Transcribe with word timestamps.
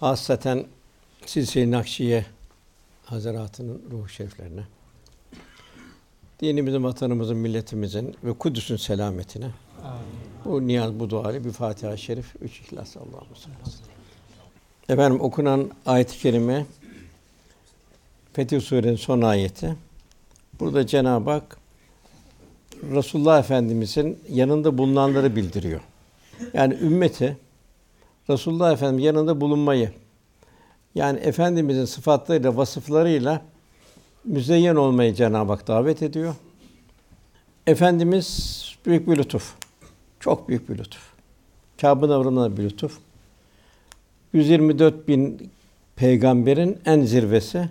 Hasaten 0.04 0.66
silsile 1.26 1.72
Nakşiye 1.72 2.26
Hazaratı'nın 3.06 3.82
ruh 3.92 4.10
şeriflerine, 4.10 4.64
dinimizin, 6.42 6.84
vatanımızın, 6.84 7.38
milletimizin 7.38 8.16
ve 8.24 8.34
Kudüs'ün 8.34 8.76
selametine. 8.76 9.50
Amin. 9.84 10.00
Bu 10.46 10.68
niyaz, 10.68 10.94
bu 11.00 11.10
duayla 11.10 11.46
bir 11.46 11.52
Fatiha-i 11.52 11.98
Şerif, 11.98 12.34
üç 12.42 12.60
İhlas 12.60 12.98
Allah'ım 12.98 13.28
Efendim 14.90 15.22
okunan 15.22 15.72
ayet-i 15.86 16.18
kerime 16.18 16.66
Fetih 18.34 18.62
Surenin 18.62 18.96
son 18.96 19.22
ayeti. 19.22 19.76
Burada 20.60 20.88
Cenab-ı 20.88 21.30
Hak 21.32 21.58
Resulullah 22.92 23.40
Efendimizin 23.40 24.20
yanında 24.30 24.78
bulunanları 24.78 25.36
bildiriyor. 25.36 25.82
Yani 26.54 26.74
ümmeti 26.74 27.38
Resulullah 28.30 28.74
Efendimiz 28.74 29.06
yanında 29.06 29.42
bulunmayı 29.42 29.92
yani 30.96 31.20
efendimizin 31.20 31.86
sıfatlarıyla, 31.86 32.58
vasıflarıyla 32.58 33.42
müzeyyen 34.24 34.76
olmayı 34.76 35.14
Cenab-ı 35.14 35.52
Hak 35.52 35.68
davet 35.68 36.02
ediyor. 36.02 36.36
Efendimiz 37.68 38.54
büyük 38.86 39.08
bir 39.10 39.18
lütuf. 39.18 39.56
Çok 40.20 40.50
büyük 40.50 40.70
bir 40.70 40.78
lütuf. 40.78 41.04
Kâb-ı 41.82 42.10
Navrım'da 42.10 42.58
bir 42.58 42.64
lütuf. 42.64 42.98
124 44.34 45.08
bin 45.08 45.52
peygamberin 45.96 46.78
en 46.86 47.02
zirvesi. 47.02 47.70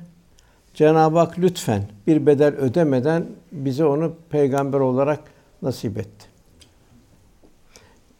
Cenab-ı 0.75 1.19
Hak 1.19 1.39
lütfen 1.39 1.87
bir 2.07 2.27
bedel 2.27 2.55
ödemeden 2.55 3.27
bize 3.53 3.85
onu 3.85 4.13
peygamber 4.31 4.81
olarak 4.81 5.21
nasip 5.63 5.99
etti. 5.99 6.32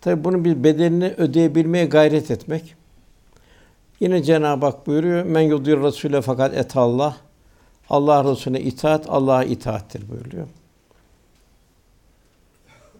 Tabi 0.03 0.25
bunun 0.25 0.45
bir 0.45 0.65
bedelini 0.65 1.09
ödeyebilmeye 1.17 1.85
gayret 1.87 2.31
etmek. 2.31 2.75
Yine 4.01 4.23
Cenab-ı 4.23 4.67
Hak 4.67 4.87
buyuruyor. 4.87 5.23
Men 5.25 5.41
yudur 5.41 5.83
Resul'e 5.83 6.21
fakat 6.21 6.55
et 6.57 6.77
Allah. 6.77 7.17
Allah 7.91 8.33
Resulüne 8.33 8.61
itaat 8.61 9.07
Allah'a 9.11 9.45
itaattir 9.45 10.09
buyuruyor. 10.11 10.47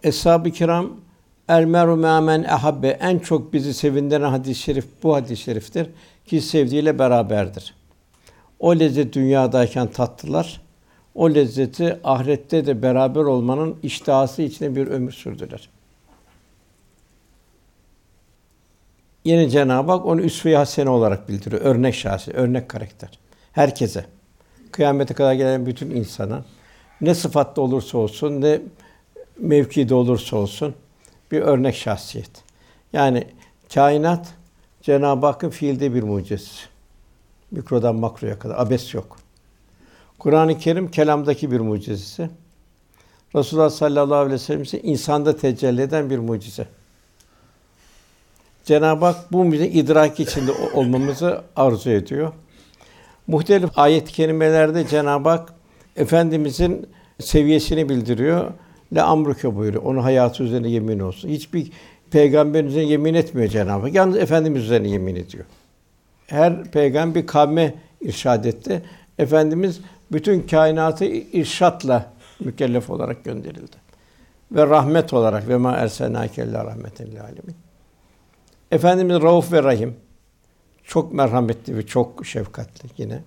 Eshab-ı 0.03 0.49
Kiram 0.51 0.91
Elmeru 1.49 1.95
me'amen 1.95 2.43
ehabbe 2.43 2.87
en 2.87 3.19
çok 3.19 3.53
bizi 3.53 3.73
sevindiren 3.73 4.29
hadis-i 4.29 4.55
şerif 4.61 4.85
bu 5.03 5.15
hadis-i 5.15 5.37
şeriftir 5.43 5.87
ki 6.27 6.41
sevdiğiyle 6.41 6.99
beraberdir. 6.99 7.75
O 8.59 8.75
lezzet 8.75 9.13
dünyadayken 9.15 9.87
tattılar. 9.87 10.61
O 11.15 11.33
lezzeti 11.33 11.99
ahirette 12.03 12.65
de 12.65 12.81
beraber 12.81 13.21
olmanın 13.21 13.75
iştihası 13.83 14.41
içinde 14.41 14.75
bir 14.75 14.87
ömür 14.87 15.11
sürdüler. 15.11 15.69
Yine 19.25 19.49
Cenab-ı 19.49 19.91
Hak 19.91 20.05
onu 20.05 20.21
üsve-i 20.21 20.55
hasene 20.55 20.89
olarak 20.89 21.29
bildiriyor. 21.29 21.61
Örnek 21.61 21.95
şahsi, 21.95 22.31
örnek 22.31 22.69
karakter. 22.69 23.09
Herkese. 23.51 24.05
Kıyamete 24.71 25.13
kadar 25.13 25.33
gelen 25.33 25.65
bütün 25.65 25.89
insana. 25.89 26.45
Ne 27.01 27.15
sıfatlı 27.15 27.61
olursa 27.61 27.97
olsun, 27.97 28.41
ne 28.41 28.61
mevkide 29.37 29.95
olursa 29.95 30.37
olsun 30.37 30.75
bir 31.31 31.41
örnek 31.41 31.75
şahsiyet. 31.75 32.31
Yani 32.93 33.27
kainat 33.73 34.27
Cenab-ı 34.81 35.25
Hakk'ın 35.25 35.49
fiilde 35.49 35.93
bir 35.93 36.03
mucizesi. 36.03 36.57
Mikrodan 37.51 37.95
makroya 37.95 38.39
kadar 38.39 38.55
abes 38.59 38.93
yok. 38.93 39.17
Kur'an-ı 40.19 40.57
Kerim 40.57 40.91
kelamdaki 40.91 41.51
bir 41.51 41.59
mucizesi. 41.59 42.29
Resulullah 43.35 43.69
sallallahu 43.69 44.15
aleyhi 44.15 44.33
ve 44.33 44.37
sellem 44.37 44.61
ise 44.61 44.81
insanda 44.81 45.37
tecelli 45.37 45.81
eden 45.81 46.09
bir 46.09 46.17
mucize. 46.19 46.67
Cenab-ı 48.65 49.05
Hak 49.05 49.31
bu 49.31 49.43
mümin 49.45 49.71
idrak 49.71 50.19
içinde 50.19 50.51
olmamızı 50.73 51.41
arzu 51.55 51.89
ediyor. 51.89 52.31
Muhtelif 53.27 53.69
ayet 53.75 54.11
kelimelerde 54.11 54.63
kerimelerde 54.73 54.87
Cenab-ı 54.89 55.29
Hak 55.29 55.53
efendimizin 55.95 56.89
seviyesini 57.19 57.89
bildiriyor. 57.89 58.51
Le 58.95 59.01
amruke 59.01 59.55
buyuruyor. 59.55 59.83
Onun 59.83 60.01
hayatı 60.01 60.43
üzerine 60.43 60.67
yemin 60.69 60.99
olsun. 60.99 61.29
Hiçbir 61.29 61.71
peygamber 62.11 62.63
üzerine 62.63 62.89
yemin 62.91 63.13
etmiyor 63.13 63.49
Cenab-ı 63.49 63.85
Hak. 63.85 63.93
Yalnız 63.93 64.15
efendimiz 64.17 64.63
üzerine 64.63 64.87
yemin 64.89 65.15
ediyor. 65.15 65.45
Her 66.27 66.63
peygamber 66.71 67.15
bir 67.21 67.27
kavme 67.27 67.73
irşad 68.01 68.45
etti. 68.45 68.81
Efendimiz 69.19 69.79
bütün 70.11 70.41
kainatı 70.47 71.05
irşatla 71.05 72.13
mükellef 72.39 72.89
olarak 72.89 73.23
gönderildi. 73.23 73.83
Ve 74.51 74.67
rahmet 74.67 75.13
olarak 75.13 75.47
ve 75.47 75.57
ma 75.57 75.71
ersenake 75.71 76.51
rahmeten 76.51 77.07
lil 77.07 77.17
Efendimiz 78.73 79.21
Rauf 79.21 79.51
ve 79.51 79.63
Rahim. 79.63 79.95
Çok 80.83 81.13
merhametli 81.13 81.75
ve 81.77 81.85
çok 81.85 82.25
şefkatli 82.25 82.89
yine. 82.97 83.19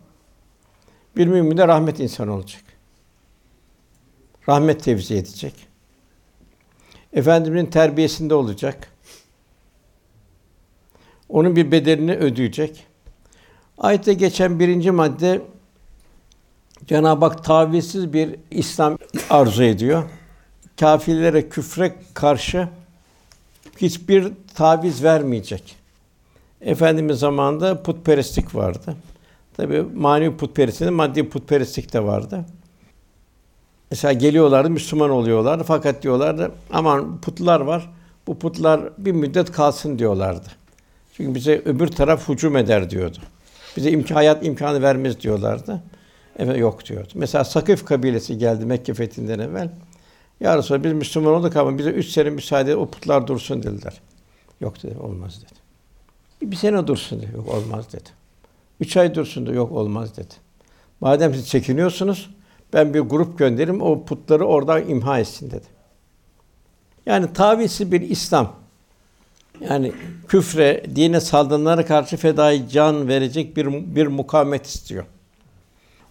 Bir 1.17 1.27
mümin 1.27 1.57
de 1.57 1.69
rahmet 1.69 2.01
insanı 2.01 2.33
olacak. 2.35 2.63
Rahmet 4.49 4.83
tevzi 4.85 5.15
edecek. 5.15 5.55
Efendimizin 7.13 7.67
terbiyesinde 7.67 8.35
olacak. 8.35 8.93
Onun 11.29 11.57
bir 11.57 11.71
bedelini 11.73 12.15
ödeyecek. 12.17 12.87
Ayette 13.79 14.15
geçen 14.15 14.61
birinci 14.61 14.91
madde 14.91 15.43
Cenab-ı 16.87 17.25
Hak 17.25 17.45
tavizsiz 17.45 18.13
bir 18.13 18.37
İslam 18.51 18.99
arzu 19.31 19.63
ediyor. 19.65 20.05
Kafirlere 20.81 21.49
küfre 21.49 21.97
karşı 22.15 22.69
hiçbir 23.79 24.33
taviz 24.55 25.05
vermeyecek. 25.05 25.77
Efendimiz 26.61 27.19
zamanında 27.19 27.83
putperestlik 27.83 28.55
vardı. 28.55 28.95
Tabi 29.57 29.83
manevi 29.83 30.37
putperestlik, 30.37 30.91
maddi 30.91 31.29
putperestlik 31.29 31.93
de 31.93 32.05
vardı. 32.05 32.45
Mesela 33.91 34.13
geliyorlardı, 34.13 34.71
Müslüman 34.71 35.11
oluyorlardı. 35.11 35.65
Fakat 35.65 36.03
diyorlardı, 36.03 36.51
aman 36.73 37.21
putlar 37.21 37.61
var, 37.61 37.91
bu 38.27 38.39
putlar 38.39 38.81
bir 38.99 39.13
müddet 39.13 39.53
kalsın 39.53 39.99
diyorlardı. 39.99 40.49
Çünkü 41.17 41.35
bize 41.35 41.62
öbür 41.65 41.87
taraf 41.87 42.29
hücum 42.29 42.57
eder 42.57 42.91
diyordu. 42.91 43.17
Bize 43.77 43.91
imkan, 43.91 44.15
hayat 44.17 44.47
imkanı 44.47 44.83
vermez 44.83 45.21
diyorlardı. 45.21 45.83
Evet 46.39 46.59
yok 46.59 46.87
diyordu. 46.87 47.09
Mesela 47.15 47.45
Sakif 47.45 47.85
kabilesi 47.85 48.39
geldi 48.39 48.65
Mekke 48.67 48.95
fethinden 48.95 49.39
evvel. 49.39 49.71
Ya 50.41 50.59
Resulallah 50.59 50.85
biz 50.85 50.93
Müslüman 50.93 51.35
olduk 51.35 51.56
ama 51.56 51.79
bize 51.79 51.91
üç 51.91 52.09
sene 52.09 52.31
müsaade 52.31 52.77
o 52.77 52.91
putlar 52.91 53.27
dursun 53.27 53.62
dediler. 53.62 54.00
Yok 54.61 54.83
dedi, 54.83 54.99
olmaz 54.99 55.43
dedi. 55.43 55.53
Bir, 56.43 56.50
bir 56.50 56.56
sene 56.56 56.87
dursun 56.87 57.23
dedi, 57.23 57.31
yok 57.37 57.49
olmaz 57.55 57.93
dedi. 57.93 58.09
Üç 58.81 58.97
ay 58.97 59.15
dursun 59.15 59.47
dedi, 59.47 59.56
yok 59.56 59.73
olmaz 59.73 60.17
dedi. 60.17 60.35
Madem 61.00 61.35
siz 61.35 61.49
çekiniyorsunuz, 61.49 62.31
ben 62.73 62.94
bir 62.94 63.00
grup 63.00 63.38
gönderim, 63.38 63.81
o 63.81 64.05
putları 64.05 64.44
oradan 64.47 64.88
imha 64.88 65.19
etsin 65.21 65.50
dedi. 65.50 65.67
Yani 67.06 67.33
tavizsiz 67.33 67.93
bir 67.93 68.00
İslam. 68.00 68.53
Yani 69.61 69.93
küfre, 70.29 70.85
dine 70.97 71.21
saldırılara 71.21 71.87
karşı 71.87 72.17
fedai 72.17 72.69
can 72.69 73.09
verecek 73.09 73.56
bir 73.56 73.67
bir 73.97 74.06
mukamet 74.06 74.67
istiyor. 74.67 75.05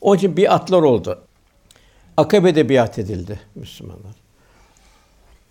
Onun 0.02 0.18
için 0.18 0.38
biatlar 0.38 0.82
oldu. 0.82 1.20
Akabe'de 2.18 2.70
biat 2.70 3.00
edildi 3.00 3.40
Müslümanlar. 3.56 4.16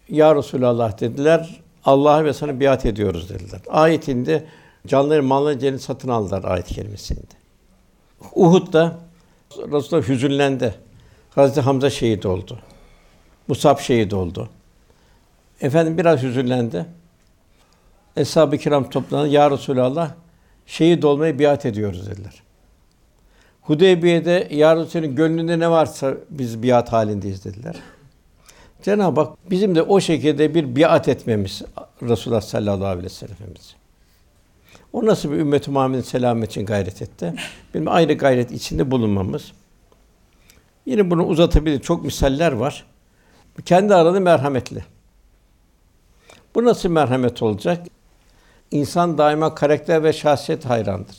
Ya 0.09 0.35
Resulallah 0.35 1.01
dediler, 1.01 1.61
Allah'a 1.85 2.25
ve 2.25 2.33
sana 2.33 2.61
biat 2.61 2.87
ediyoruz 2.87 3.29
dediler. 3.29 3.61
Ayetinde 3.71 4.47
canları, 4.87 5.23
malları, 5.23 5.59
cennet 5.59 5.83
satın 5.83 6.09
aldılar 6.09 6.45
ayet 6.45 6.67
kelimesinde. 6.67 7.21
Uhud'da 8.35 8.99
Resulullah 9.73 10.09
hüzünlendi. 10.09 10.75
Hazreti 11.35 11.61
Hamza 11.61 11.91
şehit 11.91 12.27
oldu. 12.27 12.59
Musab 13.49 13.79
şehit 13.79 14.15
oldu. 14.15 14.49
Efendim 15.61 15.99
biraz 15.99 16.23
hüzünlendi. 16.23 16.87
Eshab-ı 18.17 18.59
kiram 18.59 18.91
toplandı. 18.91 19.29
Ya 19.29 19.51
Resulallah 19.51 20.11
şehit 20.67 21.05
olmayı 21.05 21.39
biat 21.39 21.67
ediyoruz 21.67 22.07
dediler. 22.11 22.43
Hudeybiye'de 23.67 24.49
yarın 24.51 24.85
senin 24.87 25.17
gönlünde 25.17 25.59
ne 25.59 25.71
varsa 25.71 26.15
biz 26.31 26.63
biat 26.63 26.93
halindeyiz 26.93 27.45
dediler. 27.45 27.77
Cenab-ı 28.83 29.21
Hak 29.21 29.51
bizim 29.51 29.75
de 29.75 29.83
o 29.83 30.01
şekilde 30.01 30.55
bir 30.55 30.77
biat 30.77 31.09
etmemiz 31.09 31.63
Resulullah 32.03 32.41
sallallahu 32.41 32.85
aleyhi 32.87 33.05
ve 33.05 33.09
sellem'imiz. 33.09 33.77
O 34.93 35.07
nasıl 35.07 35.31
bir 35.31 35.37
ümmet-i 35.37 35.71
Muhammed'in 35.71 36.01
selamet 36.03 36.51
için 36.51 36.67
gayret 36.67 37.03
etti? 37.03 37.35
Benim 37.75 37.89
ayrı 37.89 38.15
gayret 38.15 38.53
içinde 38.53 38.91
bulunmamız. 38.91 39.53
Yine 40.87 41.11
bunu 41.11 41.27
uzatabilir 41.27 41.81
çok 41.81 42.05
misaller 42.05 42.53
var. 42.53 42.85
Kendi 43.65 43.95
aralı 43.95 44.21
merhametli. 44.21 44.85
Bu 46.55 46.65
nasıl 46.65 46.89
merhamet 46.89 47.43
olacak? 47.43 47.87
İnsan 48.71 49.19
daima 49.19 49.55
karakter 49.55 50.05
ve 50.05 50.13
şahsiyet 50.13 50.65
hayrandır. 50.65 51.17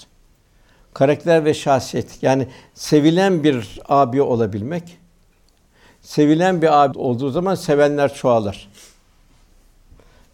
Karakter 0.95 1.45
ve 1.45 1.53
şahsiyet. 1.53 2.23
Yani 2.23 2.47
sevilen 2.73 3.43
bir 3.43 3.79
abi 3.89 4.21
olabilmek. 4.21 4.97
Sevilen 6.01 6.61
bir 6.61 6.83
abi 6.83 6.97
olduğu 6.99 7.29
zaman 7.29 7.55
sevenler 7.55 8.13
çoğalır. 8.13 8.69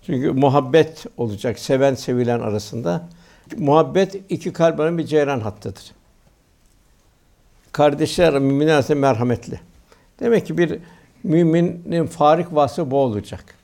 Çünkü 0.05 0.31
muhabbet 0.31 1.05
olacak 1.17 1.59
seven 1.59 1.93
sevilen 1.93 2.39
arasında. 2.39 3.09
Muhabbet 3.57 4.31
iki 4.31 4.53
kalbinin 4.53 4.97
bir 4.97 5.05
ceyran 5.05 5.39
hattıdır. 5.39 5.91
Kardeşler 7.71 8.33
müminlerse 8.33 8.93
merhametli. 8.93 9.59
Demek 10.19 10.47
ki 10.47 10.57
bir 10.57 10.79
müminin 11.23 12.07
farik 12.07 12.55
vası 12.55 12.91
bu 12.91 12.97
olacak. 12.97 13.55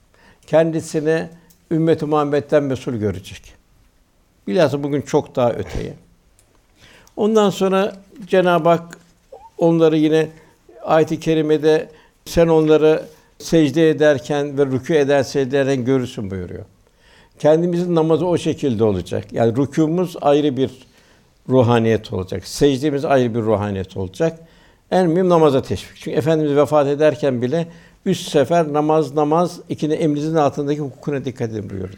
Kendisini 0.47 1.29
ümmet-i 1.71 2.05
Muhammed'den 2.05 2.63
mesul 2.63 2.93
görecek. 2.93 3.53
Bilhassa 4.47 4.83
bugün 4.83 5.01
çok 5.01 5.35
daha 5.35 5.51
öteye. 5.53 5.93
Ondan 7.17 7.49
sonra 7.49 7.95
Cenab-ı 8.27 8.69
Hak 8.69 8.97
onları 9.57 9.97
yine 9.97 10.27
ayet-i 10.85 11.19
kerimede 11.19 11.89
sen 12.25 12.47
onları 12.47 13.03
secde 13.39 13.89
ederken 13.89 14.57
ve 14.57 14.61
rükû 14.61 14.93
eder 14.97 15.23
secdelerin 15.23 15.85
görürsün 15.85 16.31
buyuruyor. 16.31 16.65
Kendimizin 17.39 17.95
namazı 17.95 18.25
o 18.27 18.37
şekilde 18.37 18.83
olacak. 18.83 19.25
Yani 19.33 19.55
rükûmuz 19.57 20.15
ayrı 20.21 20.57
bir 20.57 20.71
ruhaniyet 21.49 22.13
olacak. 22.13 22.47
Secdemiz 22.47 23.05
ayrı 23.05 23.35
bir 23.35 23.41
ruhaniyet 23.41 23.97
olacak. 23.97 24.39
En 24.91 25.07
mühim 25.09 25.29
namaza 25.29 25.61
teşvik. 25.61 25.95
Çünkü 25.97 26.17
Efendimiz 26.17 26.55
vefat 26.55 26.87
ederken 26.87 27.41
bile 27.41 27.67
üç 28.05 28.19
sefer 28.19 28.73
namaz 28.73 29.15
namaz 29.15 29.59
ikine 29.69 29.93
emrinizin 29.93 30.35
altındaki 30.35 30.79
hukukuna 30.81 31.25
dikkat 31.25 31.49
edin 31.49 31.69
buyurdu. 31.69 31.97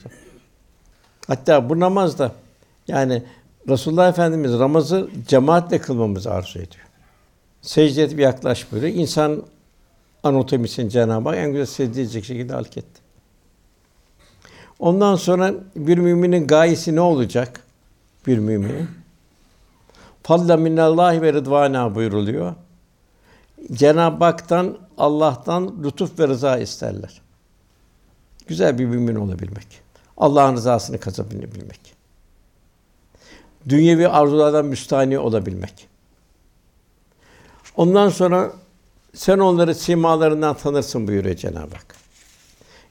Hatta 1.28 1.70
bu 1.70 1.80
namazda 1.80 2.32
yani 2.88 3.24
Resulullah 3.68 4.10
Efendimiz 4.10 4.52
namazı 4.52 5.08
cemaatle 5.28 5.80
kılmamızı 5.82 6.32
arzu 6.32 6.60
ediyor. 6.60 6.86
Secde 7.62 8.04
edip 8.04 8.20
yaklaş 8.20 8.72
böyle. 8.72 8.94
İnsan 8.94 9.44
anatomisini 10.24 10.90
Cenab-ı 10.90 11.30
Hak 11.30 11.38
en 11.38 11.52
güzel 11.52 11.66
secde 11.66 12.10
şekilde 12.22 12.54
halk 12.54 12.70
Ondan 14.80 15.16
sonra 15.16 15.54
bir 15.76 15.98
müminin 15.98 16.48
gayesi 16.48 16.96
ne 16.96 17.02
olacak? 17.02 17.62
Bir 18.28 18.38
müminin. 18.38 18.90
Fadla 20.24 20.58
minallahi 20.58 21.22
ve 21.22 21.34
rıdvana 21.34 21.96
buyuruluyor. 21.96 22.56
Cenab-ı 23.74 24.24
Hak'tan, 24.24 24.78
Allah'tan 24.98 25.76
lütuf 25.84 26.20
ve 26.20 26.28
rıza 26.28 26.58
isterler. 26.58 27.22
Güzel 28.48 28.80
bir 28.80 28.86
mümin 28.86 29.16
olabilmek. 29.16 29.82
Allah'ın 30.18 30.54
rızasını 30.56 30.98
kazanabilmek 31.00 31.99
dünyevi 33.70 34.08
arzulardan 34.08 34.66
müstahni 34.66 35.20
olabilmek. 35.20 35.88
Ondan 37.78 38.10
sonra 38.10 38.52
sen 39.14 39.40
onları 39.40 39.76
simalarından 39.76 40.58
tanırsın 40.58 41.08
buyuruyor 41.08 41.36
Cenab-ı 41.36 41.60
Hak. 41.76 41.96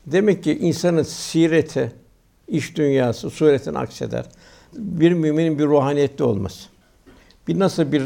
Demek 0.06 0.44
ki 0.44 0.58
insanın 0.58 1.02
sireti, 1.02 1.92
iş 2.48 2.76
dünyası, 2.76 3.30
suretin 3.30 3.74
akseder. 3.74 4.26
Bir 4.72 5.12
müminin 5.12 5.58
bir 5.58 5.64
ruhaniyetli 5.66 6.24
olması. 6.24 6.68
Bir 7.48 7.58
nasıl 7.58 7.92
bir 7.92 8.02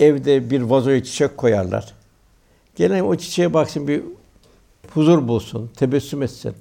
evde 0.00 0.50
bir 0.50 0.60
vazoya 0.60 1.04
çiçek 1.04 1.36
koyarlar. 1.36 1.94
Gelen 2.76 3.04
o 3.04 3.16
çiçeğe 3.16 3.54
baksın 3.54 3.88
bir 3.88 4.02
huzur 4.94 5.28
bulsun, 5.28 5.70
tebessüm 5.76 6.22
etsin. 6.22 6.52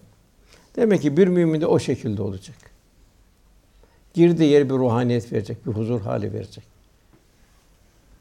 Demek 0.75 1.01
ki 1.01 1.17
bir 1.17 1.27
mümin 1.27 1.61
de 1.61 1.65
o 1.67 1.79
şekilde 1.79 2.21
olacak. 2.21 2.70
Girdiği 4.15 4.49
yeri 4.51 4.69
bir 4.69 4.75
ruhaniyet 4.75 5.33
verecek, 5.33 5.65
bir 5.65 5.71
huzur 5.73 6.01
hali 6.01 6.33
verecek. 6.33 6.63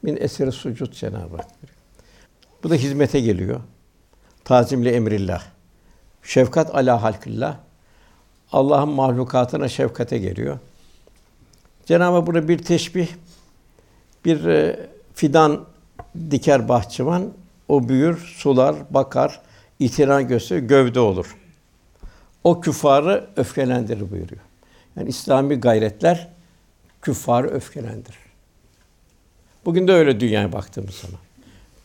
Min 0.03 0.17
eseri 0.17 0.51
sucud 0.51 0.93
Cenab-ı 0.93 1.35
Hak. 1.35 1.47
Bu 2.63 2.69
da 2.69 2.75
hizmete 2.75 3.19
geliyor. 3.19 3.61
Tazimli 4.43 4.89
emrillah. 4.89 5.43
Şefkat 6.23 6.75
ala 6.75 7.01
halkillah. 7.03 7.57
Allah'ın 8.51 8.89
mahlukatına 8.89 9.69
şefkate 9.69 10.17
geliyor. 10.17 10.59
Cenab-ı 11.85 12.15
Hak 12.15 12.27
burada 12.27 12.47
bir 12.47 12.57
teşbih, 12.57 13.07
bir 14.25 14.45
e, 14.45 14.87
fidan 15.13 15.65
diker 16.31 16.69
bahçıvan, 16.69 17.31
o 17.67 17.89
büyür, 17.89 18.17
sular, 18.37 18.75
bakar, 18.89 19.41
itina 19.79 20.21
gösterir, 20.21 20.61
gövde 20.63 20.99
olur. 20.99 21.35
O 22.43 22.61
küfarı 22.61 23.27
öfkelendirir 23.35 24.11
buyuruyor. 24.11 24.41
Yani 24.97 25.09
İslami 25.09 25.55
gayretler 25.55 26.27
küffarı 27.01 27.47
öfkelendir. 27.47 28.15
Bugün 29.65 29.87
de 29.87 29.91
öyle 29.91 30.19
dünyaya 30.19 30.51
baktığımız 30.51 30.95
zaman. 30.95 31.19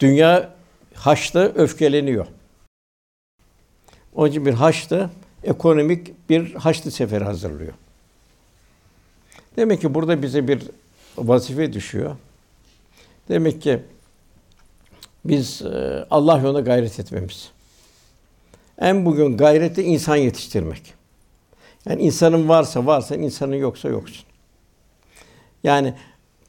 Dünya 0.00 0.54
haçta 0.94 1.38
öfkeleniyor. 1.38 2.26
Onun 4.14 4.30
için 4.30 4.46
bir 4.46 4.52
haçta 4.54 5.10
ekonomik 5.44 6.30
bir 6.30 6.54
haçlı 6.54 6.90
seferi 6.90 7.24
hazırlıyor. 7.24 7.72
Demek 9.56 9.80
ki 9.80 9.94
burada 9.94 10.22
bize 10.22 10.48
bir 10.48 10.62
vazife 11.18 11.72
düşüyor. 11.72 12.16
Demek 13.28 13.62
ki 13.62 13.82
biz 15.24 15.62
e, 15.62 16.04
Allah 16.10 16.38
yolunda 16.38 16.60
gayret 16.60 17.00
etmemiz. 17.00 17.50
En 18.78 19.04
bugün 19.04 19.36
gayreti 19.36 19.82
insan 19.82 20.16
yetiştirmek. 20.16 20.94
Yani 21.90 22.02
insanın 22.02 22.48
varsa 22.48 22.86
varsa, 22.86 23.16
insanın 23.16 23.54
yoksa 23.56 23.88
yoksun. 23.88 24.24
Yani 25.64 25.94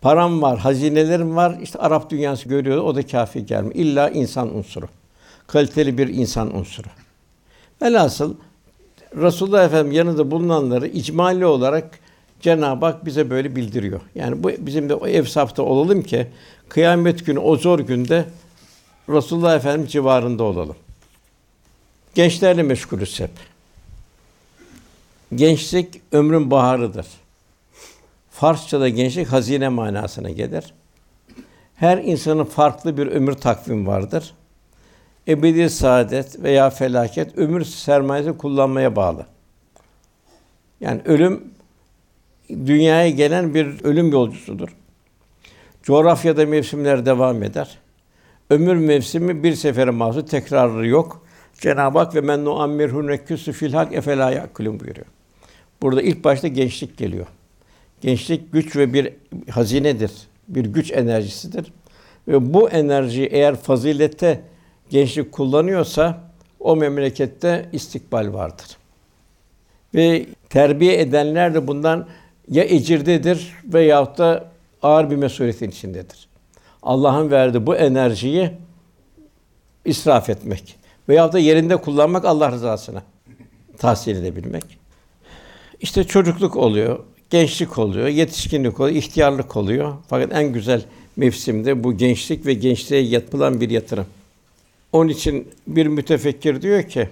param 0.01 0.41
var, 0.41 0.59
hazinelerim 0.59 1.35
var. 1.35 1.57
İşte 1.63 1.79
Arap 1.79 2.09
dünyası 2.09 2.49
görüyor, 2.49 2.77
o 2.77 2.95
da 2.95 3.07
kafi 3.07 3.45
gelmiyor. 3.45 3.75
İlla 3.75 4.09
insan 4.09 4.55
unsuru. 4.57 4.85
Kaliteli 5.47 5.97
bir 5.97 6.07
insan 6.07 6.57
unsuru. 6.57 6.87
Velhasıl 7.81 8.33
Resulullah 9.15 9.65
Efendim 9.65 9.91
yanında 9.91 10.31
bulunanları 10.31 10.87
icmali 10.87 11.45
olarak 11.45 11.99
Cenab-ı 12.41 12.85
Hak 12.85 13.05
bize 13.05 13.29
böyle 13.29 13.55
bildiriyor. 13.55 14.01
Yani 14.15 14.43
bu 14.43 14.51
bizim 14.59 14.89
de 14.89 14.95
o 14.95 15.07
efsafta 15.07 15.63
olalım 15.63 16.01
ki 16.03 16.27
kıyamet 16.69 17.25
günü 17.25 17.39
o 17.39 17.55
zor 17.55 17.79
günde 17.79 18.25
Resulullah 19.09 19.55
Efendim 19.55 19.87
civarında 19.87 20.43
olalım. 20.43 20.75
Gençlerle 22.15 22.63
meşgulüz 22.63 23.19
hep. 23.19 23.31
Gençlik 25.35 26.01
ömrün 26.11 26.51
baharıdır. 26.51 27.05
Farsça'da 28.31 28.89
gençlik 28.89 29.27
hazine 29.27 29.69
manasına 29.69 30.29
gelir. 30.29 30.73
Her 31.75 31.97
insanın 31.97 32.43
farklı 32.43 32.97
bir 32.97 33.07
ömür 33.07 33.33
takvim 33.33 33.87
vardır. 33.87 34.33
Ebedi 35.27 35.69
saadet 35.69 36.43
veya 36.43 36.69
felaket 36.69 37.37
ömür 37.37 37.63
sermayesi 37.65 38.37
kullanmaya 38.37 38.95
bağlı. 38.95 39.25
Yani 40.81 41.01
ölüm 41.05 41.53
dünyaya 42.49 43.09
gelen 43.09 43.53
bir 43.53 43.83
ölüm 43.83 44.11
yolcusudur. 44.11 44.69
Coğrafyada 45.83 46.45
mevsimler 46.45 47.05
devam 47.05 47.43
eder. 47.43 47.77
Ömür 48.49 48.75
mevsimi 48.75 49.43
bir 49.43 49.55
sefere 49.55 49.89
mahsus 49.91 50.25
tekrarı 50.29 50.87
yok. 50.87 51.25
Cenab-ı 51.53 51.99
Hak 51.99 52.15
ve 52.15 52.21
men 52.21 52.45
nu 52.45 52.59
ammirhu 52.59 53.07
neküsü 53.07 53.51
fil 53.51 53.73
hak 53.73 53.93
efela 53.93 54.31
yakulun 54.31 54.79
buyuruyor. 54.79 55.07
Burada 55.81 56.01
ilk 56.01 56.23
başta 56.23 56.47
gençlik 56.47 56.97
geliyor. 56.97 57.25
Gençlik 58.01 58.51
güç 58.53 58.75
ve 58.75 58.93
bir 58.93 59.13
hazinedir. 59.49 60.11
Bir 60.47 60.65
güç 60.65 60.91
enerjisidir. 60.91 61.73
Ve 62.27 62.53
bu 62.53 62.69
enerji 62.69 63.23
eğer 63.25 63.55
fazilete 63.55 64.41
gençlik 64.89 65.31
kullanıyorsa 65.31 66.21
o 66.59 66.75
memlekette 66.75 67.69
istikbal 67.71 68.33
vardır. 68.33 68.67
Ve 69.95 70.25
terbiye 70.49 71.01
edenler 71.01 71.53
de 71.53 71.67
bundan 71.67 72.07
ya 72.51 72.63
ecirdedir 72.63 73.53
veyahut 73.65 74.17
da 74.17 74.45
ağır 74.83 75.11
bir 75.11 75.15
mesuliyetin 75.15 75.69
içindedir. 75.69 76.27
Allah'ın 76.83 77.31
verdiği 77.31 77.65
bu 77.65 77.75
enerjiyi 77.75 78.51
israf 79.85 80.29
etmek 80.29 80.75
veyahut 81.09 81.33
da 81.33 81.39
yerinde 81.39 81.77
kullanmak 81.77 82.25
Allah 82.25 82.51
rızasına 82.51 83.03
tahsil 83.77 84.15
edebilmek. 84.15 84.77
İşte 85.81 86.03
çocukluk 86.03 86.55
oluyor, 86.55 86.99
gençlik 87.29 87.77
oluyor, 87.77 88.07
yetişkinlik 88.07 88.79
oluyor, 88.79 88.95
ihtiyarlık 88.95 89.55
oluyor. 89.55 89.93
Fakat 90.09 90.33
en 90.33 90.53
güzel 90.53 90.83
mevsimde 91.15 91.83
bu 91.83 91.97
gençlik 91.97 92.45
ve 92.45 92.53
gençliğe 92.53 93.01
yapılan 93.01 93.61
bir 93.61 93.69
yatırım. 93.69 94.05
Onun 94.93 95.09
için 95.09 95.47
bir 95.67 95.87
mütefekkir 95.87 96.61
diyor 96.61 96.83
ki, 96.83 97.09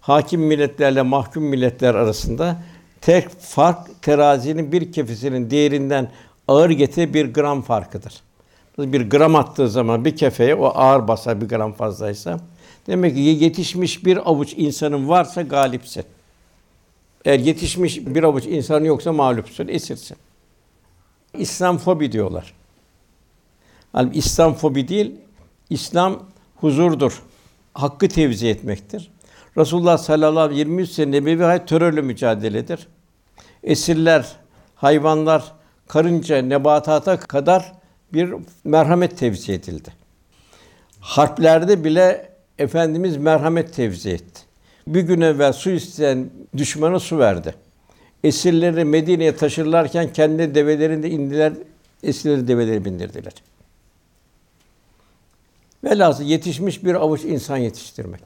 hakim 0.00 0.40
milletlerle 0.40 1.02
mahkum 1.02 1.42
milletler 1.44 1.94
arasında 1.94 2.56
tek 3.00 3.28
fark 3.40 4.02
terazinin 4.02 4.72
bir 4.72 4.92
kefesinin 4.92 5.50
değerinden 5.50 6.10
ağır 6.48 6.70
gete 6.70 7.14
bir 7.14 7.26
gram 7.26 7.62
farkıdır. 7.62 8.14
Bir 8.78 9.10
gram 9.10 9.36
attığı 9.36 9.68
zaman 9.68 10.04
bir 10.04 10.16
kefeye 10.16 10.54
o 10.54 10.64
ağır 10.66 11.08
basar 11.08 11.40
bir 11.40 11.48
gram 11.48 11.72
fazlaysa. 11.72 12.40
Demek 12.86 13.14
ki 13.14 13.20
yetişmiş 13.20 14.04
bir 14.04 14.16
avuç 14.30 14.54
insanın 14.56 15.08
varsa 15.08 15.42
galipsin. 15.42 16.04
Eğer 17.26 17.38
yetişmiş 17.38 18.06
bir 18.06 18.22
avuç 18.22 18.44
insan 18.46 18.84
yoksa 18.84 19.12
mağlupsun, 19.12 19.68
esirsin. 19.68 20.16
İslam 21.38 21.78
fobi 21.78 22.12
diyorlar. 22.12 22.54
Halbuki 23.92 24.18
İslam 24.18 24.54
fobi 24.54 24.88
değil, 24.88 25.14
İslam 25.70 26.22
huzurdur. 26.56 27.22
Hakkı 27.74 28.08
tevzi 28.08 28.48
etmektir. 28.48 29.10
Resulullah 29.56 29.98
sallallahu 29.98 30.40
aleyhi 30.40 30.58
ve 30.58 30.58
sellem 30.60 30.72
23 30.78 30.90
sene 30.90 31.10
nebevi 31.10 31.42
hayat 31.42 31.68
terörle 31.68 32.00
mücadeledir. 32.00 32.86
Esirler, 33.62 34.32
hayvanlar, 34.74 35.52
karınca, 35.88 36.42
nebatata 36.42 37.18
kadar 37.20 37.72
bir 38.12 38.34
merhamet 38.64 39.18
tevzi 39.18 39.52
edildi. 39.52 39.88
Harplerde 41.00 41.84
bile 41.84 42.32
Efendimiz 42.58 43.16
merhamet 43.16 43.74
tevzi 43.74 44.10
etti. 44.10 44.45
Bir 44.88 45.00
gün 45.00 45.20
evvel 45.20 45.52
su 45.52 45.70
isteyen 45.70 46.30
düşmana 46.56 46.98
su 47.00 47.18
verdi. 47.18 47.54
Esirleri 48.24 48.84
Medine'ye 48.84 49.36
taşırlarken 49.36 50.12
kendi 50.12 50.54
develerinde 50.54 51.10
indiler, 51.10 51.52
esirleri 52.02 52.48
develeri 52.48 52.84
bindirdiler. 52.84 53.32
Velhasıl 55.84 56.24
yetişmiş 56.24 56.84
bir 56.84 56.94
avuç 56.94 57.24
insan 57.24 57.56
yetiştirmek. 57.56 58.20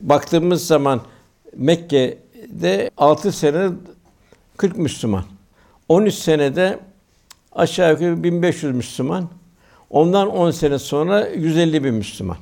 Baktığımız 0.00 0.66
zaman 0.66 1.00
Mekke'de 1.56 2.90
6 2.96 3.32
sene 3.32 3.68
40 4.56 4.78
Müslüman. 4.78 5.24
13 5.88 6.14
senede 6.14 6.78
aşağı 7.52 7.92
yukarı 7.92 8.22
1500 8.24 8.74
Müslüman. 8.74 9.28
Ondan 9.90 10.28
10 10.30 10.50
sene 10.50 10.78
sonra 10.78 11.26
150 11.28 11.84
bin 11.84 11.94
Müslüman. 11.94 12.36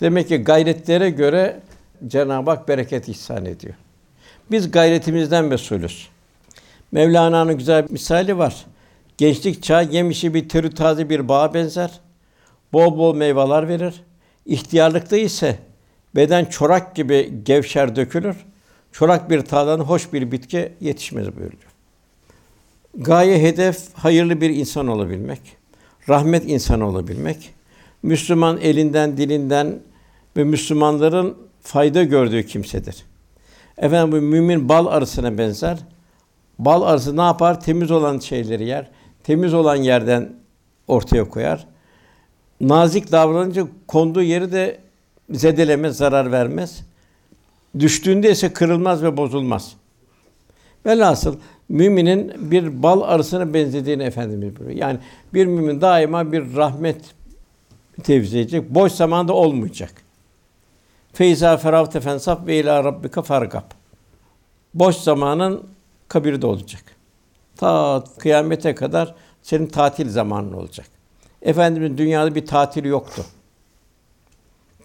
Demek 0.00 0.28
ki 0.28 0.36
gayretlere 0.36 1.10
göre 1.10 1.60
Cenab-ı 2.08 2.50
Hak 2.50 2.68
bereket 2.68 3.08
ihsan 3.08 3.44
ediyor. 3.46 3.74
Biz 4.50 4.70
gayretimizden 4.70 5.44
mesulüz. 5.44 6.08
Mevlana'nın 6.92 7.58
güzel 7.58 7.84
bir 7.86 7.90
misali 7.90 8.38
var. 8.38 8.66
Gençlik 9.18 9.62
çağı 9.62 9.84
yemişi 9.90 10.34
bir 10.34 10.48
türü 10.48 10.70
taze 10.74 11.08
bir 11.10 11.28
bağa 11.28 11.54
benzer. 11.54 12.00
Bol 12.72 12.98
bol 12.98 13.14
meyveler 13.14 13.68
verir. 13.68 13.94
İhtiyarlıkta 14.46 15.16
ise 15.16 15.58
beden 16.16 16.44
çorak 16.44 16.96
gibi 16.96 17.32
gevşer 17.44 17.96
dökülür. 17.96 18.36
Çorak 18.92 19.30
bir 19.30 19.40
tağdan 19.40 19.80
hoş 19.80 20.12
bir 20.12 20.32
bitki 20.32 20.72
yetişmez 20.80 21.26
buyuruyor. 21.26 21.66
Gaye 22.96 23.42
hedef 23.42 23.94
hayırlı 23.94 24.40
bir 24.40 24.50
insan 24.50 24.86
olabilmek, 24.88 25.40
rahmet 26.08 26.48
insanı 26.48 26.86
olabilmek. 26.88 27.50
Müslüman 28.02 28.58
elinden, 28.60 29.16
dilinden 29.16 29.78
ve 30.36 30.44
Müslümanların 30.44 31.49
fayda 31.62 32.04
gördüğü 32.04 32.46
kimsedir. 32.46 33.04
Efendim 33.78 34.12
bu 34.18 34.26
mümin 34.26 34.68
bal 34.68 34.86
arısına 34.86 35.38
benzer. 35.38 35.78
Bal 36.58 36.82
arısı 36.82 37.16
ne 37.16 37.22
yapar? 37.22 37.60
Temiz 37.60 37.90
olan 37.90 38.18
şeyleri 38.18 38.66
yer. 38.66 38.88
Temiz 39.24 39.54
olan 39.54 39.76
yerden 39.76 40.32
ortaya 40.88 41.24
koyar. 41.28 41.66
Nazik 42.60 43.12
davranınca 43.12 43.66
konduğu 43.88 44.22
yeri 44.22 44.52
de 44.52 44.78
zedelemez, 45.30 45.96
zarar 45.96 46.32
vermez. 46.32 46.86
Düştüğünde 47.78 48.30
ise 48.30 48.52
kırılmaz 48.52 49.02
ve 49.02 49.16
bozulmaz. 49.16 49.72
Velhasıl 50.86 51.36
müminin 51.68 52.50
bir 52.50 52.82
bal 52.82 53.00
arısına 53.00 53.54
benzediğini 53.54 54.02
efendimiz 54.02 54.58
buyuruyor. 54.58 54.78
Yani 54.78 54.98
bir 55.34 55.46
mümin 55.46 55.80
daima 55.80 56.32
bir 56.32 56.56
rahmet 56.56 57.00
tevzi 58.02 58.38
edecek. 58.38 58.70
Boş 58.74 58.92
zamanda 58.92 59.32
olmayacak. 59.32 59.94
Feyza 61.12 61.56
feravte 61.56 62.00
fensaf 62.00 62.46
ve 62.46 62.58
ila 62.58 62.84
rabbika 62.84 63.22
fargab. 63.22 63.62
Boş 64.74 64.96
zamanın 64.96 65.66
kabirde 66.08 66.46
olacak. 66.46 66.82
Ta 67.56 68.04
kıyamete 68.18 68.74
kadar 68.74 69.14
senin 69.42 69.66
tatil 69.66 70.10
zamanın 70.10 70.52
olacak. 70.52 70.86
Efendimiz 71.42 71.98
dünyada 71.98 72.34
bir 72.34 72.46
tatil 72.46 72.84
yoktu. 72.84 73.24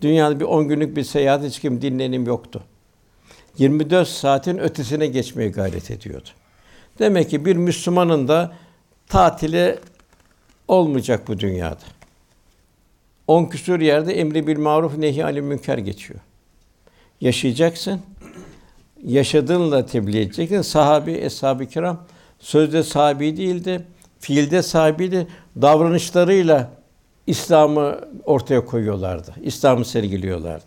Dünyada 0.02 0.40
bir 0.40 0.46
on 0.46 0.68
günlük 0.68 0.96
bir 0.96 1.04
seyahat 1.04 1.44
hiç 1.44 1.64
dinlenim 1.64 2.26
yoktu. 2.28 2.64
24 3.58 4.08
saatin 4.08 4.58
ötesine 4.58 5.08
geçmeye 5.08 5.50
gayret 5.50 5.92
ediyordu. 5.92 6.30
Demek 7.00 7.30
ki 7.30 7.46
bir 7.46 7.56
Müslümanın 7.56 8.28
da 8.28 8.52
tatili 9.08 9.80
olmayacak 10.68 11.28
bu 11.28 11.40
dünyada. 11.40 11.80
On 13.28 13.46
küsur 13.46 13.80
yerde 13.80 14.20
emri 14.20 14.48
bil 14.48 14.58
maruf 14.60 14.98
nehi 14.98 15.26
ali 15.26 15.42
münker 15.42 15.78
geçiyor. 15.78 16.20
Yaşayacaksın. 17.22 18.00
Yaşadığınla 19.04 19.86
tebliğ 19.86 20.22
edeceksin. 20.22 20.62
Sahabi, 20.62 21.12
eshab-ı 21.12 21.66
kiram 21.68 22.04
sözde 22.40 22.84
sahibi 22.84 23.38
değildi. 23.38 23.86
Fiilde 24.20 24.62
sahibiydi. 24.62 25.28
Davranışlarıyla 25.62 26.72
İslam'ı 27.28 28.00
ortaya 28.26 28.66
koyuyorlardı. 28.66 29.34
İslam'ı 29.42 29.86
sergiliyorlardı. 29.86 30.64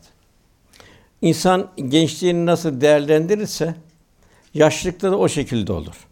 İnsan 1.23 1.69
gençliğini 1.89 2.47
nasıl 2.47 2.81
değerlendirirse 2.81 3.75
yaşlılıkta 4.55 5.11
da 5.13 5.19
o 5.19 5.29
şekilde 5.29 5.73
olur. 5.73 6.07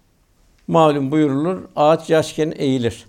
Malum 0.67 1.11
buyurulur, 1.11 1.63
ağaç 1.77 2.11
yaşken 2.11 2.53
eğilir. 2.57 3.05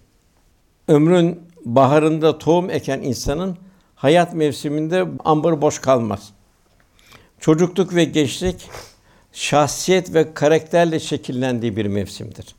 Ömrün 0.88 1.47
baharında 1.76 2.38
tohum 2.38 2.70
eken 2.70 3.02
insanın 3.02 3.58
hayat 3.96 4.34
mevsiminde 4.36 5.06
ambar 5.26 5.62
boş 5.62 5.80
kalmaz. 5.80 6.34
Çocukluk 7.40 7.96
ve 7.96 8.04
gençlik 8.04 8.70
şahsiyet 9.34 10.14
ve 10.14 10.34
karakterle 10.34 11.00
şekillendiği 11.00 11.78
bir 11.78 11.86
mevsimdir. 11.86 12.56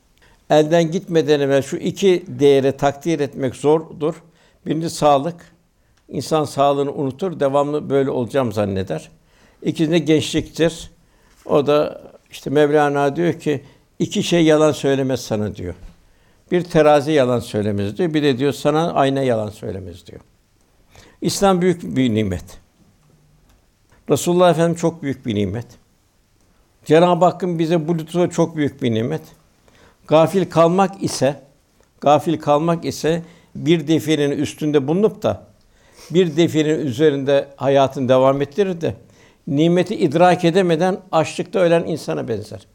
Elden 0.50 0.90
gitmeden 0.90 1.40
evvel 1.40 1.62
şu 1.62 1.76
iki 1.76 2.24
değere 2.28 2.76
takdir 2.76 3.20
etmek 3.20 3.56
zordur. 3.56 4.14
Birinci 4.66 4.90
sağlık. 4.90 5.52
İnsan 6.08 6.44
sağlığını 6.44 6.92
unutur, 6.92 7.40
devamlı 7.40 7.90
böyle 7.90 8.10
olacağım 8.10 8.52
zanneder. 8.52 9.10
İkincisi 9.62 10.04
gençliktir. 10.04 10.90
O 11.46 11.66
da 11.66 12.02
işte 12.30 12.50
Mevlana 12.50 13.16
diyor 13.16 13.34
ki 13.34 13.64
iki 13.98 14.22
şey 14.22 14.44
yalan 14.44 14.72
söylemez 14.72 15.20
sana 15.20 15.54
diyor. 15.54 15.74
Bir 16.50 16.62
terazi 16.64 17.12
yalan 17.12 17.38
söylemez 17.40 17.98
diyor. 17.98 18.14
Bir 18.14 18.22
de 18.22 18.38
diyor 18.38 18.52
sana 18.52 18.92
ayna 18.92 19.22
yalan 19.22 19.48
söylemez 19.50 20.06
diyor. 20.06 20.20
İslam 21.20 21.60
büyük 21.60 21.96
bir 21.96 22.14
nimet. 22.14 22.44
Resulullah 24.10 24.50
Efendim 24.50 24.76
çok 24.76 25.02
büyük 25.02 25.26
bir 25.26 25.34
nimet. 25.34 25.66
Cenab-ı 26.84 27.24
Hakk'ın 27.24 27.58
bize 27.58 27.88
bu 27.88 27.98
lütfu 27.98 28.30
çok 28.30 28.56
büyük 28.56 28.82
bir 28.82 28.94
nimet. 28.94 29.22
Gafil 30.06 30.50
kalmak 30.50 31.02
ise 31.02 31.42
gafil 32.00 32.38
kalmak 32.40 32.84
ise 32.84 33.22
bir 33.54 33.88
definenin 33.88 34.38
üstünde 34.38 34.86
bulunup 34.88 35.22
da 35.22 35.42
bir 36.10 36.36
definenin 36.36 36.86
üzerinde 36.86 37.48
hayatın 37.56 38.08
devam 38.08 38.42
ettirir 38.42 38.80
de 38.80 38.94
nimeti 39.46 39.94
idrak 39.96 40.44
edemeden 40.44 41.00
açlıkta 41.12 41.58
ölen 41.58 41.84
insana 41.84 42.28
benzer. 42.28 42.66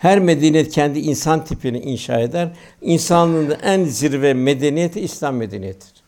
Her 0.00 0.18
medeniyet 0.18 0.72
kendi 0.72 0.98
insan 0.98 1.44
tipini 1.44 1.78
inşa 1.78 2.20
eder. 2.20 2.48
İnsanlığın 2.82 3.56
en 3.62 3.84
zirve 3.84 4.34
medeniyeti 4.34 5.00
İslam 5.00 5.36
medeniyetidir. 5.36 6.02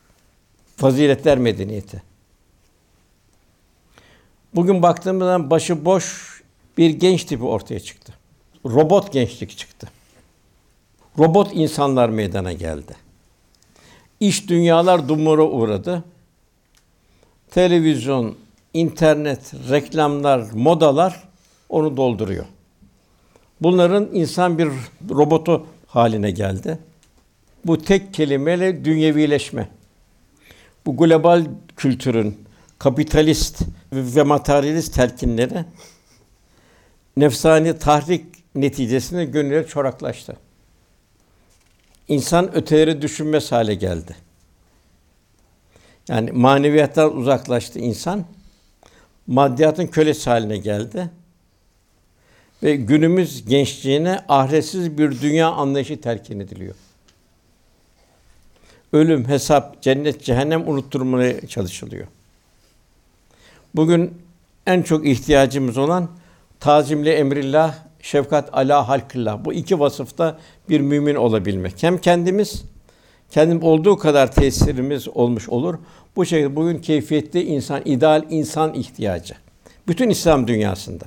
Faziletler 0.77 1.39
medeniyeti. 1.39 2.03
Bugün 4.55 4.83
baktığımızda 4.83 5.51
başı 5.51 5.85
boş 5.85 6.27
bir 6.79 6.91
genç 6.91 7.25
tipi 7.25 7.45
ortaya 7.45 7.81
çıktı. 7.81 8.15
Robot 8.67 9.13
gençlik 9.13 9.59
çıktı. 9.59 9.89
Robot 11.19 11.51
insanlar 11.53 12.09
meydana 12.09 12.53
geldi. 12.53 12.95
İş 14.21 14.49
dünyalar 14.49 15.09
dumura 15.09 15.43
uğradı. 15.45 16.05
Televizyon, 17.51 18.35
internet, 18.75 19.53
reklamlar, 19.71 20.41
modalar 20.53 21.23
onu 21.69 21.97
dolduruyor. 21.97 22.45
Bunların 23.63 24.09
insan 24.13 24.59
bir 24.59 24.69
robotu 25.11 25.67
haline 25.87 26.31
geldi. 26.31 26.79
Bu 27.67 27.83
tek 27.85 28.15
kelimeyle 28.15 28.85
dünyevileşme. 28.85 29.69
Bu 30.87 30.97
global 30.97 31.47
kültürün 31.77 32.39
kapitalist 32.79 33.63
ve 33.93 34.23
materyalist 34.23 34.95
telkinleri 34.95 35.65
nefsani 37.17 37.79
tahrik 37.79 38.27
neticesinde 38.55 39.25
gönüller 39.25 39.67
çoraklaştı. 39.67 40.37
İnsan 42.09 42.55
öteleri 42.57 43.03
düşünmez 43.03 43.53
hale 43.53 43.75
geldi. 43.75 44.17
Yani 46.09 46.33
maneviyattan 46.33 47.17
uzaklaştı 47.17 47.79
insan. 47.79 48.25
Maddiyatın 49.27 49.87
kölesi 49.87 50.31
haline 50.31 50.57
geldi 50.59 51.11
ve 52.63 52.77
günümüz 52.77 53.45
gençliğine 53.45 54.19
ahiretsiz 54.29 54.99
bir 54.99 55.21
dünya 55.21 55.51
anlayışı 55.53 56.01
terkin 56.01 56.41
ediliyor. 56.41 56.75
Ölüm, 58.93 59.29
hesap, 59.29 59.83
cennet, 59.83 60.25
cehennem 60.25 60.69
unutturmaya 60.69 61.47
çalışılıyor. 61.47 62.07
Bugün 63.75 64.15
en 64.67 64.83
çok 64.83 65.07
ihtiyacımız 65.07 65.79
olan 65.79 66.09
tazimli 66.61 67.11
emrillah, 67.11 67.75
şefkat 68.03 68.49
ala 68.53 68.89
halkillah. 68.89 69.45
Bu 69.45 69.53
iki 69.53 69.81
vasıfta 69.81 70.39
bir 70.69 70.81
mümin 70.81 71.15
olabilmek. 71.15 71.83
Hem 71.83 71.99
kendimiz 71.99 72.65
kendim 73.31 73.63
olduğu 73.63 73.97
kadar 73.97 74.33
tesirimiz 74.33 75.09
olmuş 75.09 75.49
olur. 75.49 75.79
Bu 76.17 76.25
şekilde 76.27 76.57
bugün 76.57 76.79
keyfiyetli 76.79 77.43
insan, 77.43 77.83
ideal 77.85 78.23
insan 78.31 78.75
ihtiyacı. 78.75 79.35
Bütün 79.89 80.11
İslam 80.11 80.47
dünyasında. 80.47 81.05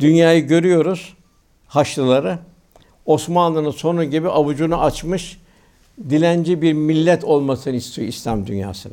Dünyayı 0.00 0.46
görüyoruz, 0.46 1.14
Haçlıları. 1.66 2.38
Osmanlı'nın 3.06 3.70
sonu 3.70 4.04
gibi 4.04 4.28
avucunu 4.28 4.76
açmış, 4.82 5.40
dilenci 6.10 6.62
bir 6.62 6.72
millet 6.72 7.24
olmasını 7.24 7.74
istiyor 7.76 8.08
İslam 8.08 8.46
dünyasına. 8.46 8.92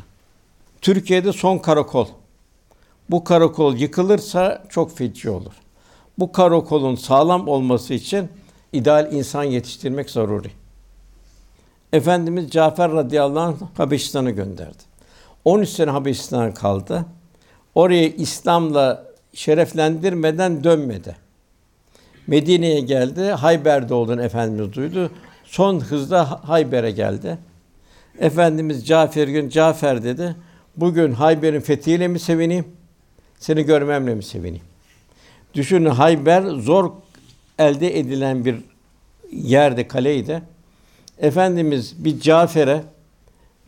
Türkiye'de 0.82 1.34
son 1.34 1.58
karakol. 1.58 2.08
Bu 3.10 3.24
karakol 3.24 3.76
yıkılırsa 3.78 4.63
çok 4.70 4.98
feci 4.98 5.30
olur. 5.30 5.52
Bu 6.20 6.32
karakolun 6.32 6.96
sağlam 6.96 7.48
olması 7.48 7.93
için 7.93 8.28
ideal 8.74 9.13
insan 9.13 9.43
yetiştirmek 9.43 10.10
zaruri. 10.10 10.52
Efendimiz 11.93 12.50
Cafer 12.52 12.91
radıyallahu 12.91 13.39
anh 13.39 13.70
Habeşistan'a 13.78 14.30
gönderdi. 14.32 14.78
13 15.46 15.70
sene 15.70 15.91
Habeşistan'a 15.91 16.54
kaldı. 16.54 17.06
Oraya 17.76 18.08
İslam'la 18.10 19.07
şereflendirmeden 19.38 20.63
dönmedi. 20.63 21.15
Medine'ye 22.28 22.80
geldi. 22.80 23.23
Hayber'de 23.23 23.93
olduğunu 23.93 24.23
efendimiz 24.23 24.73
duydu. 24.73 25.12
Son 25.45 25.80
hızla 25.80 26.50
Hayber'e 26.50 26.91
geldi. 26.91 27.38
Efendimiz 28.19 28.88
Cafer 28.88 29.28
gün 29.28 29.50
Cafer 29.50 30.04
dedi. 30.04 30.36
Bugün 30.78 31.12
Hayber'in 31.12 31.60
fethiyle 31.60 32.08
mi 32.08 32.19
sevineyim? 32.19 32.65
Seni 33.39 33.63
görmemle 33.63 34.15
mi 34.15 34.23
sevineyim? 34.23 34.65
Düşünün 35.54 35.89
Hayber 35.89 36.41
zor 36.41 36.91
elde 37.60 38.00
edilen 38.00 38.45
bir 38.45 38.56
yerdi, 39.32 39.88
kaleydi. 39.88 40.41
Efendimiz 41.17 42.06
bir 42.06 42.19
Cafer'e 42.19 42.84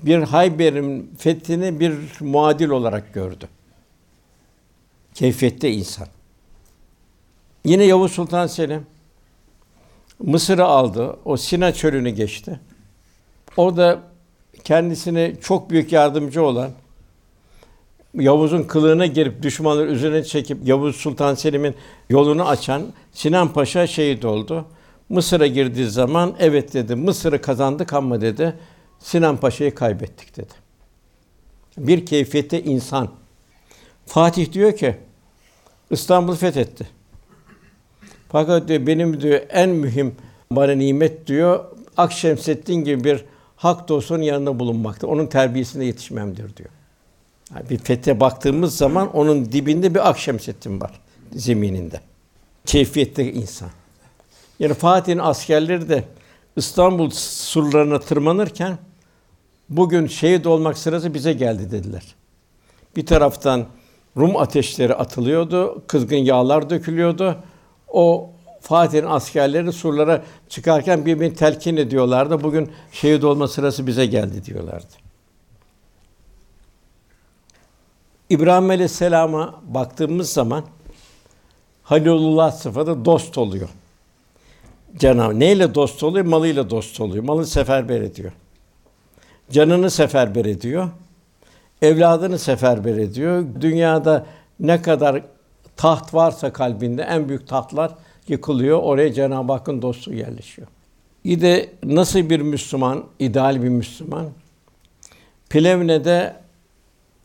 bir 0.04 0.18
Hayber'in 0.18 1.12
fethini 1.18 1.80
bir 1.80 1.94
muadil 2.22 2.70
olarak 2.70 3.14
gördü 3.14 3.48
keyfiyette 5.20 5.72
insan. 5.72 6.08
Yine 7.66 7.84
Yavuz 7.84 8.12
Sultan 8.12 8.48
Selim 8.48 8.86
Mısır'ı 10.20 10.66
aldı. 10.66 11.18
O 11.26 11.38
Sina 11.38 11.74
çölünü 11.74 12.10
geçti. 12.10 12.60
Orada 13.58 14.00
kendisine 14.64 15.34
çok 15.42 15.70
büyük 15.70 15.92
yardımcı 15.92 16.44
olan 16.44 16.72
Yavuz'un 18.14 18.64
kılığına 18.64 19.06
girip 19.06 19.42
düşmanları 19.44 19.88
üzerine 19.92 20.24
çekip 20.24 20.68
Yavuz 20.68 20.96
Sultan 20.96 21.36
Selim'in 21.36 21.76
yolunu 22.10 22.48
açan 22.48 22.84
Sinan 23.12 23.54
Paşa 23.54 23.88
şehit 23.88 24.26
oldu. 24.26 24.66
Mısır'a 25.10 25.48
girdiği 25.48 25.90
zaman 25.90 26.36
evet 26.40 26.74
dedi. 26.74 26.96
Mısır'ı 26.96 27.42
kazandık 27.42 27.94
ama 27.94 28.22
dedi. 28.22 28.54
Sinan 29.00 29.38
Paşa'yı 29.38 29.76
kaybettik 29.76 30.38
dedi. 30.38 30.54
Bir 31.78 32.06
keyfiyette 32.06 32.64
insan. 32.64 33.10
Fatih 34.06 34.52
diyor 34.54 34.78
ki 34.78 34.96
İstanbul 35.92 36.36
fethetti. 36.36 36.88
Fakat 38.30 38.68
diyor 38.68 38.88
benim 38.88 39.22
diyor 39.22 39.42
en 39.50 39.70
mühim 39.70 40.16
bana 40.52 40.72
nimet 40.72 41.28
diyor 41.28 41.64
Akşemseddin 41.98 42.74
gibi 42.76 43.04
bir 43.04 43.26
hak 43.56 43.90
dostunun 43.90 44.22
yanında 44.22 44.60
bulunmakta. 44.60 45.08
Onun 45.08 45.28
terbiyesinde 45.28 45.86
yetişmemdir 45.86 46.56
diyor. 46.58 46.70
Yani 47.56 47.70
bir 47.70 47.78
fete 47.78 48.20
baktığımız 48.20 48.78
zaman 48.78 49.16
onun 49.16 49.52
dibinde 49.52 49.94
bir 49.96 50.10
Akşemseddin 50.10 50.82
var 50.82 50.92
zemininde. 51.36 52.02
Keyfiyette 52.66 53.34
insan. 53.34 53.70
Yani 54.60 54.74
Fatih'in 54.74 55.18
askerleri 55.18 55.90
de 55.90 56.04
İstanbul 56.56 57.10
surlarına 57.14 58.00
tırmanırken 58.00 58.78
bugün 59.70 60.08
şehit 60.08 60.48
olmak 60.48 60.78
sırası 60.78 61.14
bize 61.14 61.34
geldi 61.34 61.72
dediler. 61.72 62.16
Bir 62.96 63.06
taraftan 63.06 63.68
Rum 64.20 64.38
ateşleri 64.38 64.94
atılıyordu, 64.96 65.82
kızgın 65.88 66.18
yağlar 66.18 66.70
dökülüyordu. 66.70 67.36
O 67.88 68.30
Fatih'in 68.62 69.06
askerleri 69.06 69.72
surlara 69.72 70.24
çıkarken 70.50 71.06
birbirini 71.06 71.34
telkin 71.36 71.78
ediyorlardı. 71.78 72.44
Bugün 72.44 72.72
şehit 72.92 73.24
olma 73.24 73.48
sırası 73.48 73.88
bize 73.88 74.06
geldi 74.06 74.46
diyorlardı. 74.46 74.94
İbrahim 78.30 78.70
Aleyhisselam'a 78.70 79.56
baktığımız 79.68 80.30
zaman 80.30 80.64
Halilullah 81.84 82.52
sıfatı 82.52 83.06
dost 83.06 83.38
oluyor. 83.38 83.70
cenab 84.98 85.34
neyle 85.40 85.76
dost 85.76 86.04
oluyor? 86.04 86.26
Malıyla 86.26 86.70
dost 86.70 87.02
oluyor. 87.02 87.24
Malı 87.24 87.46
seferber 87.48 88.02
ediyor. 88.02 88.32
Canını 89.52 89.90
seferber 89.90 90.46
ediyor 90.46 90.90
evladını 91.82 92.40
seferber 92.40 92.98
ediyor. 92.98 93.44
Dünyada 93.62 94.26
ne 94.60 94.82
kadar 94.82 95.22
taht 95.78 96.14
varsa 96.14 96.54
kalbinde 96.54 97.02
en 97.02 97.30
büyük 97.30 97.48
tahtlar 97.48 97.92
yıkılıyor. 98.28 98.80
Oraya 98.80 99.14
Cenab-ı 99.14 99.52
Hakk'ın 99.54 99.82
dostu 99.82 100.14
yerleşiyor. 100.14 100.68
İde 101.24 101.70
nasıl 101.84 102.30
bir 102.30 102.40
Müslüman, 102.40 103.06
ideal 103.20 103.64
bir 103.64 103.70
Müslüman? 103.70 104.26
Plevne'de 105.50 106.36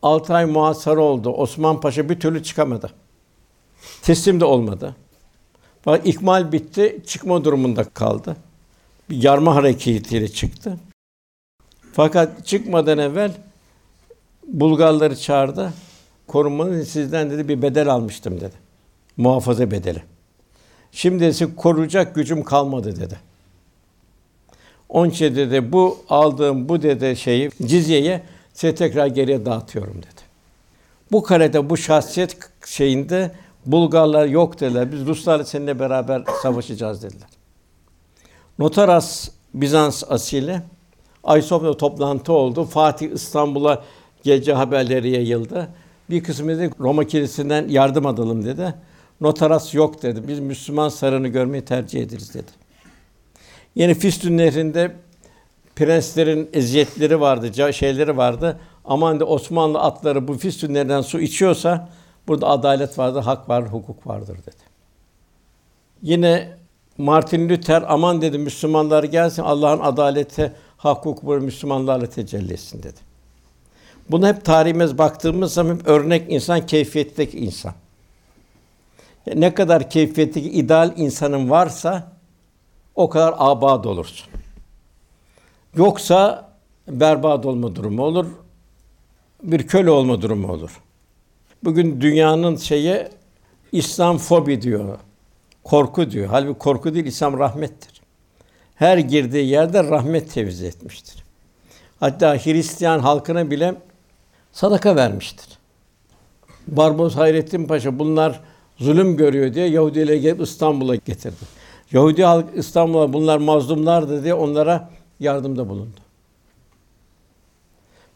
6 0.03 0.35
ay 0.35 0.47
muhasar 0.47 0.97
oldu. 0.97 1.31
Osman 1.31 1.81
Paşa 1.81 2.09
bir 2.09 2.21
türlü 2.21 2.43
çıkamadı. 2.43 2.91
Teslim 4.03 4.41
de 4.41 4.45
olmadı. 4.45 4.97
Bak 5.87 6.07
ikmal 6.07 6.53
bitti, 6.53 7.03
çıkma 7.07 7.45
durumunda 7.45 7.85
kaldı. 7.85 8.37
Bir 9.11 9.23
yarma 9.23 9.55
hareketiyle 9.55 10.29
çıktı. 10.29 10.79
Fakat 11.93 12.47
çıkmadan 12.47 12.99
evvel 12.99 13.33
Bulgarları 14.47 15.17
çağırdı. 15.17 15.73
Korumanın 16.27 16.83
sizden 16.83 17.31
dedi 17.31 17.49
bir 17.49 17.63
bedel 17.63 17.89
almıştım 17.93 18.41
dedi. 18.41 18.55
Muhafaza 19.17 19.71
bedeli. 19.71 20.03
Şimdi 20.93 21.25
ise 21.25 21.55
koruyacak 21.57 22.15
gücüm 22.15 22.43
kalmadı 22.45 23.01
dedi. 23.01 23.17
Onun 24.89 25.11
dedi 25.11 25.73
bu 25.73 25.99
aldığım 26.09 26.69
bu 26.69 26.83
dedi 26.83 27.17
şeyi 27.17 27.51
cizyeye 27.67 28.23
size 28.55 28.75
tekrar 28.75 29.07
geriye 29.07 29.47
dağıtıyorum 29.47 29.97
dedi. 29.99 30.25
Bu 31.13 31.23
karede 31.23 31.71
bu 31.71 31.77
şahsiyet 31.77 32.37
şeyinde 32.67 33.31
Bulgarlar 33.67 34.27
yok 34.27 34.61
dediler. 34.61 34.93
Biz 34.93 35.07
Ruslarla 35.07 35.45
seninle 35.45 35.79
beraber 35.79 36.23
savaşacağız 36.43 37.03
dediler. 37.03 37.29
Notaras 38.59 39.29
Bizans 39.55 40.05
asili 40.09 40.61
Ayasofya'da 41.25 41.77
toplantı 41.77 42.33
oldu. 42.33 42.65
Fatih 42.65 43.11
İstanbul'a 43.13 43.83
gece 44.25 44.53
haberleri 44.53 45.11
yayıldı. 45.11 45.69
Bir 46.11 46.25
kısmı 46.25 46.49
dedi 46.59 46.71
Roma 46.81 47.05
Kilisesi'nden 47.05 47.69
yardım 47.69 48.07
alalım 48.07 48.45
dedi. 48.45 48.75
Notaras 49.21 49.75
yok 49.75 50.03
dedi. 50.03 50.29
Biz 50.29 50.41
Müslüman 50.41 50.89
sarını 50.89 51.29
görmeyi 51.29 51.65
tercih 51.65 52.03
ederiz 52.03 52.35
dedi. 52.35 52.51
Yeni 53.75 53.95
Fistün 53.95 54.39
Nehri'nde 54.39 54.93
prenslerin 55.77 56.51
eziyetleri 56.53 57.21
vardı, 57.21 57.73
şeyleri 57.75 58.17
vardı. 58.17 58.61
Aman 58.85 59.21
de 59.21 59.25
Osmanlı 59.25 59.81
atları 59.81 60.29
bu 60.29 60.39
Fistün 60.39 61.01
su 61.01 61.21
içiyorsa 61.21 61.89
burada 62.29 62.47
adalet 62.49 62.99
vardır, 62.99 63.23
hak 63.23 63.49
var, 63.49 63.65
hukuk 63.73 64.07
vardır 64.07 64.39
dedi. 64.47 64.57
Yine 66.03 66.49
Martin 66.99 67.49
Luther 67.49 67.85
aman 67.89 68.23
dedi 68.23 68.39
Müslümanlar 68.39 69.05
gelsin 69.05 69.43
Allah'ın 69.43 69.81
adaleti, 69.81 70.53
hak, 70.77 71.05
hukuk 71.07 71.43
Müslümanlarla 71.43 72.07
tecelli 72.07 72.53
etsin 72.53 72.83
dedi. 72.83 73.14
Bunu 74.11 74.27
hep 74.29 74.45
tarihimiz 74.45 74.99
baktığımız 74.99 75.53
zaman 75.53 75.89
örnek 75.89 76.33
insan, 76.33 76.67
keyfiyetteki 76.67 77.39
insan. 77.45 77.73
ne 79.35 79.55
kadar 79.55 79.91
keyfiyetteki 79.91 80.51
ideal 80.51 80.93
insanın 80.97 81.51
varsa 81.51 82.13
o 82.95 83.09
kadar 83.11 83.35
abad 83.39 83.85
olursun. 83.85 84.29
Yoksa 85.77 86.49
berbat 86.89 87.47
olma 87.47 87.77
durumu 87.77 88.03
olur. 88.03 88.27
Bir 89.43 89.67
köle 89.67 89.91
olma 89.91 90.23
durumu 90.23 90.53
olur. 90.53 90.81
Bugün 91.65 92.01
dünyanın 92.01 92.57
şeyi 92.57 93.07
İslam 93.73 94.19
fobi 94.19 94.63
diyor. 94.63 94.99
Korku 95.63 96.11
diyor. 96.11 96.27
Halbuki 96.31 96.59
korku 96.59 96.95
değil, 96.95 97.05
İslam 97.05 97.39
rahmettir. 97.39 98.01
Her 98.75 98.99
girdiği 98.99 99.47
yerde 99.47 99.85
rahmet 99.85 100.33
tevzi 100.33 100.67
etmiştir. 100.67 101.25
Hatta 102.01 102.37
Hristiyan 102.37 102.99
halkına 102.99 103.51
bile 103.51 103.75
sadaka 104.55 104.97
vermiştir. 104.97 105.49
Barbaros 106.67 107.17
Hayrettin 107.17 107.67
Paşa 107.67 107.99
bunlar 107.99 108.41
zulüm 108.79 109.17
görüyor 109.17 109.55
diye 109.55 109.67
Yahudileri 109.69 110.21
gelip 110.21 110.41
İstanbul'a 110.41 110.95
getirdi. 110.97 111.37
Yahudi 111.93 112.25
halk 112.25 112.47
İstanbul'a 112.55 113.13
bunlar 113.13 113.39
mazlumlar 113.39 114.25
diye 114.25 114.35
onlara 114.35 114.91
yardımda 115.21 115.69
bulundu. 115.69 116.01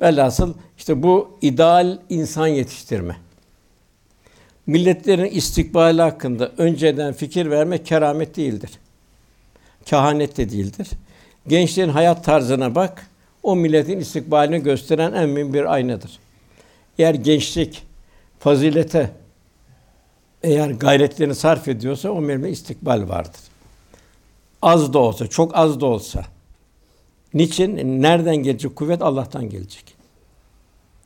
Velhasıl 0.01 0.55
işte 0.79 1.03
bu 1.03 1.31
ideal 1.43 1.99
insan 2.09 2.47
yetiştirme. 2.47 3.17
Milletlerin 4.67 5.25
istikbali 5.25 6.03
hakkında 6.03 6.53
önceden 6.59 7.13
fikir 7.13 7.51
verme 7.51 7.83
keramet 7.83 8.37
değildir. 8.37 8.71
Kehanet 9.85 10.37
de 10.37 10.51
değildir. 10.51 10.89
Gençlerin 11.49 11.89
hayat 11.89 12.25
tarzına 12.25 12.75
bak, 12.75 13.07
o 13.43 13.57
milletin 13.57 13.99
istikbalini 13.99 14.63
gösteren 14.63 15.13
en 15.13 15.29
mühim 15.29 15.55
bir 15.55 15.73
aynadır. 15.73 16.19
Eğer 16.99 17.15
gençlik 17.15 17.83
fazilete 18.39 19.11
eğer 20.43 20.71
gayretlerini 20.71 21.35
sarf 21.35 21.69
ediyorsa 21.69 22.11
o 22.11 22.21
memle 22.21 22.51
istikbal 22.51 23.09
vardır. 23.09 23.41
Az 24.63 24.93
da 24.93 24.99
olsa, 24.99 25.27
çok 25.27 25.57
az 25.57 25.81
da 25.81 25.87
olsa. 25.87 26.25
Niçin? 27.35 28.03
Nereden 28.03 28.37
gelecek 28.37 28.77
kuvvet? 28.77 29.03
Allah'tan 29.03 29.49
gelecek. 29.51 29.95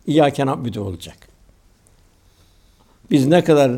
İyâken 0.07 0.47
abdü 0.47 0.79
olacak. 0.81 1.17
Biz 3.11 3.27
ne 3.27 3.45
kadar 3.45 3.73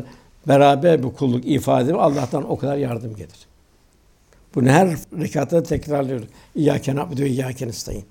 beraber 0.47 1.03
bu 1.03 1.15
kulluk 1.15 1.45
ifade 1.45 1.83
ediyor, 1.83 1.99
Allah'tan 1.99 2.49
o 2.49 2.57
kadar 2.57 2.77
yardım 2.77 3.15
gelir. 3.15 3.37
Bunu 4.55 4.67
her 4.69 4.87
rekatta 5.19 5.63
tekrarlıyor. 5.63 6.21
İyâken 6.55 6.95
abdü 6.97 7.23
ve 7.23 7.29
iyâken 7.29 7.67
isteyin. 7.67 8.05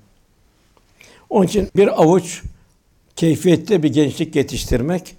Onun 1.31 1.47
için 1.47 1.71
bir 1.77 2.03
avuç 2.03 2.43
keyfiyette 3.17 3.83
bir 3.83 3.93
gençlik 3.93 4.37
yetiştirmek 4.37 5.17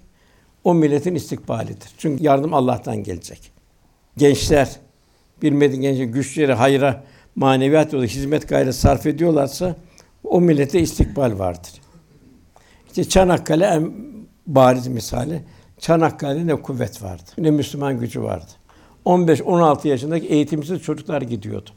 o 0.64 0.74
milletin 0.74 1.14
istikbalidir. 1.14 1.90
Çünkü 1.98 2.24
yardım 2.24 2.54
Allah'tan 2.54 2.96
gelecek. 2.96 3.50
Gençler 4.16 4.76
bilmediğin 5.42 5.82
gençler 5.82 6.04
güçleri 6.04 6.52
hayra, 6.52 7.04
maneviyat 7.36 7.92
yolu 7.92 8.04
hizmet 8.04 8.48
gayreti 8.48 8.76
sarf 8.78 9.06
ediyorlarsa 9.06 9.76
o 10.24 10.40
millete 10.40 10.80
istikbal 10.80 11.38
vardır. 11.38 11.72
İşte 12.86 13.08
Çanakkale 13.08 13.64
en 13.66 13.92
bariz 14.46 14.86
misali. 14.86 15.42
Çanakkale'de 15.78 16.46
ne 16.46 16.62
kuvvet 16.62 17.02
vardı, 17.02 17.24
ne 17.38 17.50
Müslüman 17.50 18.00
gücü 18.00 18.22
vardı. 18.22 18.46
15-16 19.06 19.88
yaşındaki 19.88 20.26
eğitimsiz 20.26 20.80
çocuklar 20.82 21.22
gidiyordu. 21.22 21.70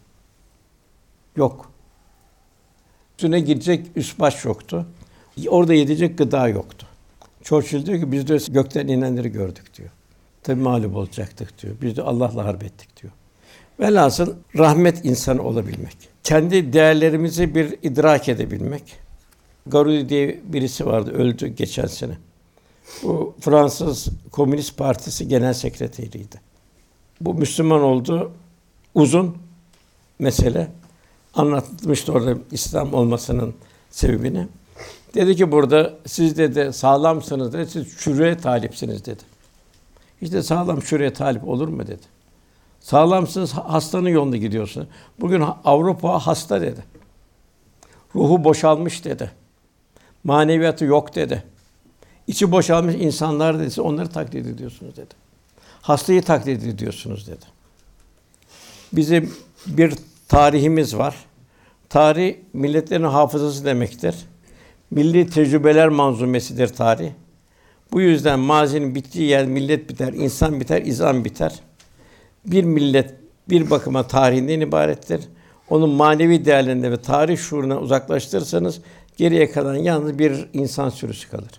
Yok. 1.38 1.72
Üstüne 3.12 3.40
gidecek 3.40 3.86
üst 3.96 4.20
baş 4.20 4.46
yoktu. 4.46 4.86
Orada 5.48 5.74
yetecek 5.74 6.18
gıda 6.18 6.48
yoktu. 6.48 6.86
Churchill 7.44 7.86
diyor 7.86 8.00
ki 8.00 8.12
biz 8.12 8.28
de 8.28 8.38
gökten 8.52 8.88
inenleri 8.88 9.30
gördük 9.30 9.78
diyor. 9.78 9.90
Tabii 10.44 10.62
mağlup 10.62 10.96
olacaktık 10.96 11.62
diyor. 11.62 11.76
Biz 11.82 11.98
de 11.98 12.02
Allah'la 12.02 12.46
harp 12.46 12.64
ettik 12.64 13.02
diyor. 13.02 13.14
Velhasıl 13.80 14.34
rahmet 14.58 15.06
insan 15.06 15.38
olabilmek. 15.38 15.98
Kendi 16.24 16.74
değerlerimizi 16.74 17.56
bir 17.56 17.76
idrak 17.84 18.30
edebilmek. 18.30 18.96
Garudi 19.68 20.10
diye 20.10 20.40
birisi 20.44 20.86
vardı 20.86 21.12
öldü 21.12 21.48
geçen 21.48 21.86
sene. 21.86 22.18
Bu 23.04 23.36
Fransız 23.42 24.08
Komünist 24.32 24.78
Partisi 24.78 25.28
Genel 25.28 25.54
Sekreteriydi. 25.54 26.42
Bu 27.22 27.34
Müslüman 27.34 27.82
oldu. 27.82 28.32
Uzun 28.96 29.38
mesele. 30.20 30.68
Anlatmıştı 31.34 32.12
orada 32.14 32.38
İslam 32.52 32.94
olmasının 32.94 33.54
sebebini. 33.90 34.48
Dedi 35.16 35.36
ki 35.36 35.52
burada 35.52 35.94
siz 36.08 36.38
dedi 36.38 36.74
sağlamsınız 36.74 37.54
dedi, 37.54 37.70
siz 37.72 37.98
şürüye 37.98 38.38
talipsiniz 38.38 39.06
dedi. 39.06 39.24
İşte 40.22 40.44
sağlam 40.44 40.82
şürüye 40.84 41.14
talip 41.14 41.48
olur 41.48 41.68
mu 41.68 41.84
dedi. 41.88 42.20
Sağlamsınız 42.80 43.52
hastanın 43.54 44.10
yolunda 44.10 44.38
gidiyorsun. 44.38 44.88
Bugün 45.20 45.44
Avrupa 45.66 46.20
hasta 46.20 46.62
dedi. 46.62 46.84
Ruhu 48.16 48.44
boşalmış 48.44 49.06
dedi. 49.06 49.32
Maneviyatı 50.24 50.86
yok 50.86 51.16
dedi. 51.16 51.44
İçi 52.28 52.52
boşalmış 52.52 52.96
insanlar 52.96 53.60
dedi. 53.60 53.66
Siz 53.72 53.80
onları 53.80 54.10
taklit 54.10 54.48
ediyorsunuz 54.48 54.98
dedi. 54.98 55.14
Hastayı 55.82 56.22
taklit 56.22 56.64
ediyorsunuz 56.64 57.28
dedi. 57.28 57.46
Bizim 58.94 59.34
bir 59.68 59.94
tarihimiz 60.28 60.98
var. 60.98 61.16
Tarih 61.90 62.36
milletlerin 62.54 63.04
hafızası 63.04 63.66
demektir 63.66 64.16
milli 64.92 65.30
tecrübeler 65.30 65.90
manzumesidir 65.90 66.68
tarih. 66.68 67.12
Bu 67.92 68.02
yüzden 68.02 68.40
mazinin 68.40 68.96
bittiği 68.96 69.30
yer 69.30 69.46
millet 69.46 69.90
biter, 69.90 70.14
insan 70.14 70.60
biter, 70.60 70.82
izan 70.82 71.26
biter. 71.26 71.60
Bir 72.48 72.64
millet 72.64 73.16
bir 73.50 73.70
bakıma 73.70 74.04
tarihinden 74.08 74.60
ibarettir. 74.60 75.22
Onun 75.70 75.90
manevi 75.90 76.46
değerlerini 76.46 76.92
ve 76.92 76.98
tarih 76.98 77.38
şuuruna 77.38 77.80
uzaklaştırırsanız 77.80 78.82
geriye 79.18 79.52
kalan 79.52 79.76
yalnız 79.76 80.20
bir 80.20 80.50
insan 80.54 80.90
sürüsü 80.90 81.30
kalır. 81.30 81.52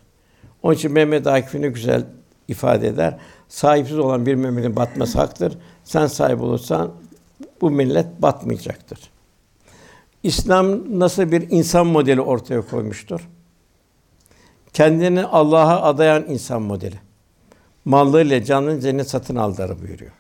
Onun 0.62 0.75
için 0.75 0.93
Mehmet 0.93 1.27
Akif'ini 1.27 1.69
güzel 1.69 2.05
ifade 2.49 2.88
eder. 2.88 3.16
Sahipsiz 3.49 3.99
olan 3.99 4.27
bir 4.27 4.35
memleketin 4.35 4.77
batması 4.77 5.19
haktır. 5.19 5.59
Sen 5.85 6.07
sahip 6.07 6.40
olursan 6.40 6.93
bu 7.61 7.71
millet 7.71 8.23
batmayacaktır. 8.23 9.01
İslam 10.23 10.99
nasıl 11.01 11.33
bir 11.33 11.51
insan 11.51 11.87
modeli 11.87 12.21
ortaya 12.21 12.61
koymuştur? 12.63 13.29
Kendini 14.73 15.25
Allah'a 15.25 15.83
adayan 15.83 16.25
insan 16.29 16.63
modeli. 16.63 16.97
Mallarıyla 17.85 18.45
canını 18.45 18.81
cennet 18.81 19.11
satın 19.11 19.37
aldılar 19.37 19.83
buyuruyor. 19.83 20.13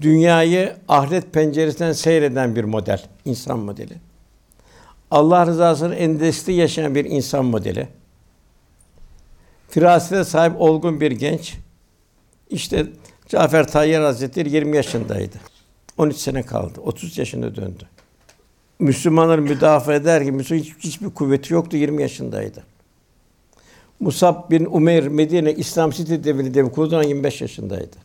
Dünyayı 0.00 0.76
ahiret 0.88 1.32
penceresinden 1.32 1.92
seyreden 1.92 2.56
bir 2.56 2.64
model, 2.64 3.04
insan 3.24 3.58
modeli. 3.58 3.94
Allah 5.10 5.46
rızasını 5.46 5.94
endişli 5.94 6.52
yaşayan 6.52 6.94
bir 6.94 7.04
insan 7.04 7.44
modeli. 7.44 7.88
Firasete 9.70 10.24
sahip 10.24 10.52
olgun 10.60 11.00
bir 11.00 11.10
genç. 11.12 11.54
İşte 12.50 12.86
Cafer 13.28 13.68
Tayyar 13.68 14.02
Hazretleri 14.02 14.50
20 14.50 14.76
yaşındaydı. 14.76 15.36
13 15.98 16.16
sene 16.16 16.42
kaldı. 16.42 16.80
30 16.80 17.18
yaşında 17.18 17.54
döndü. 17.56 17.88
Müslümanları 18.78 19.42
müdafaa 19.42 19.94
eder 19.94 20.24
ki 20.24 20.32
Müslüman 20.32 20.62
hiç, 20.62 20.74
hiçbir 20.78 21.10
kuvveti 21.10 21.54
yoktu 21.54 21.76
20 21.76 22.02
yaşındaydı. 22.02 22.62
Musab 24.00 24.50
bin 24.50 24.64
Umeyr 24.70 25.06
Medine 25.08 25.52
İslam 25.52 25.90
City 25.90 26.14
devrini 26.14 26.54
devri 26.54 26.72
kurduğunda 26.72 27.02
25 27.02 27.40
yaşındaydı. 27.40 27.96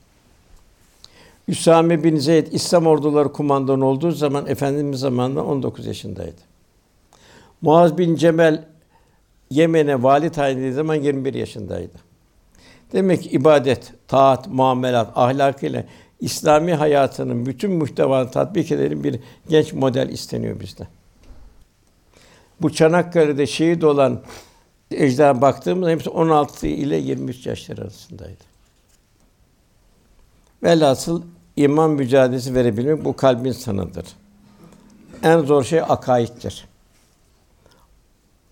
Üsame 1.48 2.04
bin 2.04 2.16
Zeyd 2.18 2.48
İslam 2.52 2.88
orduları 2.88 3.32
kumandanı 3.34 3.86
olduğu 3.86 4.12
zaman 4.12 4.48
efendimiz 4.48 5.00
zamanında 5.00 5.44
19 5.46 5.86
yaşındaydı. 5.86 6.42
Muaz 7.62 7.98
bin 7.98 8.16
Cemel 8.16 8.66
Yemen'e 9.50 10.04
vali 10.04 10.30
tayin 10.30 10.56
edildiği 10.58 10.74
zaman 10.74 10.96
21 10.96 11.34
yaşındaydı. 11.34 11.96
Demek 12.94 13.24
ki 13.24 13.30
ibadet, 13.30 13.94
taat, 14.08 14.48
muamelat, 14.48 15.64
ile. 15.64 15.86
İslami 16.22 16.74
hayatının 16.74 17.46
bütün 17.46 17.72
muhtevasını 17.72 18.32
tatbik 18.34 18.72
edelim 18.72 19.04
bir 19.04 19.20
genç 19.50 19.74
model 19.74 20.10
isteniyor 20.10 20.60
bizden. 20.60 20.88
Bu 22.62 22.74
Çanakkale'de 22.74 23.48
şehit 23.48 23.84
olan 23.84 24.22
ecdada 24.92 25.42
baktığımız 25.42 25.90
hepsi 25.90 26.10
16 26.10 26.68
ile 26.68 26.96
23 26.98 27.46
yaşlar 27.46 27.78
arasındaydı. 27.78 28.44
Velhasıl 30.64 31.22
iman 31.56 31.90
mücadelesi 31.92 32.56
verebilmek 32.56 33.06
bu 33.06 33.16
kalbin 33.16 33.52
sanıdır. 33.52 34.06
En 35.24 35.40
zor 35.40 35.64
şey 35.64 35.82
akaittir. 35.82 36.68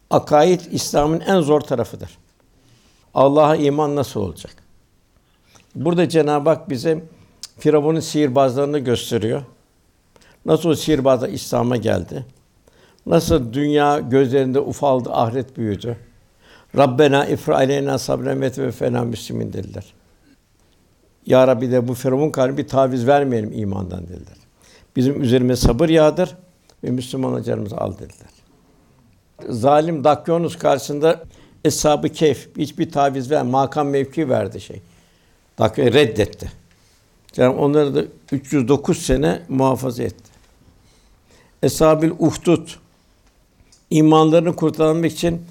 Akaid 0.09 0.61
İslam'ın 0.71 1.19
en 1.19 1.41
zor 1.41 1.61
tarafıdır. 1.61 2.17
Allah'a 3.13 3.55
iman 3.55 3.95
nasıl 3.95 4.19
olacak? 4.21 4.55
Burada 5.75 6.09
Cenab-ı 6.09 6.49
Hak 6.49 6.69
bize 6.69 7.01
Firavun'un 7.59 7.99
sihirbazlarını 7.99 8.79
gösteriyor. 8.79 9.41
Nasıl 10.45 10.69
o 10.69 10.75
sihirbazlar 10.75 11.29
İslam'a 11.29 11.77
geldi? 11.77 12.25
Nasıl 13.05 13.53
dünya 13.53 13.99
gözlerinde 13.99 14.59
ufaldı, 14.59 15.09
ahiret 15.11 15.57
büyüdü? 15.57 15.97
Rabbena 16.77 17.25
ifra 17.25 17.55
aleyna 17.55 17.97
sabren 17.97 18.41
ve 18.41 18.71
fena 18.71 19.01
müslimin 19.03 19.53
dediler. 19.53 19.85
Ya 21.25 21.47
Rabbi 21.47 21.71
de 21.71 21.87
bu 21.87 21.93
Firavun 21.93 22.29
kalbi 22.29 22.57
bir 22.57 22.67
taviz 22.67 23.07
vermeyelim 23.07 23.51
imandan 23.53 24.03
dediler. 24.03 24.37
Bizim 24.95 25.21
üzerime 25.21 25.55
sabır 25.55 25.89
yağdır 25.89 26.35
ve 26.83 26.89
Müslüman 26.91 27.31
Müslümanlarımızı 27.33 27.77
al 27.77 27.93
dediler. 27.93 28.29
Zalim 29.49 30.03
Dakyanus 30.03 30.57
karşısında 30.57 31.23
Eshab-ı 31.65 32.09
Kehf 32.09 32.49
hiçbir 32.57 32.91
taviz 32.91 33.31
ver, 33.31 33.41
makam 33.43 33.87
mevki 33.89 34.29
verdi 34.29 34.61
şey. 34.61 34.81
Dakyanus 35.59 35.93
reddetti. 35.93 36.58
Yani 37.37 37.55
onları 37.55 37.95
da 37.95 38.03
309 38.31 39.01
sene 39.05 39.41
muhafaza 39.49 40.03
etti. 40.03 40.23
Esabil 41.63 42.11
Uhdud 42.19 42.67
imanlarını 43.91 44.55
kurtarmak 44.55 45.11
için 45.11 45.41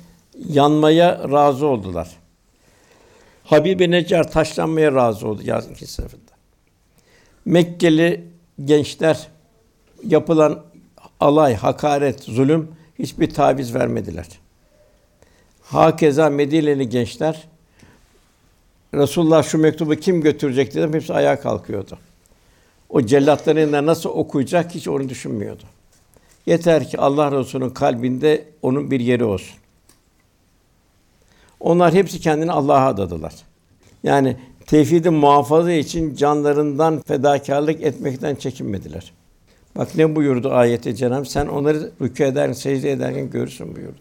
yanmaya 0.48 1.30
razı 1.32 1.66
oldular. 1.66 2.10
Habib 3.44 3.80
bin 3.80 3.90
Necar 3.90 4.30
taşlanmaya 4.30 4.94
razı 4.94 5.28
oldu 5.28 5.40
yazın 5.44 5.74
ki 5.74 5.86
seferinde. 5.86 6.28
Mekkeli 7.44 8.24
gençler 8.64 9.28
yapılan 10.06 10.64
alay, 11.20 11.54
hakaret, 11.54 12.22
zulüm 12.22 12.68
hiçbir 12.98 13.30
taviz 13.34 13.74
vermediler. 13.74 14.26
Hakeza 15.62 16.30
Medineli 16.30 16.88
gençler 16.88 17.44
Resulullah 18.94 19.42
şu 19.42 19.58
mektubu 19.58 19.94
kim 19.94 20.20
götürecek 20.20 20.74
dedim. 20.74 20.94
Hepsi 20.94 21.12
ayağa 21.14 21.40
kalkıyordu. 21.40 21.98
O 22.88 23.00
cellatların 23.02 23.56
elinden 23.60 23.86
nasıl 23.86 24.10
okuyacak 24.10 24.74
hiç 24.74 24.88
onu 24.88 25.08
düşünmüyordu. 25.08 25.62
Yeter 26.46 26.88
ki 26.90 26.98
Allah 27.00 27.30
Resulü'nün 27.32 27.70
kalbinde 27.70 28.44
onun 28.62 28.90
bir 28.90 29.00
yeri 29.00 29.24
olsun. 29.24 29.56
Onlar 31.60 31.94
hepsi 31.94 32.20
kendini 32.20 32.52
Allah'a 32.52 32.86
adadılar. 32.88 33.34
Yani 34.02 34.36
tevhidin 34.66 35.14
muhafaza 35.14 35.72
için 35.72 36.14
canlarından 36.14 37.00
fedakarlık 37.02 37.82
etmekten 37.82 38.34
çekinmediler. 38.34 39.12
Bak 39.76 39.94
ne 39.94 40.16
buyurdu 40.16 40.50
ayete 40.52 40.94
cenab 40.94 41.24
sen 41.24 41.46
onları 41.46 41.90
rükû 42.00 42.24
ederken, 42.24 42.52
secde 42.52 42.90
ederken 42.92 43.30
görürsün 43.30 43.76
buyurdu. 43.76 44.00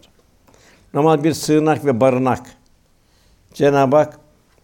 Namaz 0.93 1.23
bir 1.23 1.33
sığınak 1.33 1.85
ve 1.85 1.99
barınak. 2.01 2.45
Cenab-ı 3.53 3.95
Hak 3.95 4.19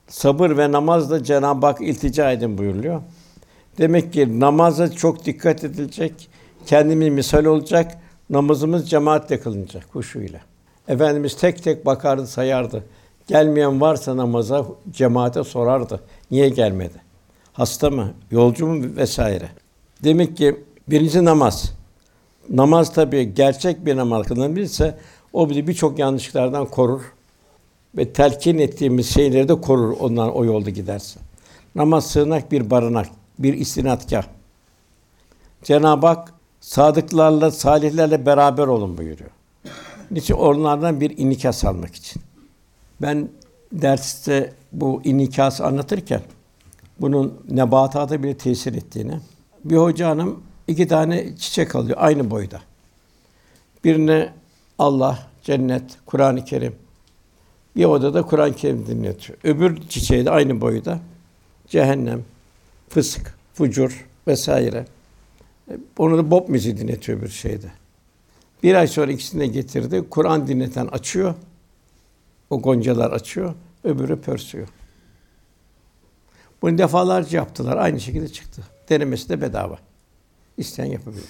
sabır 0.08 0.58
ve 0.58 0.72
namazla 0.72 1.24
Cenab-ı 1.24 1.66
Hak 1.66 1.82
iltica 1.82 2.32
edin 2.32 2.58
buyuruluyor. 2.58 3.02
Demek 3.78 4.14
ki 4.14 4.40
namaza 4.40 4.92
çok 4.92 5.26
dikkat 5.26 5.64
edilecek, 5.64 6.28
kendimi 6.66 7.12
misal 7.12 7.46
olacak, 7.46 7.92
namazımız 8.30 8.90
cemaatle 8.90 9.40
kılınacak 9.40 9.86
ile. 10.16 10.42
Efendimiz 10.88 11.38
tek 11.38 11.64
tek 11.64 11.86
bakardı, 11.86 12.28
sayardı. 12.28 12.84
Gelmeyen 13.28 13.82
varsa 13.82 14.18
namaza 14.18 14.66
cemaate 14.92 15.44
sorardı. 15.44 16.00
Niye 16.32 16.50
gelmedi? 16.50 16.94
Hasta 17.54 17.90
mı? 17.90 18.14
Yolcu 18.32 18.68
mu 18.68 18.84
vesaire. 18.96 19.50
Demek 20.04 20.38
ki 20.38 20.64
birinci 20.90 21.26
namaz. 21.26 21.74
Namaz 22.50 22.94
tabii 22.94 23.34
gerçek 23.36 23.86
bir 23.86 23.96
namaz 23.98 24.28
kılınabilirse 24.28 24.98
o 25.34 25.50
bizi 25.50 25.68
birçok 25.68 26.00
yanlışlardan 26.00 26.66
korur 26.66 27.02
ve 27.98 28.14
telkin 28.14 28.58
ettiğimiz 28.60 29.10
şeyleri 29.14 29.48
de 29.48 29.62
korur 29.62 29.96
onlar 30.00 30.30
o 30.30 30.46
yolda 30.46 30.70
giderse. 30.70 31.20
Namaz 31.76 32.12
sığınak 32.12 32.52
bir 32.52 32.70
barınak, 32.70 33.08
bir 33.40 33.54
istinatkâh. 33.54 34.24
Cenab-ı 35.64 36.08
Hak 36.08 36.34
sadıklarla, 36.62 37.52
salihlerle 37.52 38.26
beraber 38.26 38.68
olun 38.68 38.98
buyuruyor. 38.98 39.30
Niçin 40.12 40.34
onlardan 40.34 41.02
bir 41.02 41.18
inikas 41.18 41.66
almak 41.66 41.96
için. 41.96 42.22
Ben 43.02 43.30
derste 43.72 44.54
bu 44.72 45.02
inikası 45.04 45.66
anlatırken 45.66 46.22
bunun 47.02 47.34
nebatata 47.50 48.24
bile 48.24 48.38
tesir 48.38 48.74
ettiğini. 48.76 49.20
Bir 49.66 49.78
hoca 49.78 50.10
hanım 50.10 50.44
iki 50.68 50.88
tane 50.88 51.36
çiçek 51.38 51.76
alıyor 51.76 51.98
aynı 52.02 52.32
boyda. 52.32 52.62
Birine 53.84 54.30
Allah, 54.80 55.20
cennet, 55.44 55.84
Kur'an-ı 56.06 56.46
Kerim, 56.46 56.76
bir 57.76 57.86
odada 57.86 58.22
Kur'an-ı 58.22 58.56
Kerim 58.56 58.88
dinletiyor. 58.88 59.40
Öbür 59.44 59.88
çiçeği 59.90 60.26
de 60.26 60.32
aynı 60.32 60.62
boyda 60.62 61.00
cehennem, 61.68 62.24
fısk, 62.90 63.36
fucur 63.54 64.06
vesaire. 64.28 64.86
E, 65.70 65.74
onu 65.98 66.18
da 66.18 66.32
Bob 66.32 66.50
müziği 66.50 66.78
dinletiyor 66.78 67.22
bir 67.22 67.28
şeyde. 67.30 67.72
Bir 68.64 68.76
ay 68.76 68.88
sonra 68.88 69.12
ikisini 69.12 69.42
de 69.42 69.48
getirdi. 69.48 70.04
Kur'an 70.10 70.48
dinleten 70.48 70.88
açıyor. 70.88 71.36
O 72.50 72.62
goncalar 72.62 73.12
açıyor. 73.12 73.54
Öbürü 73.84 74.22
pörsüyor. 74.22 74.68
Bunu 76.62 76.78
defalarca 76.78 77.40
yaptılar. 77.40 77.78
Aynı 77.78 78.00
şekilde 78.00 78.28
çıktı. 78.28 78.62
Denemesi 78.90 79.30
de 79.30 79.42
bedava. 79.42 79.78
İsteyen 80.58 80.90
yapabilir. 80.92 81.24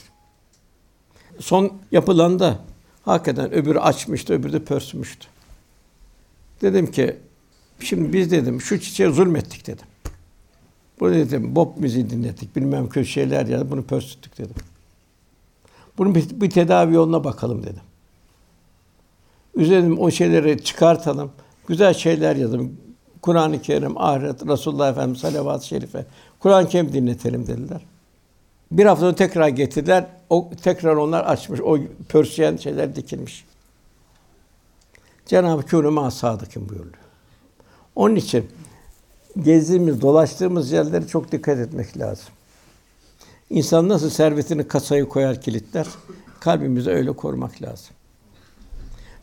Son 1.40 1.74
yapılan 1.92 2.40
da 2.40 2.60
hakikaten 3.06 3.52
öbürü 3.54 3.80
açmıştı, 3.80 4.34
öbürü 4.34 4.54
de 4.54 4.60
pörsümüştü. 4.64 5.28
Dedim 6.62 6.92
ki 6.92 7.16
şimdi 7.80 8.14
biz 8.14 8.32
dedim 8.32 8.62
şu 8.62 8.80
çiçeğe 8.80 9.10
zulmettik 9.10 9.68
dedim. 9.68 9.86
Bu 11.00 11.10
dedim 11.12 11.56
bop 11.56 11.78
müziği 11.78 12.10
dinlettik 12.10 12.56
bilmem 12.56 12.90
kötü 12.90 13.08
şeyler 13.08 13.46
ya 13.46 13.72
bunu 13.72 13.84
pörsüttük 13.84 14.38
dedim. 14.38 14.56
Bunun 15.98 16.16
bir, 16.16 16.42
bir 16.42 16.50
tedavi 16.50 16.94
yoluna 16.96 17.24
bakalım 17.24 17.64
dedim. 17.64 17.82
Üzerim 19.56 20.00
o 20.00 20.12
şeyleri 20.12 20.64
çıkartalım. 20.64 21.32
Güzel 21.68 21.94
şeyler 21.94 22.36
yazalım. 22.36 22.78
Kur'an-ı 23.22 23.62
Kerim, 23.62 23.98
ahiret, 23.98 24.48
Resulullah 24.48 24.92
Efendimiz 24.92 25.20
salavat-ı 25.20 25.68
şerife. 25.68 26.06
Kur'an-ı 26.40 26.70
Kerim 26.70 26.94
dinletelim 26.94 27.48
dediler. 27.48 27.82
Bir 28.72 28.86
hafta 28.86 29.02
sonra 29.06 29.16
tekrar 29.16 29.48
getirdiler. 29.48 30.06
O 30.30 30.50
tekrar 30.64 30.96
onlar 30.96 31.24
açmış. 31.26 31.62
O 31.62 31.78
pörsüyen 32.10 32.58
şeyler 32.58 32.96
dikilmiş. 32.96 33.46
Cenab-ı 35.26 35.62
Kûnüme 35.64 36.12
sadıkım 36.12 36.70
buyurdu. 36.70 36.98
Onun 37.96 38.16
için 38.16 38.46
gezdiğimiz, 39.44 40.02
dolaştığımız 40.02 40.72
yerlere 40.72 41.08
çok 41.08 41.32
dikkat 41.32 41.58
etmek 41.60 41.98
lazım. 41.98 42.26
İnsan 43.50 43.90
nasıl 43.90 44.10
servetini 44.10 44.68
kasayı 44.68 45.10
koyar 45.10 45.42
kilitler, 45.42 45.88
kalbimizi 46.40 46.90
öyle 46.90 47.12
korumak 47.12 47.62
lazım. 47.62 47.94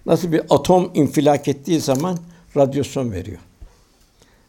Nasıl 0.06 0.32
bir 0.32 0.40
atom 0.50 0.90
infilak 0.94 1.48
ettiği 1.48 1.80
zaman 1.80 2.18
radyasyon 2.56 3.12
veriyor. 3.12 3.38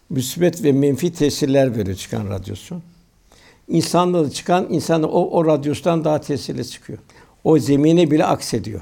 Müsbet 0.09 0.63
ve 0.63 0.71
menfi 0.71 1.13
tesirler 1.13 1.77
veriyor 1.77 1.97
çıkan 1.97 2.29
radyasyon. 2.29 2.83
İnsanda 3.67 4.23
da 4.25 4.29
çıkan, 4.29 4.67
insanda 4.69 5.07
o, 5.09 5.21
o 5.37 5.45
radyosundan 5.45 6.03
daha 6.03 6.21
tesirli 6.21 6.67
çıkıyor. 6.67 6.99
O 7.43 7.57
zemine 7.59 8.11
bile 8.11 8.25
aksediyor. 8.25 8.81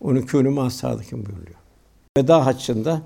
Onun 0.00 0.22
könümü 0.22 0.60
hastalıkın 0.60 1.26
buyuruyor. 1.26 1.58
Veda 2.18 2.46
haccında 2.46 3.02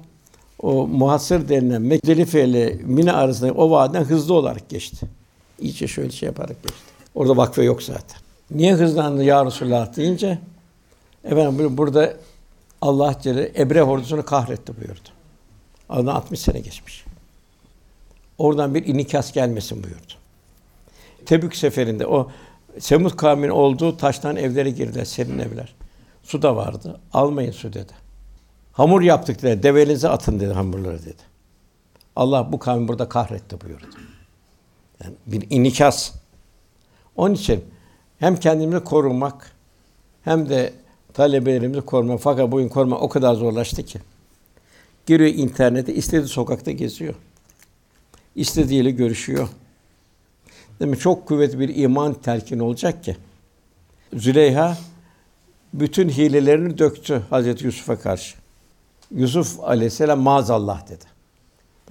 o 0.62 0.87
muhasır 0.87 1.48
denilen 1.48 1.83
Mezdelife 1.83 2.44
ile 2.44 2.78
Mina 2.83 3.12
arasında 3.12 3.52
o 3.52 3.70
vadiden 3.70 4.04
hızlı 4.04 4.35
olarak 4.35 4.68
geçti. 4.68 5.07
İyice 5.61 5.87
şöyle 5.88 6.11
şey 6.11 6.26
yaparak 6.26 6.62
geçti. 6.62 6.78
Orada 7.14 7.37
vakfe 7.37 7.62
yok 7.62 7.83
zaten. 7.83 8.20
Niye 8.50 8.72
hızlandı 8.74 9.24
ya 9.24 9.46
Resulullah 9.46 9.96
deyince 9.96 10.38
efendim 11.24 11.76
burada 11.78 12.16
Allah 12.80 13.18
Celle 13.22 13.52
Ebre 13.59 13.83
ordusunu 13.83 14.24
kahretti 14.24 14.72
buyurdu. 14.76 15.09
Adına 15.88 16.14
60 16.14 16.40
sene 16.40 16.61
geçmiş. 16.61 17.04
Oradan 18.38 18.74
bir 18.74 18.87
inikas 18.87 19.33
gelmesin 19.33 19.83
buyurdu. 19.85 20.12
Tebük 21.26 21.57
seferinde 21.57 22.07
o 22.07 22.30
Semud 22.78 23.16
kavminin 23.16 23.48
olduğu 23.50 23.96
taştan 23.96 24.37
evlere 24.37 24.70
girdi, 24.70 25.07
serin 25.07 25.38
evler. 25.38 25.74
Su 26.25 26.43
da 26.43 26.57
vardı. 26.57 27.01
Almayın 27.13 27.51
su 27.53 27.73
dedi. 27.73 27.93
Hamur 28.73 29.03
yaptık 29.03 29.43
dedi. 29.43 29.63
develinize 29.63 30.09
atın 30.09 30.41
dedi 30.41 30.53
hamurları 30.53 31.03
dedi. 31.03 31.17
Allah 32.17 32.53
bu 32.53 32.59
kavmi 32.59 32.89
burada 32.89 33.09
kahretti 33.09 33.61
buyurdu. 33.61 33.85
Yani 35.05 35.15
bir 35.27 35.47
inikas. 35.51 36.13
Onun 37.17 37.35
için 37.35 37.65
hem 38.19 38.37
kendimizi 38.37 38.85
korumak 38.85 39.53
hem 40.23 40.49
de 40.49 40.73
talebelerimizi 41.15 41.81
korumak. 41.81 42.21
Fakat 42.21 42.53
bugün 42.53 42.69
korumak 42.69 43.03
o 43.03 43.09
kadar 43.09 43.35
zorlaştı 43.35 43.83
ki. 43.85 43.99
Giriyor 45.07 45.35
internete, 45.35 45.95
istediği 45.95 46.29
sokakta 46.29 46.71
geziyor. 46.71 47.15
İstediğiyle 48.35 48.91
görüşüyor. 48.91 49.49
Demek 50.81 51.01
çok 51.01 51.27
kuvvetli 51.29 51.59
bir 51.61 51.77
iman 51.77 52.15
telkin 52.15 52.59
olacak 52.59 53.05
ki. 53.05 53.17
Züleyha 54.15 54.77
bütün 55.75 56.09
hilelerini 56.09 56.79
döktü 56.79 57.23
Hazreti 57.31 57.65
Yusuf'a 57.67 57.97
karşı. 58.01 58.37
Yusuf 59.15 59.61
aleyhisselam 59.61 60.21
maazallah 60.21 60.87
dedi. 60.89 61.05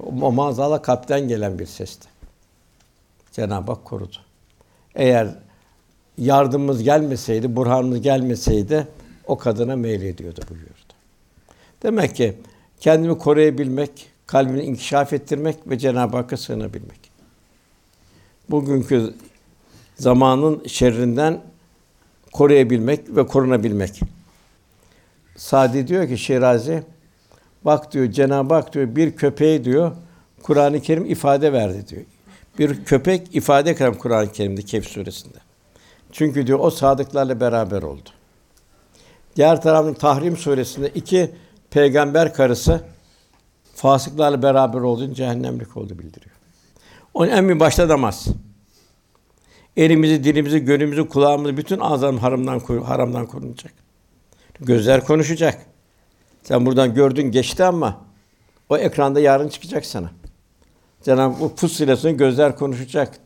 O 0.05 0.31
maazallah 0.31 0.83
kalpten 0.83 1.27
gelen 1.27 1.59
bir 1.59 1.65
sesti. 1.65 2.07
Cenab-ı 3.31 3.71
Hak 3.71 3.85
korudu. 3.85 4.15
Eğer 4.95 5.27
yardımımız 6.17 6.83
gelmeseydi, 6.83 7.55
burhanımız 7.55 8.01
gelmeseydi 8.01 8.87
o 9.27 9.37
kadına 9.37 9.75
meylediyordu 9.75 10.41
buyuyordu. 10.49 10.69
Demek 11.83 12.15
ki 12.15 12.33
kendimi 12.79 13.17
koruyabilmek, 13.17 14.07
kalbini 14.25 14.63
inkişaf 14.63 15.13
ettirmek 15.13 15.69
ve 15.69 15.77
Cenab-ı 15.77 16.17
Hakk'a 16.17 16.37
sığınabilmek. 16.37 16.99
Bugünkü 18.49 19.13
zamanın 19.95 20.65
şerrinden 20.67 21.41
koruyabilmek 22.33 23.15
ve 23.15 23.27
korunabilmek. 23.27 23.99
Sadi 25.37 25.87
diyor 25.87 26.07
ki 26.07 26.17
Şirazi 26.17 26.83
bak 27.65 27.93
diyor 27.93 28.11
Cenab-ı 28.11 28.53
Hak 28.53 28.73
diyor 28.73 28.95
bir 28.95 29.15
köpeği 29.15 29.63
diyor 29.65 29.91
Kur'an-ı 30.43 30.81
Kerim 30.81 31.05
ifade 31.05 31.53
verdi 31.53 31.87
diyor. 31.87 32.01
Bir 32.59 32.85
köpek 32.85 33.35
ifade 33.35 33.75
kalem 33.75 33.93
Kur'an-ı 33.93 34.31
Kerim'de 34.31 34.61
Kehf 34.61 34.85
suresinde. 34.85 35.37
Çünkü 36.11 36.47
diyor 36.47 36.59
o 36.59 36.69
sadıklarla 36.69 37.39
beraber 37.39 37.81
oldu. 37.81 38.09
Diğer 39.35 39.61
taraftan 39.61 39.93
Tahrim 39.93 40.37
suresinde 40.37 40.89
iki 40.89 41.31
peygamber 41.71 42.33
karısı 42.33 42.81
fasıklarla 43.75 44.41
beraber 44.43 44.79
olduğunu 44.79 45.13
cehennemlik 45.13 45.77
oldu 45.77 45.99
bildiriyor. 45.99 46.35
Onun 47.13 47.29
en 47.29 47.49
bir 47.49 47.59
başta 47.59 47.87
namaz. 47.87 48.27
Elimizi, 49.77 50.23
dilimizi, 50.23 50.65
gönlümüzü, 50.65 51.09
kulağımızı 51.09 51.57
bütün 51.57 51.79
azam 51.79 52.17
haramdan 52.17 52.59
haramdan 52.83 53.25
korunacak. 53.25 53.73
Gözler 54.59 55.05
konuşacak. 55.05 55.57
Sen 56.43 56.65
buradan 56.65 56.93
gördün 56.93 57.31
geçti 57.31 57.63
ama 57.63 58.01
o 58.69 58.77
ekranda 58.77 59.19
yarın 59.19 59.49
çıkacak 59.49 59.85
sana. 59.85 60.11
Canım 61.03 61.35
bu 61.39 61.45
Hak 61.49 61.57
pusulasını 61.57 62.11
gözler 62.11 62.55
konuşacak. 62.55 63.17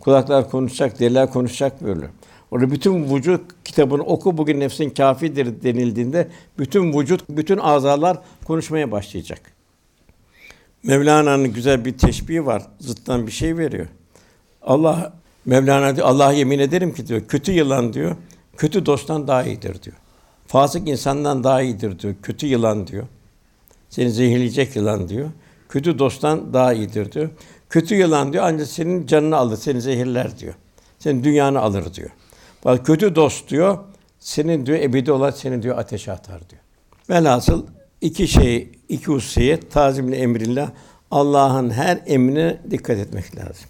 Kulaklar 0.00 0.50
konuşacak, 0.50 0.98
diller 0.98 1.30
konuşacak 1.30 1.84
böyle. 1.84 2.06
Orada 2.50 2.70
bütün 2.70 3.14
vücut 3.16 3.40
kitabını 3.64 4.02
oku 4.02 4.36
bugün 4.38 4.60
nefsin 4.60 4.90
kafidir 4.90 5.62
denildiğinde 5.62 6.28
bütün 6.58 6.92
vücut, 6.98 7.24
bütün 7.30 7.58
azalar 7.58 8.18
konuşmaya 8.44 8.92
başlayacak. 8.92 9.40
Mevlana'nın 10.82 11.52
güzel 11.52 11.84
bir 11.84 11.98
teşbihi 11.98 12.46
var. 12.46 12.62
Zıttan 12.80 13.26
bir 13.26 13.32
şey 13.32 13.56
veriyor. 13.58 13.86
Allah 14.62 15.12
Mevlana 15.44 15.96
diyor 15.96 16.06
Allah 16.06 16.32
yemin 16.32 16.58
ederim 16.58 16.94
ki 16.94 17.06
diyor 17.06 17.22
kötü 17.28 17.52
yılan 17.52 17.92
diyor 17.92 18.16
kötü 18.56 18.86
dosttan 18.86 19.28
daha 19.28 19.44
iyidir 19.44 19.82
diyor. 19.82 19.96
Fasık 20.46 20.88
insandan 20.88 21.44
daha 21.44 21.62
iyidir 21.62 21.98
diyor. 21.98 22.14
Kötü 22.22 22.46
yılan 22.46 22.86
diyor. 22.86 23.04
Seni 23.90 24.10
zehirleyecek 24.10 24.76
yılan 24.76 25.08
diyor. 25.08 25.28
Kötü 25.68 25.98
dosttan 25.98 26.52
daha 26.54 26.72
iyidir 26.72 27.12
diyor. 27.12 27.30
Kötü 27.70 27.94
yılan 27.94 28.32
diyor 28.32 28.44
ancak 28.46 28.66
senin 28.66 29.06
canını 29.06 29.36
alır, 29.36 29.56
seni 29.56 29.80
zehirler 29.80 30.38
diyor. 30.38 30.54
Senin 30.98 31.24
dünyanı 31.24 31.60
alır 31.60 31.94
diyor. 31.94 32.10
Bak 32.64 32.86
kötü 32.86 33.14
dost 33.14 33.50
diyor 33.50 33.78
senin 34.20 34.66
diyor 34.66 34.78
ebedi 34.78 35.12
olan 35.12 35.30
seni 35.30 35.62
diyor 35.62 35.78
ateşe 35.78 36.12
atar 36.12 36.50
diyor. 36.50 36.62
Velhasıl 37.10 37.66
iki 38.00 38.28
şey, 38.28 38.68
iki 38.88 39.06
hususiyet 39.06 39.72
tazimle 39.72 40.16
emrillah 40.16 40.70
Allah'ın 41.10 41.70
her 41.70 41.98
emrine 42.06 42.58
dikkat 42.70 42.98
etmek 42.98 43.36
lazım. 43.36 43.64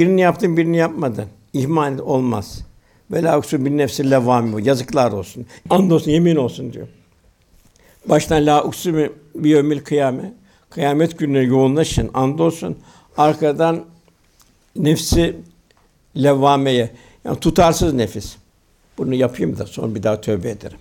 Birini 0.00 0.20
yaptın, 0.20 0.56
birini 0.56 0.76
yapmadın. 0.76 1.28
İhmal 1.52 1.98
olmaz. 1.98 2.60
Vela 3.12 3.38
uksu 3.38 3.64
bin 3.64 3.78
nefsi 3.78 4.10
levami. 4.10 4.64
Yazıklar 4.64 5.12
olsun. 5.12 5.46
And 5.70 5.90
olsun, 5.90 6.10
yemin 6.10 6.36
olsun 6.36 6.72
diyor. 6.72 6.88
Baştan 8.08 8.46
la 8.46 8.64
uksu 8.64 8.94
bi 9.34 9.48
yevmil 9.48 9.80
kıyame. 9.80 10.32
Kıyamet 10.70 11.18
gününe 11.18 11.38
yoğunlaşın, 11.42 12.10
and 12.14 12.38
olsun. 12.38 12.78
Arkadan 13.16 13.84
nefsi 14.76 15.36
levvameye. 16.16 16.90
Yani 17.24 17.40
tutarsız 17.40 17.92
nefis. 17.94 18.36
Bunu 18.98 19.14
yapayım 19.14 19.58
da 19.58 19.66
sonra 19.66 19.94
bir 19.94 20.02
daha 20.02 20.20
tövbe 20.20 20.50
ederim. 20.50 20.78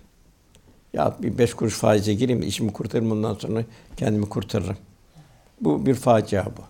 Ya 0.93 1.15
bir 1.19 1.37
beş 1.37 1.53
kuruş 1.53 1.73
faize 1.77 2.13
gireyim 2.13 2.41
işimi 2.43 2.73
kurtarırım 2.73 3.09
Bundan 3.09 3.33
sonra 3.33 3.63
kendimi 3.97 4.29
kurtarırım. 4.29 4.77
Bu 5.61 5.85
bir 5.85 5.95
facia 5.95 6.45
bu. 6.45 6.61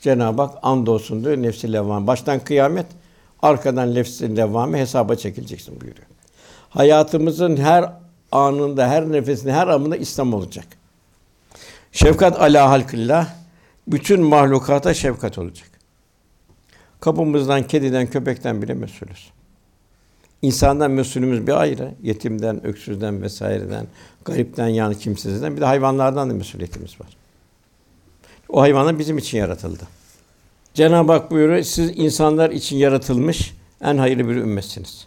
Cenab-ı 0.00 0.42
Hak 0.42 0.54
andolsun 0.62 1.24
diyor 1.24 1.36
nefsi 1.36 1.72
levvame. 1.72 2.06
Baştan 2.06 2.38
kıyamet, 2.40 2.86
arkadan 3.42 3.94
nefsin 3.94 4.36
levvame 4.36 4.80
hesaba 4.80 5.14
çekileceksin 5.16 5.80
buyuruyor. 5.80 6.06
Hayatımızın 6.70 7.56
her 7.56 7.92
anında, 8.32 8.88
her 8.88 9.12
nefesinde, 9.12 9.52
her 9.52 9.68
anında 9.68 9.96
İslam 9.96 10.34
olacak. 10.34 10.66
Şefkat 11.92 12.40
ala 12.40 12.70
halkillah 12.70 13.28
bütün 13.86 14.22
mahlukata 14.22 14.94
şefkat 14.94 15.38
olacak. 15.38 15.68
Kapımızdan, 17.00 17.62
kediden, 17.66 18.06
köpekten 18.06 18.62
bile 18.62 18.74
mesulüz. 18.74 19.30
İnsandan 20.42 20.90
mesulümüz 20.90 21.46
bir 21.46 21.60
ayrı. 21.60 21.94
Yetimden, 22.02 22.66
öksüzden 22.66 23.22
vesaireden, 23.22 23.86
garipten 24.24 24.68
yani 24.68 24.98
kimsizden 24.98 25.56
bir 25.56 25.60
de 25.60 25.64
hayvanlardan 25.64 26.30
da 26.30 26.34
mesuliyetimiz 26.34 27.00
var. 27.00 27.08
O 28.48 28.60
hayvanlar 28.60 28.98
bizim 28.98 29.18
için 29.18 29.38
yaratıldı. 29.38 29.82
Cenab-ı 30.74 31.12
Hak 31.12 31.30
buyuruyor, 31.30 31.62
siz 31.62 31.90
insanlar 31.94 32.50
için 32.50 32.76
yaratılmış 32.76 33.54
en 33.82 33.96
hayırlı 33.98 34.28
bir 34.28 34.34
ümmetsiniz. 34.36 35.06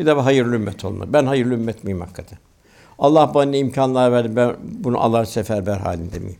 Bir 0.00 0.06
de 0.06 0.12
hayırlı 0.12 0.54
ümmet 0.54 0.84
olma. 0.84 1.12
Ben 1.12 1.26
hayırlı 1.26 1.54
ümmet 1.54 1.84
miyim 1.84 2.00
hakikaten? 2.00 2.38
Allah 2.98 3.34
bana 3.34 3.50
ne 3.50 3.58
imkanlar 3.58 4.12
verdi, 4.12 4.36
ben 4.36 4.56
bunu 4.62 5.00
alar 5.00 5.24
seferber 5.24 5.76
halinde 5.76 6.18
miyim? 6.18 6.36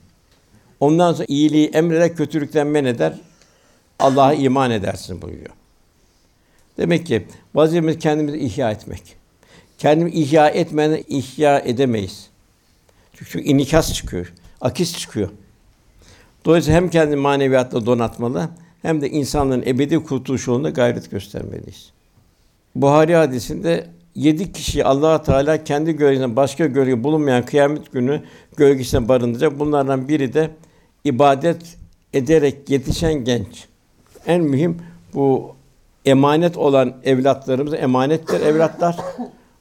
Ondan 0.80 1.12
sonra 1.12 1.24
iyiliği 1.28 1.68
emrederek 1.68 2.16
kötülükten 2.16 2.66
men 2.66 2.84
eder, 2.84 3.20
Allah'a 3.98 4.34
iman 4.34 4.70
edersin 4.70 5.22
buyuruyor. 5.22 5.50
Demek 6.78 7.06
ki 7.06 7.26
vazifemiz 7.54 7.98
kendimizi 7.98 8.38
ihya 8.38 8.70
etmek. 8.70 9.02
Kendimizi 9.78 10.16
ihya 10.16 10.48
etmeden 10.48 11.04
ihya 11.08 11.58
edemeyiz. 11.60 12.26
Çünkü 13.12 13.40
inikas 13.42 13.92
çıkıyor, 13.94 14.32
akis 14.60 14.98
çıkıyor. 14.98 15.28
Dolayısıyla 16.44 16.80
hem 16.80 16.88
kendi 16.90 17.16
maneviyatla 17.16 17.86
donatmalı 17.86 18.48
hem 18.82 19.00
de 19.00 19.10
insanların 19.10 19.62
ebedi 19.66 19.96
kurtuluş 20.04 20.46
yolunda 20.46 20.70
gayret 20.70 21.10
göstermeliyiz. 21.10 21.90
Buhari 22.74 23.14
hadisinde 23.14 23.86
yedi 24.14 24.52
kişi 24.52 24.84
Allah 24.84 25.22
Teala 25.22 25.64
kendi 25.64 25.92
gölgesinde 25.92 26.36
başka 26.36 26.66
gölge 26.66 27.04
bulunmayan 27.04 27.44
kıyamet 27.44 27.92
günü 27.92 28.20
gölgesine 28.56 29.08
barındıracak. 29.08 29.58
Bunlardan 29.58 30.08
biri 30.08 30.34
de 30.34 30.50
ibadet 31.04 31.76
ederek 32.14 32.70
yetişen 32.70 33.14
genç. 33.24 33.64
En 34.26 34.42
mühim 34.42 34.76
bu 35.14 35.52
emanet 36.04 36.56
olan 36.56 36.94
evlatlarımız 37.04 37.74
emanettir 37.74 38.40
evlatlar. 38.40 38.96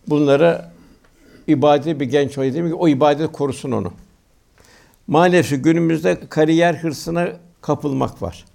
Bunlara 0.08 0.72
ibadet 1.48 2.00
bir 2.00 2.06
genç 2.06 2.38
olayı 2.38 2.54
değil 2.54 2.64
mi? 2.64 2.74
O 2.74 2.88
ibadet 2.88 3.32
korusun 3.32 3.72
onu. 3.72 3.92
Maalesef 5.12 5.64
günümüzde 5.64 6.18
kariyer 6.30 6.74
hırsına 6.74 7.28
kapılmak 7.62 8.22
var. 8.22 8.46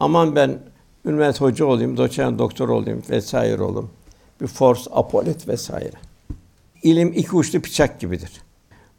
Aman 0.00 0.36
ben 0.36 0.58
üniversite 1.04 1.44
hoca 1.44 1.64
olayım, 1.64 1.96
doçent 1.96 2.38
doktor 2.38 2.68
olayım 2.68 3.02
vesaire 3.10 3.62
olayım. 3.62 3.90
Bir 4.40 4.46
force, 4.46 4.82
apolet 4.90 5.48
vesaire. 5.48 5.90
İlim 6.82 7.12
iki 7.12 7.36
uçlu 7.36 7.64
bıçak 7.64 8.00
gibidir. 8.00 8.30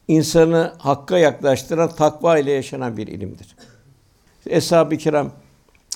İnsanı 0.08 0.74
hakka 0.78 1.18
yaklaştıran 1.18 1.90
takva 1.96 2.38
ile 2.38 2.52
yaşanan 2.52 2.98
bir 2.98 3.08
ilimdir. 3.08 3.56
Eshab-ı 4.48 4.98
kiram 4.98 5.32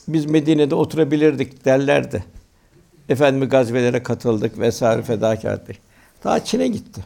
biz 0.08 0.26
Medine'de 0.26 0.76
oturabilirdik 0.76 1.66
derlerdi. 1.66 2.26
Efendimiz 3.10 3.50
gazvelere 3.50 4.04
katıldık 4.04 4.60
vesaire 4.60 5.02
fedakarlık. 5.02 5.76
Daha 6.24 6.44
Çin'e 6.46 6.68
gitti 6.68 7.06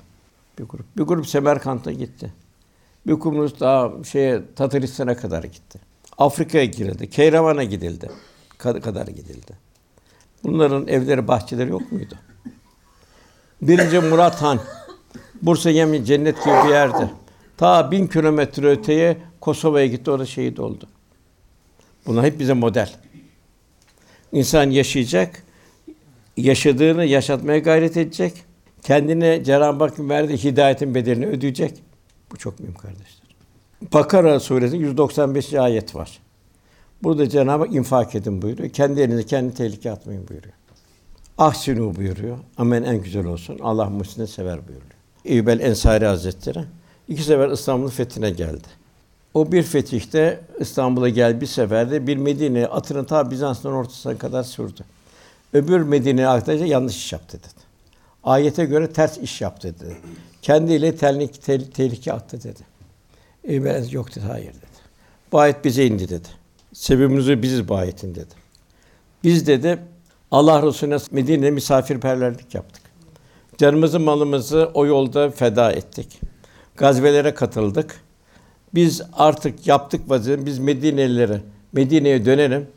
bir 0.59 0.63
grup. 0.63 0.97
Bir 0.97 1.03
grup 1.03 1.27
Semerkant'a 1.27 1.91
gitti. 1.91 2.33
Bir 3.09 3.19
kumruz 3.19 3.59
daha 3.59 3.91
şeye 4.11 4.41
Tataristan'a 4.55 5.17
kadar 5.17 5.43
gitti. 5.43 5.79
Afrika'ya 6.17 6.65
girildi. 6.65 7.09
Keyravan'a 7.09 7.63
gidildi. 7.63 8.09
Kadar 8.57 9.07
gidildi. 9.07 9.53
Bunların 10.43 10.87
evleri, 10.87 11.27
bahçeleri 11.27 11.69
yok 11.69 11.91
muydu? 11.91 12.15
Birinci 13.61 13.99
Murat 13.99 14.41
Han, 14.41 14.59
Bursa 15.41 15.69
Yemin 15.69 16.03
cennet 16.03 16.43
gibi 16.45 16.53
bir 16.67 16.69
yerdi? 16.69 17.11
Ta 17.57 17.91
bin 17.91 18.07
kilometre 18.07 18.67
öteye 18.69 19.17
Kosova'ya 19.41 19.85
gitti, 19.85 20.11
orada 20.11 20.25
şehit 20.25 20.59
oldu. 20.59 20.87
Bunlar 22.05 22.25
hep 22.25 22.39
bize 22.39 22.53
model. 22.53 22.89
İnsan 24.31 24.69
yaşayacak, 24.69 25.43
yaşadığını 26.37 27.05
yaşatmaya 27.05 27.59
gayret 27.59 27.97
edecek. 27.97 28.33
Kendine 28.83 29.43
Cenab-ı 29.43 29.83
Hakk'ın 29.83 30.09
verdiği 30.09 30.37
hidayetin 30.37 30.95
bedelini 30.95 31.25
ödeyecek. 31.27 31.73
Bu 32.31 32.37
çok 32.37 32.59
mühim 32.59 32.73
kardeşler. 32.73 33.23
Bakara 33.93 34.39
suresi 34.39 34.77
195. 34.77 35.53
ayet 35.53 35.95
var. 35.95 36.19
Burada 37.03 37.29
Cenab-ı 37.29 37.63
Hak 37.63 37.75
infak 37.75 38.15
edin 38.15 38.41
buyuruyor. 38.41 38.69
Kendi 38.69 39.01
elinizi 39.01 39.25
kendi 39.25 39.53
tehlikeye 39.53 39.93
atmayın 39.95 40.27
buyuruyor. 40.27 40.53
Ahsinu 41.37 41.95
buyuruyor. 41.95 42.37
Amen 42.57 42.83
en 42.83 43.01
güzel 43.03 43.25
olsun. 43.25 43.59
Allah 43.63 43.89
muhsini 43.89 44.27
sever 44.27 44.57
buyuruyor. 44.67 44.89
İbel 45.25 45.59
Ensari 45.59 46.05
Hazretleri 46.05 46.63
iki 47.07 47.23
sefer 47.23 47.49
İstanbul'un 47.49 47.89
fethine 47.89 48.29
geldi. 48.29 48.67
O 49.33 49.51
bir 49.51 49.63
fetihte 49.63 50.41
İstanbul'a 50.59 51.09
gel 51.09 51.41
bir 51.41 51.45
seferde 51.45 52.07
bir 52.07 52.17
Medine 52.17 52.67
atını 52.67 53.05
ta 53.05 53.31
Bizans'ın 53.31 53.71
ortasına 53.71 54.17
kadar 54.17 54.43
sürdü. 54.43 54.85
Öbür 55.53 55.79
Medine 55.79 56.27
arkadaşı 56.27 56.63
yanlış 56.63 56.95
iş 56.95 57.13
yaptı 57.13 57.39
dedi. 57.39 57.47
Ayete 58.23 58.65
göre 58.65 58.89
ters 58.91 59.17
iş 59.17 59.41
yaptı 59.41 59.75
dedi. 59.79 59.97
Kendiyle 60.41 60.95
tenlik, 60.95 61.41
tel, 61.43 61.61
tehlike 61.65 62.13
attı 62.13 62.43
dedi. 62.43 62.59
Ebu 63.49 63.65
Bekir 63.65 63.91
yok 63.91 64.11
dedi, 64.15 64.25
hayır 64.25 64.49
dedi. 64.53 64.69
Bu 65.31 65.39
ayet 65.39 65.65
bize 65.65 65.85
indi 65.85 66.09
dedi. 66.09 66.27
Sebebimizi 66.73 67.41
biziz 67.41 67.67
bu 67.67 67.75
ayetin 67.75 68.15
dedi. 68.15 68.33
Biz 69.23 69.47
dedi 69.47 69.79
Allah 70.31 70.61
Resulüne 70.67 70.97
Medine'de 71.11 71.51
misafirperverlik 71.51 72.55
yaptık. 72.55 72.81
Canımızı, 73.57 73.99
malımızı 73.99 74.71
o 74.73 74.85
yolda 74.85 75.29
feda 75.29 75.71
ettik. 75.71 76.19
Gazvelere 76.77 77.33
katıldık. 77.33 78.01
Biz 78.75 79.01
artık 79.13 79.67
yaptık 79.67 80.09
vazifemizi. 80.09 80.45
Biz 80.45 80.59
Medinelilere, 80.59 81.41
Medine'ye 81.73 82.25
dönelim. 82.25 82.67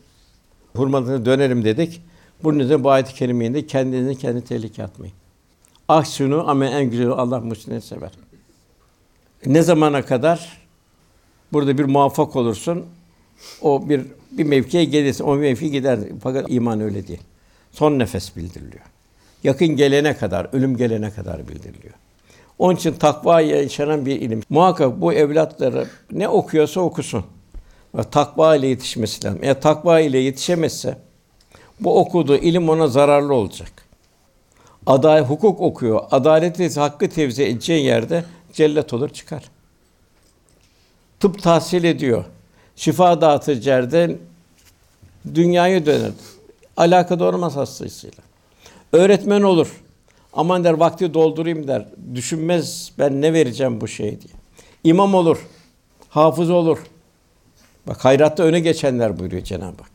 Hurmalarına 0.76 1.24
dönelim 1.24 1.64
dedik. 1.64 2.02
Bunun 2.44 2.58
üzerine 2.58 2.84
bu 2.84 2.90
ayet-i 2.90 3.14
kerimeyi 3.14 3.54
de 3.54 3.66
kendinizi 3.66 4.18
kendi 4.20 4.40
tehlikeye 4.44 4.88
atmayın. 4.88 5.14
Ahsunu 5.88 6.44
ama 6.50 6.66
en 6.66 6.90
güzel 6.90 7.08
Allah 7.10 7.40
muhsinleri 7.40 7.80
sever. 7.80 8.10
Ne 9.46 9.62
zamana 9.62 10.02
kadar 10.02 10.58
burada 11.52 11.78
bir 11.78 11.84
muvaffak 11.84 12.36
olursun, 12.36 12.86
o 13.62 13.88
bir 13.88 14.00
bir 14.30 14.44
mevkiye 14.44 14.84
gelirsin, 14.84 15.24
o 15.24 15.34
mevki 15.36 15.70
gider. 15.70 15.98
Fakat 16.22 16.46
iman 16.50 16.80
öyle 16.80 17.08
değil. 17.08 17.20
Son 17.72 17.98
nefes 17.98 18.36
bildiriliyor. 18.36 18.82
Yakın 19.44 19.68
gelene 19.68 20.16
kadar, 20.16 20.46
ölüm 20.52 20.76
gelene 20.76 21.10
kadar 21.10 21.48
bildiriliyor. 21.48 21.94
Onun 22.58 22.76
için 22.76 22.92
takva 22.92 23.40
yaşanan 23.40 24.06
bir 24.06 24.20
ilim. 24.20 24.42
Muhakkak 24.48 25.00
bu 25.00 25.12
evlatları 25.12 25.88
ne 26.12 26.28
okuyorsa 26.28 26.80
okusun. 26.80 27.24
Ve 27.94 28.02
takva 28.10 28.56
ile 28.56 28.66
yetişmesi 28.66 29.24
lazım. 29.24 29.38
Eğer 29.42 29.60
takva 29.60 30.00
ile 30.00 30.18
yetişemezse 30.18 30.98
bu 31.80 31.98
okuduğu 31.98 32.36
ilim 32.36 32.68
ona 32.68 32.88
zararlı 32.88 33.34
olacak 33.34 33.81
aday 34.86 35.20
hukuk 35.20 35.60
okuyor. 35.60 36.00
Adaleti 36.10 36.80
hakkı 36.80 37.08
tevzi 37.08 37.42
edeceği 37.44 37.84
yerde 37.84 38.24
cellat 38.52 38.92
olur 38.92 39.08
çıkar. 39.08 39.42
Tıp 41.20 41.42
tahsil 41.42 41.84
ediyor. 41.84 42.24
Şifa 42.76 43.20
dağıtıcı 43.20 43.70
yerde 43.70 44.18
dünyayı 45.34 45.86
döner. 45.86 46.12
Alakada 46.76 47.24
olmaz 47.24 47.56
hastasıyla. 47.56 48.22
Öğretmen 48.92 49.42
olur. 49.42 49.80
Aman 50.32 50.64
der 50.64 50.72
vakti 50.72 51.14
doldurayım 51.14 51.68
der. 51.68 51.88
Düşünmez 52.14 52.92
ben 52.98 53.22
ne 53.22 53.32
vereceğim 53.32 53.80
bu 53.80 53.88
şey 53.88 54.06
diye. 54.10 54.32
İmam 54.84 55.14
olur. 55.14 55.46
Hafız 56.08 56.50
olur. 56.50 56.78
Bak 57.86 58.04
hayratta 58.04 58.42
öne 58.42 58.60
geçenler 58.60 59.18
buyuruyor 59.18 59.42
Cenab-ı 59.44 59.64
Hak. 59.64 59.92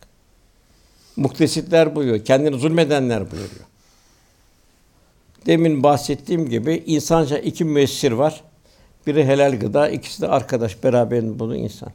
Muktesitler 1.16 1.96
buyuruyor. 1.96 2.26
Kendini 2.26 2.60
zulmedenler 2.60 3.32
buyuruyor. 3.32 3.66
Demin 5.48 5.84
bahsettiğim 5.84 6.50
gibi 6.50 6.84
insanca 6.86 7.38
iki 7.38 7.66
müessir 7.66 8.12
var. 8.12 8.44
Biri 9.08 9.26
helal 9.26 9.60
gıda, 9.60 9.90
ikisi 9.90 10.22
de 10.22 10.28
arkadaş, 10.28 10.84
beraberinde 10.84 11.40
bunu 11.40 11.56
insan. 11.56 11.90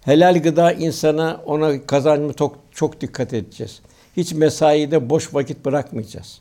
Helal 0.00 0.42
gıda 0.42 0.72
insana 0.72 1.40
ona 1.46 1.86
kazancı 1.86 2.34
çok, 2.34 2.56
çok 2.70 3.00
dikkat 3.00 3.32
edeceğiz. 3.32 3.80
Hiç 4.16 4.32
mesaide 4.32 5.10
boş 5.10 5.34
vakit 5.34 5.64
bırakmayacağız. 5.64 6.40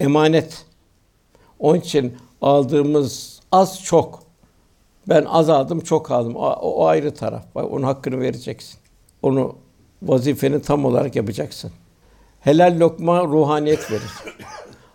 Emanet. 0.00 0.64
Onun 1.58 1.80
için 1.80 2.16
aldığımız 2.40 3.40
az 3.52 3.82
çok. 3.82 4.22
Ben 5.08 5.24
az 5.24 5.48
aldım, 5.50 5.80
çok 5.80 6.10
aldım. 6.10 6.36
O, 6.36 6.48
o 6.50 6.86
ayrı 6.86 7.14
taraf. 7.14 7.44
Bak 7.54 7.72
onun 7.72 7.82
hakkını 7.82 8.20
vereceksin. 8.20 8.78
Onu 9.22 9.56
vazifeni 10.02 10.62
tam 10.62 10.84
olarak 10.84 11.16
yapacaksın. 11.16 11.72
Helal 12.44 12.76
lokma 12.80 13.24
ruhaniyet 13.24 13.90
verir. 13.90 14.10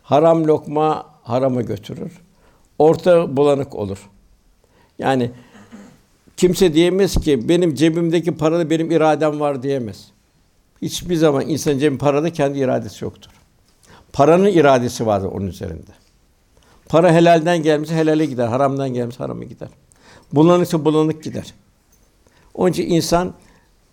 Haram 0.03 0.47
lokma 0.47 1.05
harama 1.23 1.61
götürür. 1.61 2.11
Orta 2.79 3.37
bulanık 3.37 3.75
olur. 3.75 3.97
Yani 4.99 5.31
kimse 6.37 6.73
diyemez 6.73 7.13
ki 7.15 7.49
benim 7.49 7.75
cebimdeki 7.75 8.37
parada 8.37 8.69
benim 8.69 8.91
iradem 8.91 9.39
var 9.39 9.63
diyemez. 9.63 10.11
Hiçbir 10.81 11.15
zaman 11.15 11.49
insan 11.49 11.77
cebin 11.77 11.97
parada 11.97 12.33
kendi 12.33 12.59
iradesi 12.59 13.03
yoktur. 13.05 13.31
Paranın 14.13 14.47
iradesi 14.47 15.05
vardır 15.05 15.27
onun 15.27 15.47
üzerinde. 15.47 15.91
Para 16.89 17.13
helalden 17.13 17.63
gelmişse 17.63 17.95
helale 17.95 18.25
gider, 18.25 18.47
haramdan 18.47 18.89
gelmişse 18.93 19.17
harama 19.23 19.43
gider. 19.43 19.69
Bulanıksa 20.33 20.85
bulanık 20.85 21.23
gider. 21.23 21.53
Onun 22.53 22.71
için 22.71 22.89
insan 22.89 23.33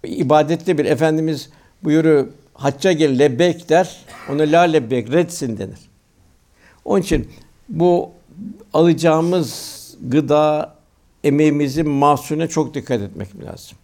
ibadette 0.04 0.78
bir 0.78 0.84
Efendimiz 0.84 1.50
buyuruyor 1.84 2.26
hacca 2.54 2.92
gel 2.92 3.18
lebek 3.18 3.68
der, 3.68 3.96
ona 4.30 4.42
la 4.42 4.60
lebek 4.60 5.12
redsin 5.12 5.58
denir. 5.58 5.78
Onun 6.84 7.02
için 7.02 7.28
bu 7.68 8.10
alacağımız 8.74 9.74
gıda 10.02 10.74
emeğimizin 11.24 11.88
mahsulüne 11.90 12.48
çok 12.48 12.74
dikkat 12.74 13.00
etmek 13.00 13.44
lazım. 13.44 13.78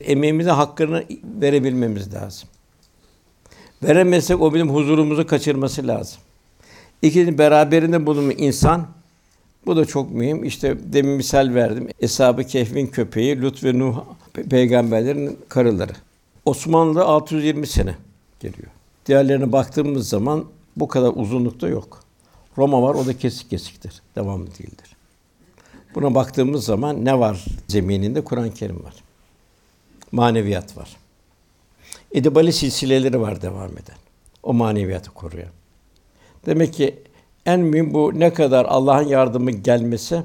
Emeğimize 0.00 0.50
hakkını 0.50 1.04
verebilmemiz 1.40 2.14
lazım. 2.14 2.48
Veremezsek 3.82 4.40
o 4.40 4.54
bizim 4.54 4.70
huzurumuzu 4.70 5.26
kaçırması 5.26 5.86
lazım. 5.86 6.18
İkincisi 7.02 7.38
beraberinde 7.38 8.06
bulunan 8.06 8.34
insan 8.36 8.86
bu 9.66 9.76
da 9.76 9.84
çok 9.84 10.10
mühim. 10.10 10.44
İşte 10.44 10.76
demin 10.92 11.12
misal 11.12 11.50
verdim. 11.54 11.88
Eshab-ı 12.00 12.44
Kehf'in 12.44 12.86
köpeği 12.86 13.42
Lut 13.42 13.64
ve 13.64 13.78
Nuh 13.78 14.04
peygamberlerin 14.50 15.38
karıları. 15.48 15.92
Osmanlı 16.44 17.04
620 17.04 17.66
sene 17.66 17.94
geliyor. 18.40 18.68
Diğerlerine 19.06 19.52
baktığımız 19.52 20.08
zaman 20.08 20.44
bu 20.76 20.88
kadar 20.88 21.12
uzunlukta 21.14 21.68
yok. 21.68 22.00
Roma 22.58 22.82
var, 22.82 22.94
o 22.94 23.06
da 23.06 23.18
kesik 23.18 23.50
kesiktir, 23.50 24.02
devamlı 24.16 24.46
değildir. 24.46 24.96
Buna 25.94 26.14
baktığımız 26.14 26.64
zaman 26.64 27.04
ne 27.04 27.18
var 27.18 27.44
zemininde? 27.68 28.24
Kur'an-ı 28.24 28.54
Kerim 28.54 28.84
var. 28.84 28.94
Maneviyat 30.12 30.76
var. 30.76 30.96
Edebali 32.12 32.52
silsileleri 32.52 33.20
var 33.20 33.42
devam 33.42 33.70
eden. 33.70 33.96
O 34.42 34.52
maneviyatı 34.52 35.10
koruyan. 35.10 35.50
Demek 36.46 36.72
ki 36.74 37.02
en 37.46 37.60
mühim 37.60 37.94
bu 37.94 38.12
ne 38.14 38.32
kadar 38.34 38.64
Allah'ın 38.64 39.06
yardımı 39.08 39.50
gelmesi 39.50 40.22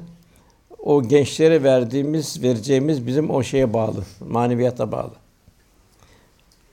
o 0.78 1.02
gençlere 1.02 1.62
verdiğimiz, 1.62 2.42
vereceğimiz 2.42 3.06
bizim 3.06 3.30
o 3.30 3.42
şeye 3.42 3.72
bağlı, 3.72 4.04
maneviyata 4.28 4.92
bağlı. 4.92 5.12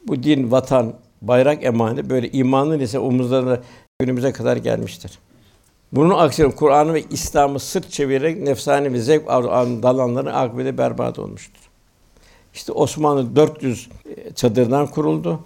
Bu 0.07 0.23
din, 0.23 0.51
vatan, 0.51 0.93
bayrak 1.21 1.63
emaneti 1.63 2.09
böyle 2.09 2.31
imanın 2.31 2.79
ise 2.79 2.99
omuzlarına 2.99 3.59
günümüze 3.99 4.31
kadar 4.31 4.57
gelmiştir. 4.57 5.19
Bunun 5.91 6.17
aksine 6.17 6.51
Kur'an'ı 6.55 6.93
ve 6.93 7.03
İslam'ı 7.09 7.59
sırt 7.59 7.91
çevirerek 7.91 8.41
nefsani 8.41 8.93
ve 8.93 8.99
zevk 8.99 9.27
dalanların 9.83 10.33
akıbeti 10.33 10.77
berbat 10.77 11.19
olmuştur. 11.19 11.59
İşte 12.53 12.71
Osmanlı 12.71 13.35
400 13.35 13.89
çadırdan 14.35 14.87
kuruldu. 14.87 15.39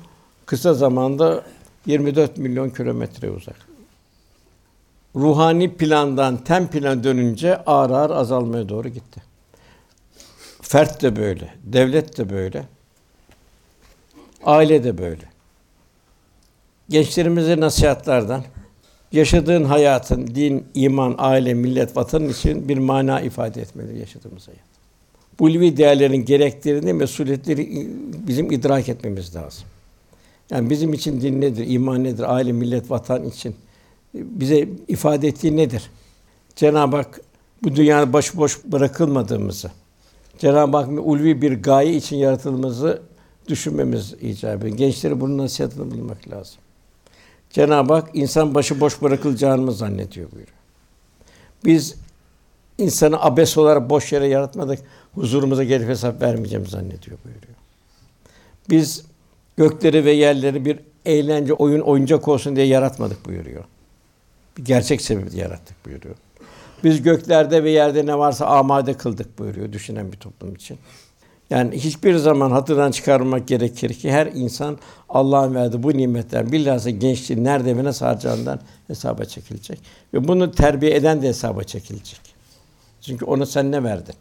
Kısa 0.46 0.74
zamanda 0.74 1.44
24 1.86 2.38
milyon 2.38 2.70
kilometre 2.70 3.30
uzak. 3.30 3.56
Ruhani 5.16 5.74
plandan 5.76 6.38
tem 6.44 6.68
plan 6.68 7.04
dönünce 7.04 7.58
ağır 7.58 7.90
ağır 7.90 8.10
azalmaya 8.10 8.70
doğru 8.70 8.90
gitti. 8.90 9.22
Fert 10.62 11.04
de 11.04 11.16
böyle, 11.16 11.54
devlet 11.64 12.18
de 12.18 12.30
böyle, 12.30 12.66
aile 14.46 14.84
de 14.84 14.98
böyle 14.98 15.33
gençlerimize 16.90 17.60
nasihatlardan 17.60 18.44
yaşadığın 19.12 19.64
hayatın 19.64 20.28
din, 20.28 20.64
iman, 20.74 21.16
aile, 21.18 21.54
millet, 21.54 21.98
vatan 21.98 22.30
için 22.30 22.70
bir 22.70 22.78
mana 22.78 23.22
ifade 23.22 23.62
etmeli 23.62 24.00
yaşadığımız 24.00 24.48
hayat. 24.48 24.60
Bu 25.40 25.44
ulvi 25.44 25.78
değerlerin 25.78 26.26
gereklerini, 26.26 26.94
mesuliyetleri 26.94 27.88
bizim 28.28 28.52
idrak 28.52 28.90
etmemiz 28.90 29.36
lazım. 29.36 29.64
Yani 30.52 30.70
bizim 30.70 30.94
için 30.94 31.22
din 31.22 31.42
nedir, 31.42 31.66
iman 31.68 32.04
nedir, 32.04 32.34
aile, 32.36 32.52
millet, 32.52 32.92
vatan 32.92 33.26
için 33.26 33.50
e, 33.50 33.56
bize 34.14 34.70
ifade 34.88 35.28
ettiği 35.28 35.58
nedir? 35.58 35.90
Cenab-ı 36.56 36.96
Hak 36.96 37.22
bu 37.64 37.76
dünyada 37.76 38.14
başıboş 38.14 38.60
bırakılmadığımızı, 38.66 39.72
Cenab-ı 40.38 40.78
Hak 40.78 40.90
ulvi 40.92 41.42
bir 41.42 41.52
gaye 41.62 41.96
için 41.96 42.16
yaratıldığımızı 42.18 43.02
düşünmemiz 43.48 44.14
icap 44.22 44.62
ediyor. 44.64 44.78
Gençlere 44.78 45.22
bunun 45.22 45.38
nasihatini 45.38 45.92
bulmak 45.92 46.30
lazım. 46.30 46.56
Cenab-ı 47.54 47.93
Hak 47.93 48.10
insan 48.14 48.56
başı 48.56 48.80
boş 48.80 49.01
bırakılacağını 49.01 49.72
zannediyor 49.72 50.32
buyuruyor. 50.32 50.58
Biz 51.66 51.95
insanı 52.78 53.22
abes 53.24 53.58
olarak 53.58 53.89
boş 53.89 54.14
yere 54.14 54.28
yaratmadık. 54.28 54.80
Huzurumuza 55.16 55.64
gelip 55.64 55.89
hesap 55.89 56.22
vermeyeceğim 56.22 56.68
zannediyor 56.68 57.18
buyuruyor. 57.26 57.54
Biz 58.70 59.06
gökleri 59.58 60.06
ve 60.06 60.12
yerleri 60.12 60.66
bir 60.66 60.80
eğlence, 61.06 61.54
oyun, 61.54 61.80
oyuncak 61.82 62.28
olsun 62.28 62.56
diye 62.56 62.66
yaratmadık 62.66 63.26
buyuruyor. 63.26 63.64
Bir 64.58 64.66
gerçek 64.66 65.01
sebebi 65.01 65.38
yarattık 65.38 65.86
buyuruyor. 65.86 66.16
Biz 66.84 67.01
göklerde 67.01 67.64
ve 67.64 67.72
yerde 67.72 68.06
ne 68.06 68.18
varsa 68.18 68.45
amade 68.45 68.93
kıldık 68.93 69.39
buyuruyor 69.39 69.72
düşünen 69.74 70.12
bir 70.12 70.18
toplum 70.18 70.56
için. 70.56 70.78
Yani 71.54 71.78
hiçbir 71.78 72.16
zaman 72.16 72.51
hatırdan 72.51 72.91
çıkarmak 72.91 73.47
gerekir 73.47 73.89
ki 73.93 74.12
her 74.12 74.28
insan 74.28 74.78
Allah'ın 75.10 75.56
verdiği 75.56 75.84
bu 75.84 75.97
nimetten 75.97 76.51
bilhassa 76.51 76.89
gençliği 76.89 77.43
nerede 77.43 77.78
ve 77.78 77.84
nasıl 77.84 78.06
harcandan 78.06 78.60
hesaba 78.88 79.26
çekilecek. 79.26 79.82
Ve 80.14 80.28
bunu 80.28 80.51
terbiye 80.51 80.95
eden 80.95 81.22
de 81.22 81.28
hesaba 81.28 81.64
çekilecek. 81.64 82.22
Çünkü 83.01 83.26
ona 83.26 83.45
sen 83.45 83.72
ne 83.72 83.84
verdin? 83.84 84.16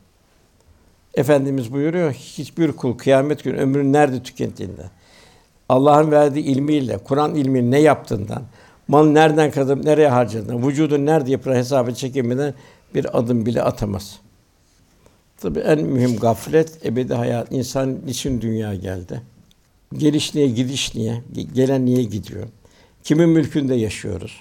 Efendimiz 1.14 1.72
buyuruyor, 1.72 2.12
hiçbir 2.12 2.72
kul 2.72 2.99
kıyamet 2.99 3.45
günü 3.45 3.57
ömrünü 3.59 3.93
nerede 3.93 4.22
tükettiğinden, 4.22 4.91
Allah'ın 5.68 6.11
verdiği 6.11 6.45
ilmiyle, 6.45 6.99
Kur'an 6.99 7.35
ilmini 7.35 7.70
ne 7.70 7.80
yaptığından, 7.80 8.43
mal 8.89 9.05
nereden 9.07 9.51
kazanıp 9.51 9.85
nereye 9.85 10.09
harcadığından, 10.09 10.66
vücudun 10.68 11.07
nerede 11.07 11.30
yapılan 11.30 11.55
hesabı 11.57 11.95
çekilmeden 11.95 12.55
bir 12.95 13.18
adım 13.18 13.47
bile 13.47 13.62
atamaz. 13.62 14.18
Tabi 15.43 15.59
en 15.61 15.80
mühim 15.84 16.16
gaflet, 16.16 16.86
ebedi 16.86 17.14
hayat. 17.14 17.53
İnsan 17.53 17.99
niçin 18.07 18.40
dünya 18.40 18.74
geldi? 18.74 19.22
Geliş 19.97 20.34
niye, 20.34 20.47
gidiş 20.49 20.95
niye? 20.95 21.22
Gelen 21.55 21.84
niye 21.86 22.03
gidiyor? 22.03 22.43
Kimin 23.05 23.28
mülkünde 23.28 23.74
yaşıyoruz? 23.74 24.40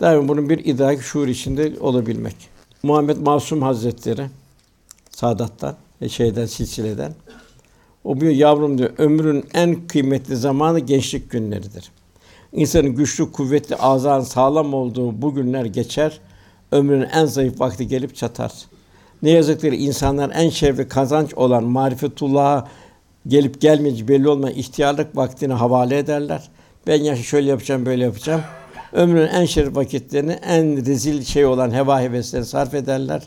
Daim 0.00 0.28
bunun 0.28 0.48
bir 0.48 0.64
idrak 0.64 1.02
şuur 1.02 1.28
içinde 1.28 1.72
olabilmek. 1.80 2.36
Muhammed 2.82 3.16
Masum 3.16 3.62
Hazretleri 3.62 4.26
Sadat'tan 5.10 5.76
ve 6.02 6.08
şeyden 6.08 6.46
silsileden 6.46 7.14
o 8.04 8.20
diyor 8.20 8.32
yavrum 8.32 8.78
diyor 8.78 8.90
ömrün 8.98 9.44
en 9.54 9.86
kıymetli 9.86 10.36
zamanı 10.36 10.80
gençlik 10.80 11.30
günleridir. 11.30 11.90
İnsanın 12.52 12.88
güçlü, 12.94 13.32
kuvvetli, 13.32 13.76
azan, 13.76 14.20
sağlam 14.20 14.74
olduğu 14.74 15.22
bu 15.22 15.34
günler 15.34 15.64
geçer. 15.64 16.20
Ömrün 16.72 17.02
en 17.02 17.24
zayıf 17.24 17.60
vakti 17.60 17.88
gelip 17.88 18.16
çatar. 18.16 18.52
Ne 19.26 19.32
yazık 19.32 19.60
ki 19.60 19.68
insanlar 19.68 20.30
en 20.34 20.50
şerefli 20.50 20.88
kazanç 20.88 21.34
olan 21.34 21.64
marifetullah'a 21.64 22.68
gelip 23.28 23.60
gelmeyeceği 23.60 24.08
belli 24.08 24.28
olmayan 24.28 24.54
ihtiyarlık 24.58 25.16
vaktini 25.16 25.52
havale 25.52 25.98
ederler. 25.98 26.48
Ben 26.86 27.02
yaşı 27.04 27.22
şöyle 27.22 27.50
yapacağım, 27.50 27.86
böyle 27.86 28.04
yapacağım. 28.04 28.42
Ömrün 28.92 29.26
en 29.26 29.44
şerif 29.44 29.76
vakitlerini 29.76 30.32
en 30.32 30.86
rezil 30.86 31.22
şey 31.24 31.46
olan 31.46 31.70
heva 31.74 32.00
heveslerine 32.00 32.46
sarf 32.46 32.74
ederler. 32.74 33.22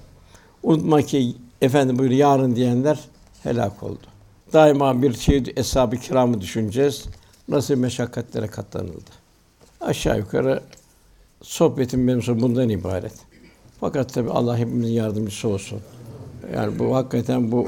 Unutma 0.64 1.02
ki 1.02 1.36
efendim 1.62 2.00
buyur 2.00 2.12
yarın 2.12 2.56
diyenler 2.56 3.00
helak 3.44 3.84
oldu. 3.84 4.02
Daima 4.54 5.02
bir 5.02 5.14
şey 5.14 5.56
hesabı 5.58 5.96
kiramı 5.98 6.42
düşüneceğiz. 6.42 7.06
Nasıl 7.48 7.76
meşakkatlere 7.76 8.48
katlanıldı. 8.48 9.12
Aşağı 9.82 10.18
yukarı 10.18 10.60
sohbetim 11.42 12.08
benim 12.08 12.42
bundan 12.42 12.70
ibaret. 12.70 13.14
Fakat 13.80 14.14
tabi 14.14 14.30
Allah 14.30 14.58
hepimizin 14.58 14.94
yardımcısı 14.94 15.48
olsun. 15.50 15.80
Yani 16.54 16.80
bu 16.80 16.96
hakikaten 16.96 17.52
bu 17.52 17.68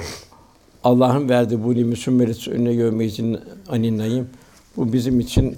Allah'ın 0.84 1.30
verdiği 1.30 1.64
bu 1.64 1.76
nimet 1.76 1.97
sümmeris 1.97 2.47
önüne 2.47 2.72
yövmeyizin 2.72 3.39
aninayım. 3.70 4.28
Bu 4.78 4.93
bizim 4.93 5.20
için 5.20 5.57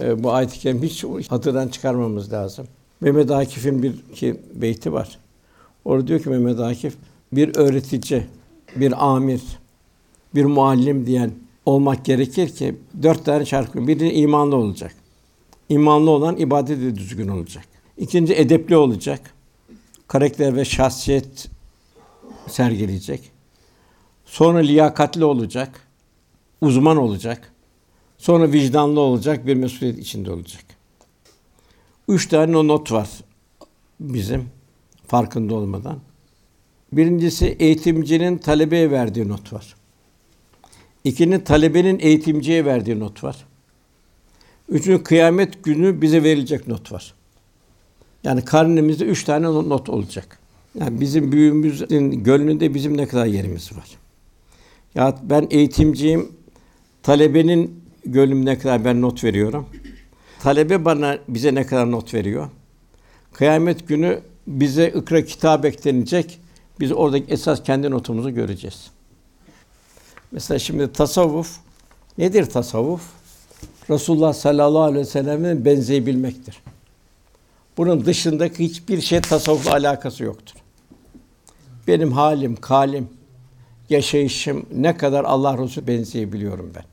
e, 0.00 0.22
bu 0.24 0.32
ayet 0.32 0.50
hiç 0.52 1.04
hatırdan 1.30 1.68
çıkarmamız 1.68 2.32
lazım. 2.32 2.66
Mehmet 3.00 3.30
Akif'in 3.30 3.82
bir 3.82 4.02
ki 4.14 4.36
beyti 4.54 4.92
var. 4.92 5.18
Orada 5.84 6.06
diyor 6.06 6.20
ki 6.20 6.28
Mehmet 6.28 6.60
Akif 6.60 6.96
bir 7.32 7.56
öğretici, 7.56 8.24
bir 8.76 9.06
amir, 9.14 9.40
bir 10.34 10.44
muallim 10.44 11.06
diyen 11.06 11.30
olmak 11.66 12.04
gerekir 12.04 12.48
ki 12.48 12.76
dört 13.02 13.24
tane 13.24 13.44
şarkı. 13.44 13.86
Biri 13.86 14.12
imanlı 14.12 14.56
olacak. 14.56 14.94
İmanlı 15.68 16.10
olan 16.10 16.36
ibadeti 16.36 16.96
düzgün 16.96 17.28
olacak. 17.28 17.64
İkinci 17.98 18.34
edepli 18.34 18.76
olacak 18.76 19.35
karakter 20.08 20.56
ve 20.56 20.64
şahsiyet 20.64 21.48
sergileyecek. 22.48 23.30
Sonra 24.26 24.58
liyakatli 24.58 25.24
olacak, 25.24 25.80
uzman 26.60 26.96
olacak. 26.96 27.52
Sonra 28.18 28.52
vicdanlı 28.52 29.00
olacak, 29.00 29.46
bir 29.46 29.54
mesuliyet 29.54 29.98
içinde 29.98 30.30
olacak. 30.30 30.64
Üç 32.08 32.28
tane 32.28 32.56
o 32.56 32.68
not 32.68 32.92
var 32.92 33.08
bizim 34.00 34.44
farkında 35.06 35.54
olmadan. 35.54 35.98
Birincisi 36.92 37.46
eğitimcinin 37.46 38.38
talebeye 38.38 38.90
verdiği 38.90 39.28
not 39.28 39.52
var. 39.52 39.76
İkinin 41.04 41.40
talebenin 41.40 41.98
eğitimciye 42.00 42.64
verdiği 42.64 43.00
not 43.00 43.24
var. 43.24 43.46
Üçüncü 44.68 45.02
kıyamet 45.02 45.64
günü 45.64 46.02
bize 46.02 46.22
verilecek 46.22 46.66
not 46.68 46.92
var. 46.92 47.14
Yani 48.26 48.42
karnemizde 48.44 49.04
üç 49.04 49.24
tane 49.24 49.46
not 49.46 49.88
olacak. 49.88 50.38
Yani 50.80 51.00
bizim 51.00 51.32
büyüğümüzün 51.32 52.24
gönlünde 52.24 52.74
bizim 52.74 52.96
ne 52.96 53.08
kadar 53.08 53.26
yerimiz 53.26 53.72
var. 53.76 53.88
Ya 54.94 55.14
ben 55.22 55.46
eğitimciyim, 55.50 56.28
talebenin 57.02 57.82
gönlümüne 58.06 58.58
kadar 58.58 58.84
ben 58.84 59.02
not 59.02 59.24
veriyorum. 59.24 59.66
Talebe 60.42 60.84
bana 60.84 61.18
bize 61.28 61.54
ne 61.54 61.66
kadar 61.66 61.90
not 61.90 62.14
veriyor. 62.14 62.48
Kıyamet 63.32 63.88
günü 63.88 64.20
bize 64.46 64.92
ıkra 64.96 65.24
kitap 65.24 65.64
eklenecek. 65.64 66.38
Biz 66.80 66.92
oradaki 66.92 67.32
esas 67.32 67.62
kendi 67.62 67.90
notumuzu 67.90 68.30
göreceğiz. 68.34 68.90
Mesela 70.32 70.58
şimdi 70.58 70.92
tasavvuf 70.92 71.56
nedir 72.18 72.44
tasavvuf? 72.46 73.02
Resulullah 73.90 74.32
sallallahu 74.32 74.82
aleyhi 74.82 75.06
ve 75.06 75.10
sellem'in 75.10 75.64
benzeyebilmektir. 75.64 76.60
Bunun 77.78 78.04
dışındaki 78.04 78.64
hiçbir 78.64 79.00
şey 79.00 79.20
tasavvufla 79.20 79.72
alakası 79.72 80.24
yoktur. 80.24 80.54
Benim 81.86 82.12
halim, 82.12 82.56
kalim, 82.56 83.08
yaşayışım 83.90 84.66
ne 84.74 84.96
kadar 84.96 85.24
Allah 85.24 85.58
Resulü 85.58 85.86
benzeyebiliyorum 85.86 86.72
ben. 86.74 86.84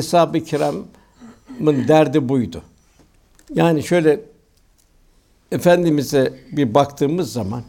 Eshab-ı 0.00 0.40
Kiram'ın 0.44 1.88
derdi 1.88 2.28
buydu. 2.28 2.62
Yani 3.54 3.82
şöyle 3.82 4.20
efendimize 5.52 6.34
bir 6.52 6.74
baktığımız 6.74 7.32
zaman 7.32 7.62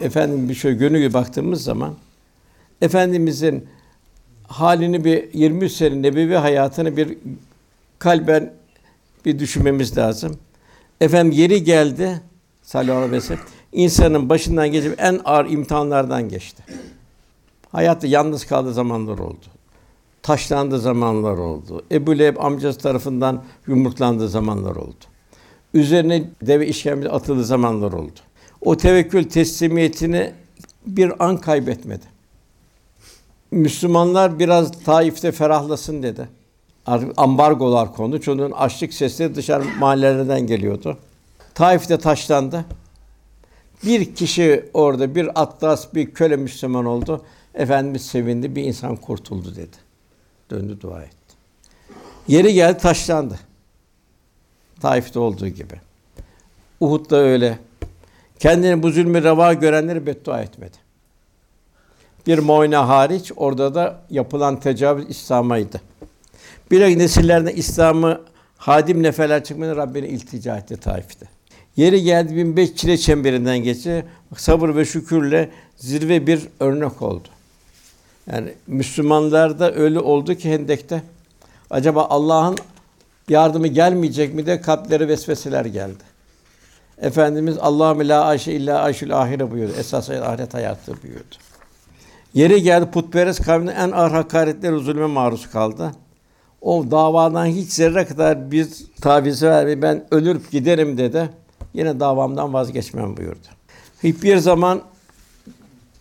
efendim 0.00 0.48
bir 0.48 0.54
şöyle 0.54 0.76
gönül 0.76 1.00
gibi 1.02 1.14
baktığımız 1.14 1.64
zaman 1.64 1.94
efendimizin 2.80 3.68
halini 4.48 5.04
bir 5.04 5.34
23 5.34 5.72
sene 5.72 6.02
nebevi 6.02 6.34
hayatını 6.34 6.96
bir 6.96 7.18
kalben 7.98 8.54
bir 9.24 9.38
düşünmemiz 9.38 9.96
lazım. 9.98 10.38
Efendim 11.02 11.32
yeri 11.38 11.64
geldi 11.64 12.22
sallallahu 12.62 12.96
aleyhi 12.96 13.30
ve 13.32 13.36
insanın 13.72 14.28
başından 14.28 14.68
geçip 14.72 14.94
en 15.00 15.20
ağır 15.24 15.50
imtihanlardan 15.50 16.28
geçti. 16.28 16.64
Hayatta 17.72 18.06
yalnız 18.06 18.44
kaldığı 18.46 18.72
zamanlar 18.74 19.18
oldu. 19.18 19.44
Taşlandığı 20.22 20.78
zamanlar 20.78 21.38
oldu. 21.38 21.82
Ebu 21.92 22.18
Leheb 22.18 22.36
amcası 22.36 22.78
tarafından 22.78 23.42
yumruklandığı 23.66 24.28
zamanlar 24.28 24.76
oldu. 24.76 25.04
Üzerine 25.74 26.30
deve 26.42 26.66
işkembe 26.68 27.08
atıldığı 27.10 27.44
zamanlar 27.44 27.92
oldu. 27.92 28.20
O 28.60 28.76
tevekkül 28.76 29.24
teslimiyetini 29.24 30.32
bir 30.86 31.24
an 31.26 31.36
kaybetmedi. 31.36 32.04
Müslümanlar 33.50 34.38
biraz 34.38 34.84
Taif'te 34.84 35.32
ferahlasın 35.32 36.02
dedi. 36.02 36.28
Artık 36.86 37.10
ambargolar 37.16 37.94
kondu. 37.94 38.20
Çünkü 38.20 38.44
açlık 38.54 38.94
sesleri 38.94 39.34
dışarı 39.34 39.64
mahallelerden 39.78 40.40
geliyordu. 40.40 40.98
Taif'te 41.54 41.98
taşlandı. 41.98 42.64
Bir 43.86 44.14
kişi 44.14 44.64
orada 44.74 45.14
bir 45.14 45.42
atlas 45.42 45.94
bir 45.94 46.14
köle 46.14 46.36
Müslüman 46.36 46.84
oldu. 46.84 47.22
Efendimiz 47.54 48.06
sevindi. 48.06 48.56
Bir 48.56 48.64
insan 48.64 48.96
kurtuldu 48.96 49.56
dedi. 49.56 49.76
Döndü 50.50 50.80
dua 50.80 51.02
etti. 51.02 51.16
Yeri 52.28 52.54
geldi 52.54 52.78
taşlandı. 52.78 53.38
Taif'te 54.80 55.18
olduğu 55.18 55.48
gibi. 55.48 55.74
Uhud'da 56.80 57.16
öyle. 57.16 57.58
Kendini 58.38 58.82
bu 58.82 58.90
zulmü 58.90 59.22
reva 59.22 59.52
görenleri 59.54 60.06
beddua 60.06 60.42
etmedi. 60.42 60.76
Bir 62.26 62.38
Moyna 62.38 62.88
hariç 62.88 63.32
orada 63.36 63.74
da 63.74 64.00
yapılan 64.10 64.60
tecavüz 64.60 65.06
İslam'aydı. 65.08 65.80
Bilakis 66.72 66.96
nesillerden 66.96 67.52
İslam'ı 67.56 68.20
hadim 68.56 69.02
nefeler 69.02 69.44
çıkmadan 69.44 69.76
Rabbine 69.76 70.08
iltica 70.08 70.56
etti 70.56 70.76
Taif'te. 70.76 71.26
Yeri 71.76 72.02
geldi 72.02 72.36
1005 72.36 72.74
çile 72.76 72.98
çemberinden 72.98 73.58
geçti. 73.58 74.04
Sabır 74.36 74.76
ve 74.76 74.84
şükürle 74.84 75.50
zirve 75.76 76.26
bir 76.26 76.48
örnek 76.60 77.02
oldu. 77.02 77.28
Yani 78.32 78.52
Müslümanlar 78.66 79.58
da 79.58 79.74
öyle 79.74 79.98
oldu 80.00 80.34
ki 80.34 80.52
Hendek'te. 80.52 81.02
Acaba 81.70 82.04
Allah'ın 82.10 82.56
yardımı 83.28 83.66
gelmeyecek 83.66 84.34
mi 84.34 84.46
de 84.46 84.60
kalplere 84.60 85.08
vesveseler 85.08 85.64
geldi. 85.64 86.02
Efendimiz 86.98 87.56
Allah'ım 87.60 88.00
la 88.08 88.24
ayşe 88.24 88.52
illa 88.52 88.80
ayşül 88.82 89.16
ahire 89.18 89.50
buyurdu. 89.50 89.72
Esas 89.78 90.10
ahiret 90.10 90.54
hayatı 90.54 91.02
buyurdu. 91.02 91.36
Yeri 92.34 92.62
geldi 92.62 92.90
putperest 92.90 93.42
kavminin 93.44 93.72
en 93.72 93.90
ağır 93.92 94.10
hakaretleri 94.10 94.76
zulme 94.78 95.06
maruz 95.06 95.50
kaldı 95.50 95.90
o 96.62 96.86
davadan 96.90 97.46
hiç 97.46 97.72
zerre 97.72 98.04
kadar 98.04 98.50
bir 98.50 98.68
taviz 99.00 99.42
vermeyip 99.42 99.82
ben 99.82 100.04
ölürüp 100.10 100.50
giderim 100.50 100.98
dedi. 100.98 101.30
Yine 101.74 102.00
davamdan 102.00 102.52
vazgeçmem 102.52 103.16
buyurdu. 103.16 103.46
Hiçbir 104.02 104.36
zaman 104.36 104.82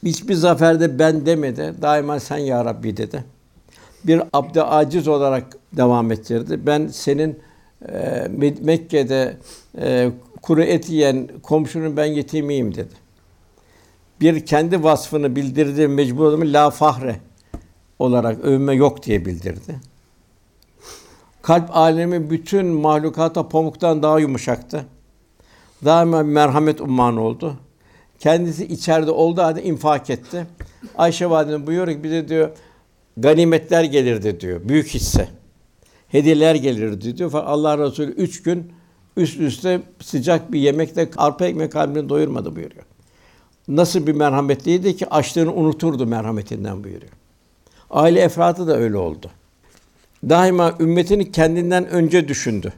hiçbir 0.03 0.33
zaferde 0.33 0.99
ben 0.99 1.25
demedi. 1.25 1.73
Daima 1.81 2.19
sen 2.19 2.37
ya 2.37 2.65
Rabbi 2.65 2.97
dedi. 2.97 3.23
Bir 4.03 4.21
abde 4.33 4.63
aciz 4.63 5.07
olarak 5.07 5.57
devam 5.73 6.11
ettirdi. 6.11 6.59
Ben 6.65 6.87
senin 6.87 7.39
e, 7.93 8.27
Mekke'de 8.61 9.37
e, 9.81 10.11
kuru 10.41 10.61
et 10.63 10.89
yiyen 10.89 11.29
komşunun 11.43 11.97
ben 11.97 12.05
yetimiyim 12.05 12.75
dedi. 12.75 12.93
Bir 14.21 14.45
kendi 14.45 14.83
vasfını 14.83 15.35
bildirdi 15.35 15.87
mecbur 15.87 16.25
adamı 16.29 16.43
la 16.47 16.69
fahre 16.69 17.15
olarak 17.99 18.39
övme 18.45 18.73
yok 18.73 19.03
diye 19.03 19.25
bildirdi. 19.25 19.90
Kalp 21.43 21.69
alemi 21.77 22.29
bütün 22.29 22.65
mahlukata 22.65 23.49
pamuktan 23.49 24.03
daha 24.03 24.19
yumuşaktı. 24.19 24.85
Daha 25.85 26.05
merhamet 26.23 26.81
ummanı 26.81 27.21
oldu. 27.21 27.53
Kendisi 28.19 28.65
içeride 28.67 29.11
oldu 29.11 29.41
halde 29.41 29.63
infak 29.63 30.09
etti. 30.09 30.47
Ayşe 30.97 31.29
validemiz 31.29 31.67
buyuruyor 31.67 31.97
ki 31.97 32.03
bize 32.03 32.29
diyor 32.29 32.49
ganimetler 33.17 33.83
gelirdi 33.83 34.39
diyor. 34.39 34.61
Büyük 34.69 34.87
hisse. 34.87 35.27
Hediyeler 36.07 36.55
gelirdi 36.55 37.17
diyor. 37.17 37.29
Fakat 37.31 37.49
Allah 37.49 37.77
Resulü 37.77 38.11
üç 38.11 38.43
gün 38.43 38.71
üst 39.17 39.39
üste 39.39 39.81
sıcak 40.01 40.51
bir 40.51 40.59
yemekle 40.59 41.09
arpa 41.17 41.45
ekmek 41.45 41.71
kalbini 41.71 42.09
doyurmadı 42.09 42.55
buyuruyor. 42.55 42.83
Nasıl 43.67 44.07
bir 44.07 44.13
merhametliydi 44.13 44.97
ki 44.97 45.09
açlığını 45.09 45.53
unuturdu 45.53 46.07
merhametinden 46.07 46.83
buyuruyor. 46.83 47.11
Aile 47.89 48.19
efratı 48.21 48.67
da 48.67 48.77
öyle 48.77 48.97
oldu 48.97 49.31
daima 50.29 50.75
ümmetini 50.79 51.31
kendinden 51.31 51.87
önce 51.89 52.27
düşündü. 52.27 52.73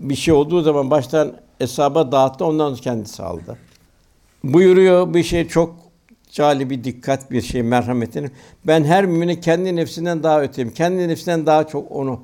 Bir 0.00 0.14
şey 0.14 0.34
olduğu 0.34 0.60
zaman 0.60 0.90
baştan 0.90 1.32
hesaba 1.58 2.12
dağıttı, 2.12 2.44
ondan 2.44 2.68
sonra 2.70 2.80
kendisi 2.80 3.22
aldı. 3.22 3.58
Buyuruyor 4.44 5.14
bir 5.14 5.22
şey 5.22 5.48
çok 5.48 5.84
bir 6.38 6.84
dikkat 6.84 7.30
bir 7.30 7.42
şey 7.42 7.62
merhametini. 7.62 8.30
Ben 8.66 8.84
her 8.84 9.06
mümini 9.06 9.40
kendi 9.40 9.76
nefsinden 9.76 10.22
daha 10.22 10.42
öteyim. 10.42 10.70
Kendi 10.74 11.08
nefsinden 11.08 11.46
daha 11.46 11.66
çok 11.66 11.92
onu 11.92 12.20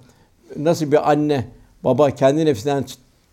nasıl 0.57 0.93
bir 0.93 1.11
anne 1.11 1.49
baba 1.85 2.11
kendi 2.11 2.47
nefsinden 2.47 2.85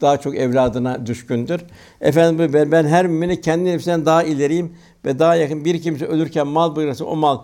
daha 0.02 0.18
çok 0.18 0.36
evladına 0.36 1.06
düşkündür. 1.06 1.62
Efendim 2.02 2.54
ben, 2.54 2.72
ben 2.72 2.86
her 2.88 3.08
mümini 3.08 3.42
kendi 3.42 3.66
nefsinden 3.66 4.06
daha 4.06 4.24
ileriyim 4.24 4.74
ve 5.06 5.20
daha 5.20 5.36
yakın 5.36 5.66
bir 5.66 5.82
kimse 5.82 6.06
ölürken 6.06 6.48
mal 6.48 6.76
bırakırsa 6.76 7.06
o 7.06 7.16
mal 7.16 7.38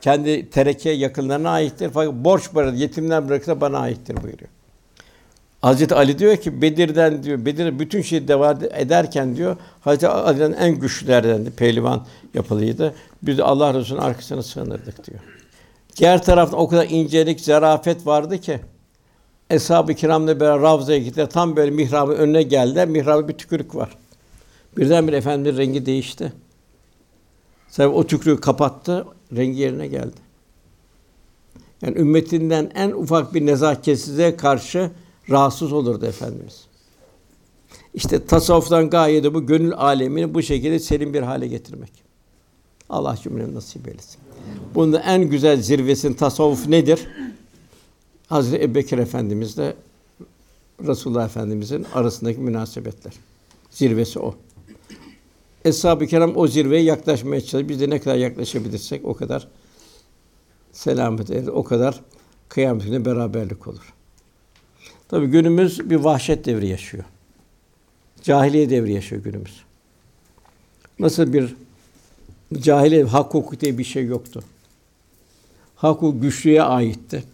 kendi 0.00 0.50
tereke 0.50 0.90
yakınlarına 0.90 1.50
aittir. 1.50 1.90
Fakat 1.94 2.14
borç 2.14 2.52
parası 2.52 2.76
yetimler 2.76 3.28
bırakırsa 3.28 3.60
bana 3.60 3.78
aittir 3.78 4.16
buyuruyor. 4.16 4.50
Hazreti 5.62 5.94
Ali 5.94 6.18
diyor 6.18 6.36
ki 6.36 6.62
Bedir'den 6.62 7.22
diyor 7.22 7.44
Bedir 7.44 7.78
bütün 7.78 8.02
şeyi 8.02 8.28
deva 8.28 8.58
ederken 8.72 9.36
diyor 9.36 9.56
Hazreti 9.80 10.08
Ali'den 10.08 10.52
en 10.52 10.70
güçlülerden 10.74 11.44
pehlivan 11.56 12.06
yapılıydı. 12.34 12.94
Biz 13.22 13.40
Allah 13.40 13.74
Resulü'nün 13.74 14.04
arkasına 14.04 14.42
sığınırdık 14.42 15.06
diyor. 15.06 15.20
Diğer 15.96 16.22
tarafta 16.22 16.56
o 16.56 16.68
kadar 16.68 16.86
incelik, 16.90 17.40
zarafet 17.40 18.06
vardı 18.06 18.38
ki 18.38 18.58
Eshab-ı 19.50 19.94
Kiram'la 19.94 20.40
beraber 20.40 20.62
Ravza'ya 20.62 20.98
gittiler. 20.98 21.30
Tam 21.30 21.56
böyle 21.56 21.70
mihrabın 21.70 22.16
önüne 22.16 22.42
geldiler. 22.42 22.88
Mihrabı 22.88 23.28
bir 23.28 23.32
tükürük 23.32 23.74
var. 23.74 23.90
Birdenbire 24.78 25.16
efendimin 25.16 25.56
rengi 25.58 25.86
değişti. 25.86 26.32
Tabi 27.76 27.88
o 27.88 28.06
tükrüğü 28.06 28.40
kapattı, 28.40 29.04
rengi 29.36 29.60
yerine 29.60 29.86
geldi. 29.88 30.16
Yani 31.82 31.98
ümmetinden 31.98 32.70
en 32.74 32.90
ufak 32.90 33.34
bir 33.34 33.46
nezaketsizliğe 33.46 34.36
karşı 34.36 34.90
rahatsız 35.30 35.72
olurdu 35.72 36.06
Efendimiz. 36.06 36.64
İşte 37.94 38.26
tasavvuftan 38.26 38.90
gaye 38.90 39.22
de 39.24 39.34
bu 39.34 39.46
gönül 39.46 39.72
alemini 39.74 40.34
bu 40.34 40.42
şekilde 40.42 40.78
serin 40.78 41.14
bir 41.14 41.22
hale 41.22 41.46
getirmek. 41.48 41.92
Allah 42.88 43.16
cümlemi 43.22 43.54
nasip 43.54 43.88
eylesin. 43.88 44.20
Bunun 44.74 44.92
en 45.00 45.22
güzel 45.24 45.62
zirvesi'n 45.62 46.12
tasavvuf 46.12 46.66
nedir? 46.66 47.06
Hazreti 48.28 48.64
Ebubekir 48.64 48.98
Efendimizle 48.98 49.74
Resulullah 50.86 51.24
Efendimizin 51.24 51.86
arasındaki 51.94 52.40
münasebetler. 52.40 53.12
Zirvesi 53.70 54.18
o. 54.20 54.34
Eshab-ı 55.66 56.06
Kiram 56.06 56.36
o 56.36 56.46
zirveye 56.46 56.82
yaklaşmaya 56.82 57.40
çalışır. 57.40 57.68
Biz 57.68 57.80
de 57.80 57.90
ne 57.90 57.98
kadar 58.00 58.16
yaklaşabilirsek 58.16 59.04
o 59.04 59.14
kadar 59.14 59.48
selamet 60.72 61.30
eder, 61.30 61.46
o 61.46 61.64
kadar 61.64 62.00
kıyamet 62.48 62.84
günü 62.84 63.04
beraberlik 63.04 63.68
olur. 63.68 63.92
Tabii 65.08 65.26
günümüz 65.26 65.90
bir 65.90 65.96
vahşet 65.96 66.44
devri 66.44 66.68
yaşıyor. 66.68 67.04
Cahiliye 68.22 68.70
devri 68.70 68.92
yaşıyor 68.92 69.22
günümüz. 69.22 69.62
Nasıl 70.98 71.32
bir 71.32 71.54
cahiliye 72.58 73.04
hak 73.04 73.34
hukuk 73.34 73.60
diye 73.60 73.78
bir 73.78 73.84
şey 73.84 74.04
yoktu. 74.06 74.44
Hak 75.76 75.96
hukuk 76.02 76.22
güçlüye 76.22 76.62
aitti. 76.62 77.24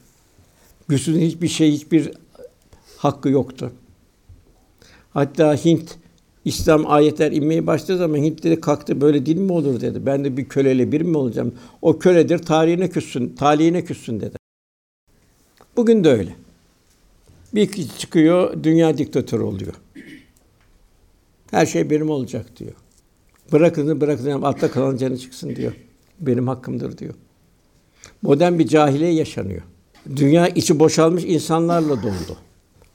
Güçsüzün 0.89 1.21
hiçbir 1.21 1.49
şey, 1.49 1.73
hiçbir 1.73 2.11
hakkı 2.97 3.29
yoktu. 3.29 3.73
Hatta 5.15 5.55
Hint 5.55 5.99
İslam 6.45 6.91
ayetler 6.91 7.33
inmeye 7.33 7.67
başladığı 7.67 7.99
zaman 7.99 8.17
Hint 8.17 8.43
dedi 8.43 8.61
kalktı 8.61 9.01
böyle 9.01 9.27
din 9.27 9.43
mi 9.43 9.53
olur 9.53 9.81
dedi. 9.81 10.07
Ben 10.07 10.25
de 10.25 10.37
bir 10.37 10.49
köleyle 10.49 10.93
bir 10.93 11.01
mi 11.01 11.17
olacağım? 11.19 11.55
O 11.83 11.99
köledir 11.99 12.39
tarihine 12.39 12.91
küssün, 12.91 13.29
talihine 13.35 13.85
küssün 13.85 14.21
dedi. 14.21 14.37
Bugün 15.77 16.05
de 16.05 16.09
öyle. 16.11 16.31
Bir 17.55 17.73
kişi 17.73 17.99
çıkıyor, 17.99 18.63
dünya 18.63 18.99
diktatörü 18.99 19.43
oluyor. 19.43 19.73
Her 21.51 21.67
şey 21.67 21.91
benim 21.91 22.11
olacak 22.11 22.57
diyor. 22.59 22.73
Bırakın 23.53 24.01
bırakın 24.01 24.31
altta 24.43 24.71
kalan 24.71 24.97
canı 24.97 25.19
çıksın 25.19 25.57
diyor. 25.57 25.73
Benim 26.21 26.49
hakkımdır 26.49 26.99
diyor. 26.99 27.15
Modern 28.23 28.59
bir 28.59 28.67
cahiliye 28.69 29.13
yaşanıyor. 29.13 29.63
Dünya 30.17 30.49
içi 30.49 30.79
boşalmış 30.79 31.25
insanlarla 31.25 31.97
doldu. 32.03 32.37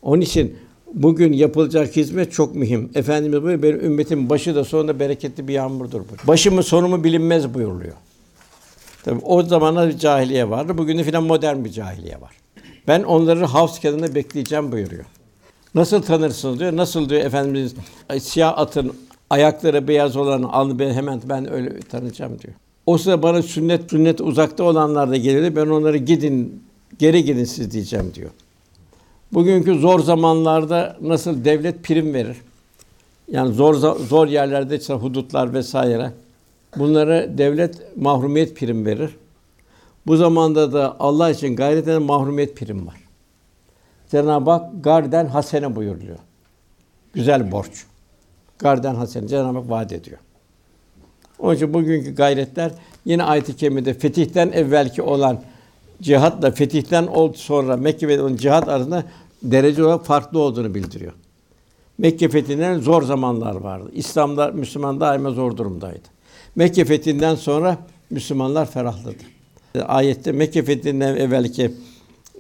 Onun 0.02 0.22
için 0.22 0.56
Bugün 0.94 1.34
yapılacak 1.34 1.96
hizmet 1.96 2.32
çok 2.32 2.56
mühim. 2.56 2.90
Efendimiz 2.96 3.42
buyuruyor, 3.44 3.62
benim 3.64 3.86
ümmetin 3.92 4.30
başı 4.30 4.56
da 4.56 4.64
sonunda 4.64 5.00
bereketli 5.00 5.48
bir 5.48 5.54
yağmurdur 5.54 6.00
bu. 6.02 6.28
Başımı 6.28 6.64
sonumu 6.64 7.04
bilinmez 7.04 7.54
buyuruluyor. 7.54 7.94
Tabi 9.04 9.20
o 9.24 9.44
zamana 9.44 9.88
bir 9.90 9.98
cahiliye 9.98 10.50
vardı. 10.50 10.78
Bugün 10.78 10.98
de 10.98 11.04
filan 11.04 11.24
modern 11.24 11.66
bir 11.66 11.70
cahiliye 11.72 12.22
var. 12.22 12.32
Ben 12.88 13.04
onları 13.04 13.46
havs 13.46 13.80
kenarında 13.80 14.16
bekleyeceğim 14.16 14.72
buyuruyor. 14.72 15.06
Nasıl 15.76 16.02
tanırsınız 16.02 16.60
diyor. 16.60 16.76
Nasıl 16.78 17.10
diyor 17.10 17.22
Efendimiz 17.22 17.74
siyah 18.20 18.58
atın 18.58 18.94
ayakları 19.30 19.88
beyaz 19.88 20.16
olan 20.18 20.44
alnı 20.44 20.80
ben 20.80 20.94
hemen 20.94 21.22
ben 21.30 21.52
öyle 21.54 21.80
tanıyacağım 21.80 22.40
diyor. 22.40 22.54
O 22.86 22.98
sırada 22.98 23.24
bana 23.24 23.42
sünnet 23.42 23.90
sünnet 23.90 24.22
uzakta 24.22 24.64
olanlar 24.64 25.10
da 25.10 25.18
geliyor. 25.18 25.56
Ben 25.56 25.70
onları 25.72 25.98
gidin 25.98 26.64
geri 27.00 27.24
gidin 27.26 27.44
siz 27.46 27.72
diyeceğim 27.72 28.12
diyor. 28.16 28.30
Bugünkü 29.34 29.80
zor 29.80 30.00
zamanlarda 30.00 30.98
nasıl 31.02 31.46
devlet 31.46 31.84
prim 31.84 32.14
verir? 32.14 32.38
Yani 33.32 33.54
zor 33.54 33.74
zor 33.98 34.28
yerlerde 34.28 34.78
işte 34.80 34.94
hudutlar 34.94 35.54
vesaire. 35.54 36.12
Bunlara 36.78 37.38
devlet 37.38 37.98
mahrumiyet 37.98 38.56
prim 38.58 38.86
verir. 38.86 39.16
Bu 40.08 40.18
zamanda 40.18 40.74
da 40.74 40.96
Allah 41.00 41.30
için 41.30 41.56
gayret 41.56 41.84
eden 41.88 42.02
mahrumiyet 42.02 42.58
prim 42.58 42.88
var. 42.88 42.96
Cenab-ı 44.12 44.52
Hak 44.52 44.84
garden 44.84 45.26
hasene 45.26 45.76
buyuruyor. 45.76 46.18
Güzel 47.14 47.52
borç. 47.52 47.86
Garden 48.60 48.96
hasene 48.96 49.28
Cenab-ı 49.28 49.58
Hak 49.60 49.70
vaat 49.70 49.92
ediyor. 49.92 50.18
Onun 51.40 51.56
için 51.56 51.74
bugünkü 51.74 52.16
gayretler 52.16 52.72
yine 53.06 53.24
ayet-i 53.24 53.56
kerimede 53.56 53.94
fetihten 53.94 54.50
evvelki 54.52 55.02
olan 55.02 55.40
cihatla 56.02 56.52
fetihten 56.52 57.10
sonra 57.36 57.78
Mekke 57.78 58.08
ve 58.08 58.22
onun 58.22 58.36
cihat 58.36 58.68
arasında 58.70 59.04
derece 59.44 59.84
olarak 59.84 60.06
farklı 60.06 60.40
olduğunu 60.40 60.76
bildiriyor. 60.76 61.14
Mekke 61.98 62.30
fethinden 62.30 62.80
zor 62.80 63.02
zamanlar 63.04 63.56
vardı. 63.56 63.90
İslamlar 63.94 64.52
Müslüman 64.52 65.00
daima 65.00 65.32
zor 65.32 65.58
durumdaydı. 65.58 66.02
Mekke 66.56 66.86
fethinden 66.86 67.36
sonra 67.36 67.78
Müslümanlar 68.10 68.72
ferahladı. 68.72 69.16
Ayette 69.86 70.32
Mekke 70.32 70.64
fethinden 70.64 71.16
evvelki 71.16 71.72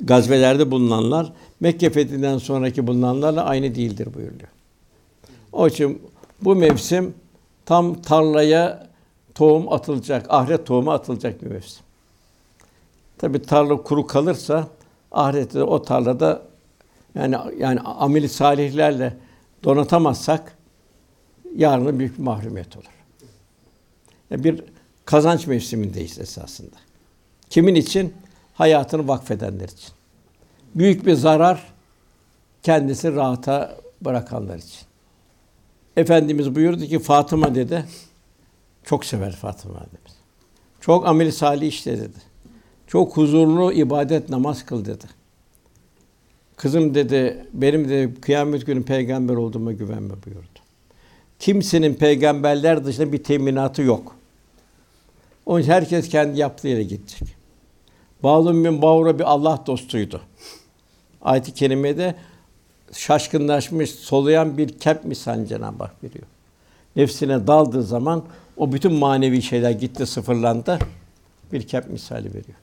gazvelerde 0.02 0.72
bulunanlar 0.72 1.34
Mekke 1.60 1.90
fethinden 1.90 2.38
sonraki 2.38 2.88
bulunanlarla 2.88 3.44
aynı 3.46 3.76
değildir 3.76 4.06
buyuruyor. 4.14 4.48
O 5.52 5.68
için 5.68 6.02
bu 6.42 6.56
mevsim 6.56 7.14
tam 7.66 8.02
tarlaya 8.02 8.88
tohum 9.36 9.74
atılacak, 9.74 10.26
ahiret 10.30 10.66
tohumu 10.66 10.92
atılacak 10.92 11.42
bir 11.42 11.48
mevsim. 11.48 11.82
Tabi 13.18 13.42
tarla 13.42 13.84
kuru 13.84 14.08
kalırsa 14.08 14.68
ahirette 15.12 15.54
de 15.60 15.64
o 15.64 15.82
tarlada 15.82 16.42
yani 17.16 17.36
yani 17.58 17.80
ameli 17.80 18.30
salihlerle 18.30 19.18
donatamazsak 19.64 20.58
yarın 21.56 22.00
büyük 22.00 22.18
bir 22.18 22.24
mahrumiyet 22.24 22.78
olur. 22.78 22.86
Yani 24.32 24.42
e, 24.42 24.44
bir 24.44 24.64
kazanç 25.06 25.48
mevsimindeyiz 25.48 26.20
esasında. 26.20 26.76
Kimin 27.50 27.76
için? 27.76 28.14
Hayatını 28.54 29.08
vakfedenler 29.08 29.68
için. 29.68 29.90
Büyük 30.76 31.06
bir 31.06 31.14
zarar 31.14 31.68
kendisi 32.64 33.16
rahata 33.16 33.78
bırakanlar 34.02 34.56
için. 34.58 34.80
Efendimiz 35.98 36.56
buyurdu 36.56 36.86
ki 36.86 37.00
Fatıma 37.00 37.56
dedi. 37.56 37.86
Çok 38.84 39.06
sever 39.06 39.32
Fatıma 39.36 39.80
dedi. 39.80 40.12
Çok 40.82 41.08
ameli 41.08 41.32
salih 41.32 41.68
işle 41.68 41.98
dedi. 41.98 42.20
Çok 42.88 43.18
huzurlu 43.18 43.74
ibadet 43.74 44.30
namaz 44.30 44.66
kıl 44.66 44.86
dedi. 44.86 45.06
Kızım 46.56 46.94
dedi, 46.94 47.46
benim 47.54 47.90
de 47.90 48.10
kıyamet 48.22 48.66
günü 48.66 48.84
peygamber 48.84 49.34
olduğuma 49.34 49.72
güvenme 49.72 50.14
buyurdu. 50.26 50.60
Kimsenin 51.40 51.94
peygamberler 51.94 52.86
dışında 52.86 53.14
bir 53.14 53.24
teminatı 53.24 53.82
yok. 53.82 54.16
Onun 55.46 55.62
için 55.62 55.72
herkes 55.72 56.10
kendi 56.10 56.40
yaptığı 56.40 56.68
yere 56.68 56.84
gidecek. 56.84 57.28
Balum 58.24 58.66
bin 58.66 58.82
Bavra 58.82 59.20
bir 59.20 59.24
Allah 59.24 59.64
dostuydu. 59.68 60.22
Ayet-i 61.22 61.54
kerimede 61.54 62.16
şaşkınlaşmış, 62.92 63.90
soluyan 63.92 64.58
bir 64.58 64.80
kep 64.80 65.06
misal 65.06 65.46
Cenab-ı 65.46 65.84
Hak 65.84 66.04
veriyor. 66.04 66.26
Nefsine 66.96 67.48
daldığı 67.48 67.84
zaman 67.84 68.24
o 68.58 68.74
bütün 68.74 68.94
manevi 68.94 69.42
şeyler 69.42 69.72
gitti, 69.72 70.06
sıfırlandı. 70.06 70.80
Bir 71.54 71.68
kep 71.68 71.90
misali 71.90 72.30
veriyor. 72.34 72.58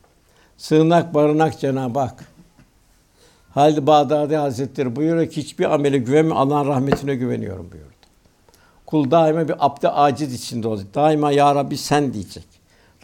Sığınak 0.57 1.15
barınak 1.15 1.61
Cenab-ı 1.61 1.99
Hak. 2.01 2.25
Halid 3.55 3.87
Bağdadi 3.87 4.37
Hazretleri 4.37 4.97
buyuruyor 4.97 5.27
ki 5.31 5.43
hiçbir 5.43 5.75
amele 5.75 5.99
güvenmiyorum, 5.99 6.43
Allah'ın 6.43 6.67
rahmetine 6.69 7.15
güveniyorum 7.15 7.71
buyurdu. 7.73 7.89
Kul 8.87 9.11
daima 9.11 9.49
bir 9.49 9.55
abde 9.59 9.89
aciz 9.91 10.35
içinde 10.35 10.69
olacak. 10.69 10.87
Daima 10.95 11.31
ya 11.33 11.55
Rabbi 11.55 11.77
sen 11.77 12.13
diyecek. 12.15 12.45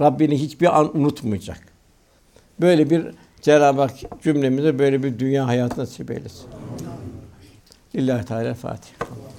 Rabbini 0.00 0.38
hiçbir 0.40 0.78
an 0.78 0.96
unutmayacak. 0.96 1.60
Böyle 2.60 2.90
bir 2.90 3.06
Cenab-ı 3.42 3.80
Hak 3.80 3.92
cümlemize 4.22 4.78
böyle 4.78 5.02
bir 5.02 5.18
dünya 5.18 5.46
hayatına 5.46 5.82
nasip 5.82 6.10
eylesin. 6.10 6.46
Lillahi 7.94 8.24
Teala 8.26 8.54
Fatiha. 8.54 9.29